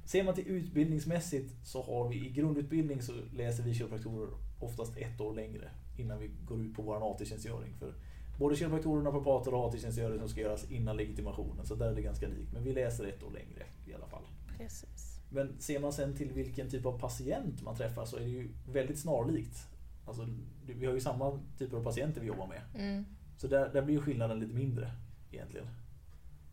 ser 0.05 0.23
man 0.23 0.35
till 0.35 0.47
utbildningsmässigt 0.47 1.67
så 1.67 1.83
har 1.83 2.09
vi 2.09 2.15
i 2.15 2.29
grundutbildning 2.29 3.01
så 3.01 3.13
läser 3.33 3.63
vi 3.63 3.73
kiropraktorer 3.73 4.29
oftast 4.59 4.97
ett 4.97 5.21
år 5.21 5.33
längre 5.33 5.69
innan 5.97 6.19
vi 6.19 6.31
går 6.45 6.61
ut 6.61 6.75
på 6.75 6.81
vår 6.81 7.11
AT-tjänstgöring. 7.11 7.73
För 7.79 7.93
både 8.37 8.55
kiropraktorer 8.55 8.97
och 8.97 9.03
naprapater 9.03 9.51
har 9.51 9.67
AT-tjänstgöring 9.67 10.19
som 10.19 10.29
ska 10.29 10.41
göras 10.41 10.71
innan 10.71 10.97
legitimationen 10.97 11.65
så 11.65 11.75
där 11.75 11.87
är 11.87 11.95
det 11.95 12.01
ganska 12.01 12.27
likt. 12.27 12.53
Men 12.53 12.63
vi 12.63 12.73
läser 12.73 13.05
ett 13.05 13.23
år 13.23 13.31
längre 13.31 13.63
i 13.87 13.93
alla 13.93 14.07
fall. 14.07 14.23
Precis. 14.57 15.10
Men 15.33 15.59
ser 15.59 15.79
man 15.79 15.93
sen 15.93 16.15
till 16.15 16.31
vilken 16.31 16.69
typ 16.69 16.85
av 16.85 16.99
patient 16.99 17.61
man 17.61 17.75
träffar 17.75 18.05
så 18.05 18.15
är 18.15 18.21
det 18.21 18.27
ju 18.27 18.49
väldigt 18.71 18.99
snarlikt. 18.99 19.67
Alltså, 20.07 20.27
vi 20.65 20.85
har 20.85 20.93
ju 20.93 20.99
samma 20.99 21.39
typer 21.57 21.77
av 21.77 21.83
patienter 21.83 22.21
vi 22.21 22.27
jobbar 22.27 22.47
med. 22.47 22.61
Mm. 22.75 23.05
Så 23.37 23.47
där, 23.47 23.69
där 23.73 23.81
blir 23.81 23.95
ju 23.95 24.01
skillnaden 24.01 24.39
lite 24.39 24.53
mindre 24.53 24.91
egentligen. 25.31 25.67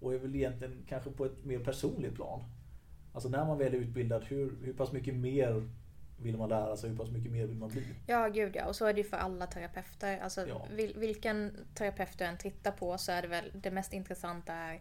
Och 0.00 0.14
är 0.14 0.18
väl 0.18 0.36
egentligen 0.36 0.84
kanske 0.88 1.10
på 1.10 1.24
ett 1.24 1.44
mer 1.44 1.58
personligt 1.58 2.14
plan. 2.14 2.44
Alltså 3.12 3.28
när 3.28 3.44
man 3.44 3.58
väl 3.58 3.74
är 3.74 3.78
utbildad, 3.78 4.24
hur, 4.24 4.56
hur 4.62 4.72
pass 4.72 4.92
mycket 4.92 5.14
mer 5.14 5.68
vill 6.22 6.36
man 6.36 6.48
lära 6.48 6.76
sig? 6.76 6.90
Hur 6.90 6.96
pass 6.96 7.10
mycket 7.10 7.32
mer 7.32 7.46
vill 7.46 7.56
man 7.56 7.68
bli? 7.68 7.84
Ja, 8.06 8.28
gud 8.28 8.56
ja. 8.56 8.66
Och 8.66 8.76
så 8.76 8.86
är 8.86 8.94
det 8.94 9.00
ju 9.00 9.08
för 9.08 9.16
alla 9.16 9.46
terapeuter. 9.46 10.18
Alltså, 10.18 10.46
Ja. 10.48 10.66
vil, 10.76 10.94
vilken 10.96 11.52
terapeut 11.74 12.18
du 12.18 12.24
än 12.24 12.38
tittar 12.38 12.72
på 12.72 12.98
så 12.98 13.12
är 13.12 13.22
det 13.22 13.28
väl 13.28 13.50
det 13.54 13.70
mest 13.70 13.92
intressanta 13.92 14.52
är 14.54 14.80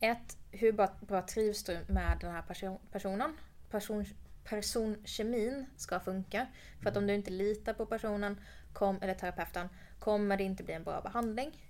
ett, 0.00 0.36
hur 0.50 0.72
bra, 0.72 0.90
bra 1.00 1.22
trivs 1.22 1.64
du 1.64 1.78
med 1.88 2.18
den 2.20 2.32
här 2.32 2.42
person, 2.42 2.78
personen? 2.92 3.36
Person, 3.70 4.04
personkemin 4.44 5.66
ska 5.76 6.00
funka. 6.00 6.46
För 6.82 6.90
att 6.90 6.96
om 6.96 7.06
du 7.06 7.14
inte 7.14 7.30
litar 7.30 7.74
på 7.74 7.86
personen 7.86 8.40
kom, 8.72 8.98
eller 9.02 9.14
terapeuten 9.14 9.68
kommer 9.98 10.36
det 10.36 10.44
inte 10.44 10.64
bli 10.64 10.74
en 10.74 10.84
bra 10.84 11.00
behandling. 11.00 11.62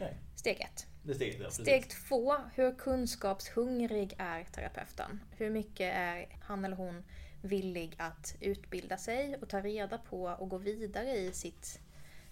Nej, 0.00 0.16
Steg 0.36 0.60
ett. 0.60 0.86
det 1.02 1.10
är 1.10 1.14
steget. 1.14 1.40
Ja. 1.40 1.50
Steg 1.50 1.90
två, 1.90 2.36
hur 2.54 2.74
kunskapshungrig 2.78 4.14
är 4.18 4.44
terapeuten? 4.44 5.20
Hur 5.30 5.50
mycket 5.50 5.94
är 5.94 6.38
han 6.40 6.64
eller 6.64 6.76
hon 6.76 7.04
villig 7.42 7.94
att 7.98 8.36
utbilda 8.40 8.96
sig 8.96 9.36
och 9.36 9.48
ta 9.48 9.60
reda 9.60 9.98
på 9.98 10.22
och 10.24 10.48
gå 10.48 10.58
vidare 10.58 11.16
i 11.16 11.32
sitt, 11.32 11.80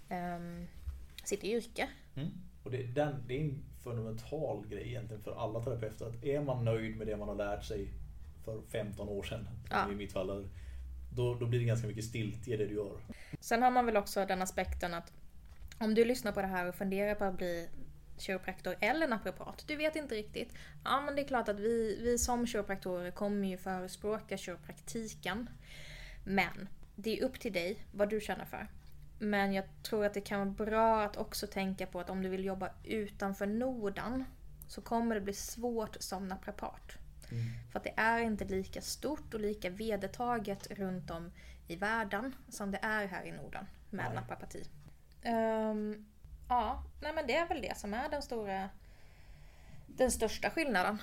ehm, 0.08 0.66
sitt 1.24 1.44
yrke? 1.44 1.88
Mm. 2.16 2.30
Och 2.62 2.70
det, 2.70 2.82
den, 2.82 3.24
det 3.26 3.36
är 3.36 3.40
en 3.44 3.62
fundamental 3.84 4.66
grej 4.66 4.88
egentligen 4.88 5.22
för 5.22 5.44
alla 5.44 5.60
terapeuter. 5.64 6.06
Att 6.06 6.24
är 6.24 6.40
man 6.40 6.64
nöjd 6.64 6.96
med 6.96 7.06
det 7.06 7.16
man 7.16 7.28
har 7.28 7.34
lärt 7.34 7.64
sig 7.64 7.92
för 8.44 8.60
15 8.68 9.08
år 9.08 9.22
sedan, 9.22 9.48
Ja. 9.70 9.92
i 9.92 9.94
mitt 9.94 10.12
fall, 10.12 10.48
då, 11.14 11.34
då 11.34 11.46
blir 11.46 11.58
det 11.58 11.64
ganska 11.64 11.86
mycket 11.86 12.04
stiltje 12.04 12.56
det 12.56 12.66
du 12.66 12.74
gör. 12.74 13.00
Sen 13.40 13.62
har 13.62 13.70
man 13.70 13.86
väl 13.86 13.96
också 13.96 14.26
den 14.26 14.42
aspekten 14.42 14.94
att 14.94 15.12
om 15.78 15.94
du 15.94 16.04
lyssnar 16.04 16.32
på 16.32 16.40
det 16.40 16.46
här 16.46 16.68
och 16.68 16.74
funderar 16.74 17.14
på 17.14 17.24
att 17.24 17.36
bli 17.36 17.68
kiropraktor 18.18 18.76
eller 18.80 19.08
naprapat, 19.08 19.64
du 19.66 19.76
vet 19.76 19.96
inte 19.96 20.14
riktigt. 20.14 20.52
Ja 20.84 21.00
men 21.00 21.14
det 21.14 21.22
är 21.22 21.26
klart 21.26 21.48
att 21.48 21.60
vi, 21.60 21.98
vi 22.02 22.18
som 22.18 22.46
kiropraktorer 22.46 23.10
kommer 23.10 23.48
ju 23.48 23.56
förespråka 23.56 24.36
kiropraktiken. 24.36 25.50
Men 26.24 26.68
det 26.96 27.18
är 27.18 27.24
upp 27.24 27.40
till 27.40 27.52
dig 27.52 27.86
vad 27.92 28.10
du 28.10 28.20
känner 28.20 28.44
för. 28.44 28.66
Men 29.22 29.52
jag 29.52 29.64
tror 29.82 30.04
att 30.04 30.14
det 30.14 30.20
kan 30.20 30.38
vara 30.38 30.66
bra 30.66 31.02
att 31.02 31.16
också 31.16 31.46
tänka 31.46 31.86
på 31.86 32.00
att 32.00 32.10
om 32.10 32.22
du 32.22 32.28
vill 32.28 32.44
jobba 32.44 32.70
utanför 32.84 33.46
Norden 33.46 34.24
så 34.68 34.80
kommer 34.80 35.14
det 35.14 35.20
bli 35.20 35.32
svårt 35.32 35.96
som 36.00 36.28
naprapat. 36.28 36.92
Mm. 37.30 37.44
För 37.70 37.78
att 37.78 37.84
det 37.84 37.94
är 37.96 38.18
inte 38.18 38.44
lika 38.44 38.80
stort 38.80 39.34
och 39.34 39.40
lika 39.40 39.70
vedertaget 39.70 40.70
runt 40.70 41.10
om 41.10 41.32
i 41.68 41.76
världen 41.76 42.34
som 42.48 42.70
det 42.70 42.78
är 42.82 43.06
här 43.06 43.24
i 43.24 43.32
Norden 43.32 43.66
med 43.90 44.04
Nej. 44.04 44.14
naprapati. 44.14 44.64
Ehm, 45.22 46.06
ja, 46.48 46.84
nej 47.02 47.12
men 47.14 47.26
det 47.26 47.36
är 47.36 47.48
väl 47.48 47.62
det 47.62 47.78
som 47.78 47.94
är 47.94 48.08
den 48.08 48.22
stora 48.22 48.68
den 49.86 50.10
största 50.10 50.50
skillnaden 50.50 50.98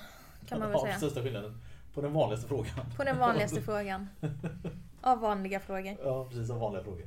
kan 0.46 0.58
man 0.58 0.68
väl 0.68 0.78
Ja, 0.78 0.84
säga. 0.86 0.96
Största 0.96 1.22
skillnaden. 1.22 1.60
På 1.94 2.00
den 2.00 2.12
vanligaste 2.12 2.48
frågan. 2.48 2.86
På 2.96 3.04
den 3.04 3.18
vanligaste 3.18 3.62
frågan. 3.62 4.08
Av 5.00 5.20
vanliga 5.20 5.60
frågor. 5.60 5.96
Ja, 6.04 6.24
precis. 6.24 6.46
Som 6.48 6.58
vanliga 6.58 6.82
frågor. 6.82 7.06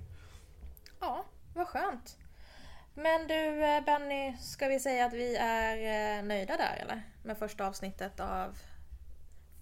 Ja, 1.01 1.25
vad 1.55 1.67
skönt. 1.67 2.17
Men 2.93 3.27
du 3.27 3.63
eh, 3.65 3.83
Benny, 3.83 4.37
ska 4.37 4.67
vi 4.67 4.79
säga 4.79 5.05
att 5.05 5.13
vi 5.13 5.35
är 5.35 5.77
eh, 6.17 6.23
nöjda 6.23 6.57
där 6.57 6.77
eller? 6.81 7.01
Med 7.23 7.37
första 7.37 7.67
avsnittet 7.67 8.19
av 8.19 8.57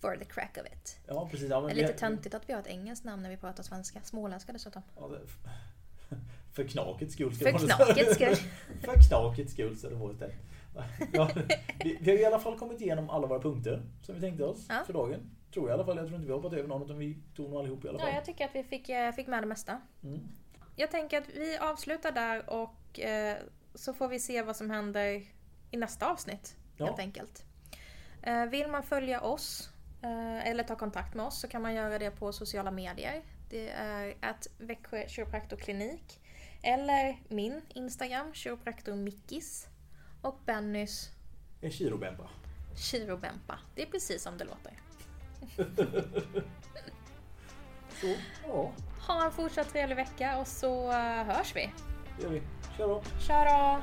For 0.01 0.15
the 0.17 0.25
crack 0.25 0.57
of 0.61 0.73
it. 0.73 0.99
Ja, 1.07 1.27
precis. 1.31 1.49
Ja, 1.49 1.61
Det 1.61 1.71
är 1.71 1.75
vi- 1.75 1.81
lite 1.81 1.93
töntigt 1.93 2.35
att 2.35 2.49
vi 2.49 2.53
har 2.53 2.59
ett 2.59 2.67
engelskt 2.67 3.05
namn 3.05 3.23
när 3.23 3.29
vi 3.29 3.37
pratar 3.37 3.63
svenska. 3.63 3.99
Småländska 4.03 4.53
dessutom. 4.53 4.81
Ja, 4.99 5.07
det, 5.07 5.19
för 6.53 6.63
knakets 6.63 7.13
skull. 7.13 7.35
ska 7.35 7.45
För 7.45 7.51
det 7.67 7.73
knakets 7.73 8.15
skull. 8.15 8.35
för 8.81 9.07
knakets 9.09 9.53
skull 9.53 9.77
så 9.77 9.89
det 9.89 9.95
var 9.95 10.11
istället. 10.11 10.35
Ja, 11.13 11.29
vi, 11.83 11.97
vi 12.01 12.11
har 12.11 12.17
i 12.17 12.25
alla 12.25 12.39
fall 12.39 12.57
kommit 12.59 12.81
igenom 12.81 13.09
alla 13.09 13.27
våra 13.27 13.39
punkter 13.39 13.81
som 14.01 14.15
vi 14.15 14.21
tänkte 14.21 14.43
oss 14.45 14.65
Ja. 14.69 14.83
för 14.85 14.93
dagen. 14.93 15.19
Tror 15.53 15.69
jag 15.69 15.73
i 15.73 15.73
alla 15.73 15.85
fall. 15.85 15.97
Jag 15.97 16.05
tror 16.05 16.15
inte 16.15 16.27
vi 16.27 16.31
har 16.33 16.39
hoppat 16.39 16.57
över 16.57 16.67
någon 16.67 16.83
utan 16.83 16.97
vi 16.97 17.17
tog 17.35 17.49
nog 17.49 17.59
allihop 17.59 17.85
i 17.85 17.89
alla 17.89 17.99
fall. 17.99 18.07
Ja, 18.09 18.15
jag 18.15 18.25
tycker 18.25 18.45
att 18.45 18.55
vi 18.55 18.63
fick, 18.63 18.89
eh, 18.89 19.11
fick 19.11 19.27
med 19.27 19.43
det 19.43 19.47
mesta. 19.47 19.81
Mm. 20.03 20.19
Jag 20.79 20.91
tänker 20.91 21.21
att 21.21 21.29
vi 21.29 21.57
avslutar 21.57 22.11
där 22.11 22.49
och 22.49 22.99
eh, 22.99 23.37
så 23.75 23.93
får 23.93 24.07
vi 24.07 24.19
se 24.19 24.41
vad 24.41 24.55
som 24.55 24.69
händer 24.69 25.23
i 25.71 25.77
nästa 25.77 26.11
avsnitt. 26.11 26.55
Ja. 26.77 26.85
Helt 26.85 26.99
enkelt. 26.99 27.43
Eh, 28.21 28.45
vill 28.45 28.67
man 28.67 28.83
följa 28.83 29.21
oss 29.21 29.69
eh, 30.03 30.47
eller 30.47 30.63
ta 30.63 30.75
kontakt 30.75 31.15
med 31.15 31.25
oss 31.25 31.39
så 31.41 31.47
kan 31.47 31.61
man 31.61 31.73
göra 31.73 31.99
det 31.99 32.11
på 32.11 32.33
sociala 32.33 32.71
medier. 32.71 33.21
Det 33.49 33.69
är 33.69 34.15
att 34.21 34.47
Växjö 34.57 35.07
kiropraktorklinik. 35.07 36.19
Eller 36.63 37.17
min 37.27 37.61
Instagram, 37.73 38.33
kiropraktormickis. 38.33 39.67
Och 40.21 40.39
Bennys 40.45 41.09
En 41.61 41.71
kirobempa. 41.71 42.29
kirobempa. 42.77 43.59
Det 43.75 43.81
är 43.81 43.85
precis 43.91 44.23
som 44.23 44.37
det 44.37 44.45
låter. 44.45 44.73
Så, 48.01 48.07
ja, 48.47 48.71
Ha 49.07 49.25
en 49.25 49.31
fortsatt 49.31 49.71
trevlig 49.71 49.95
vecka 49.95 50.37
och 50.37 50.47
så 50.47 50.91
eh, 50.91 51.23
hörs 51.23 51.55
vi. 51.55 51.69
det 52.17 52.23
gör 52.23 52.29
vi. 52.29 52.41
Kör 52.77 52.87
då. 52.87 53.01
Kör 53.27 53.45
då! 53.45 53.81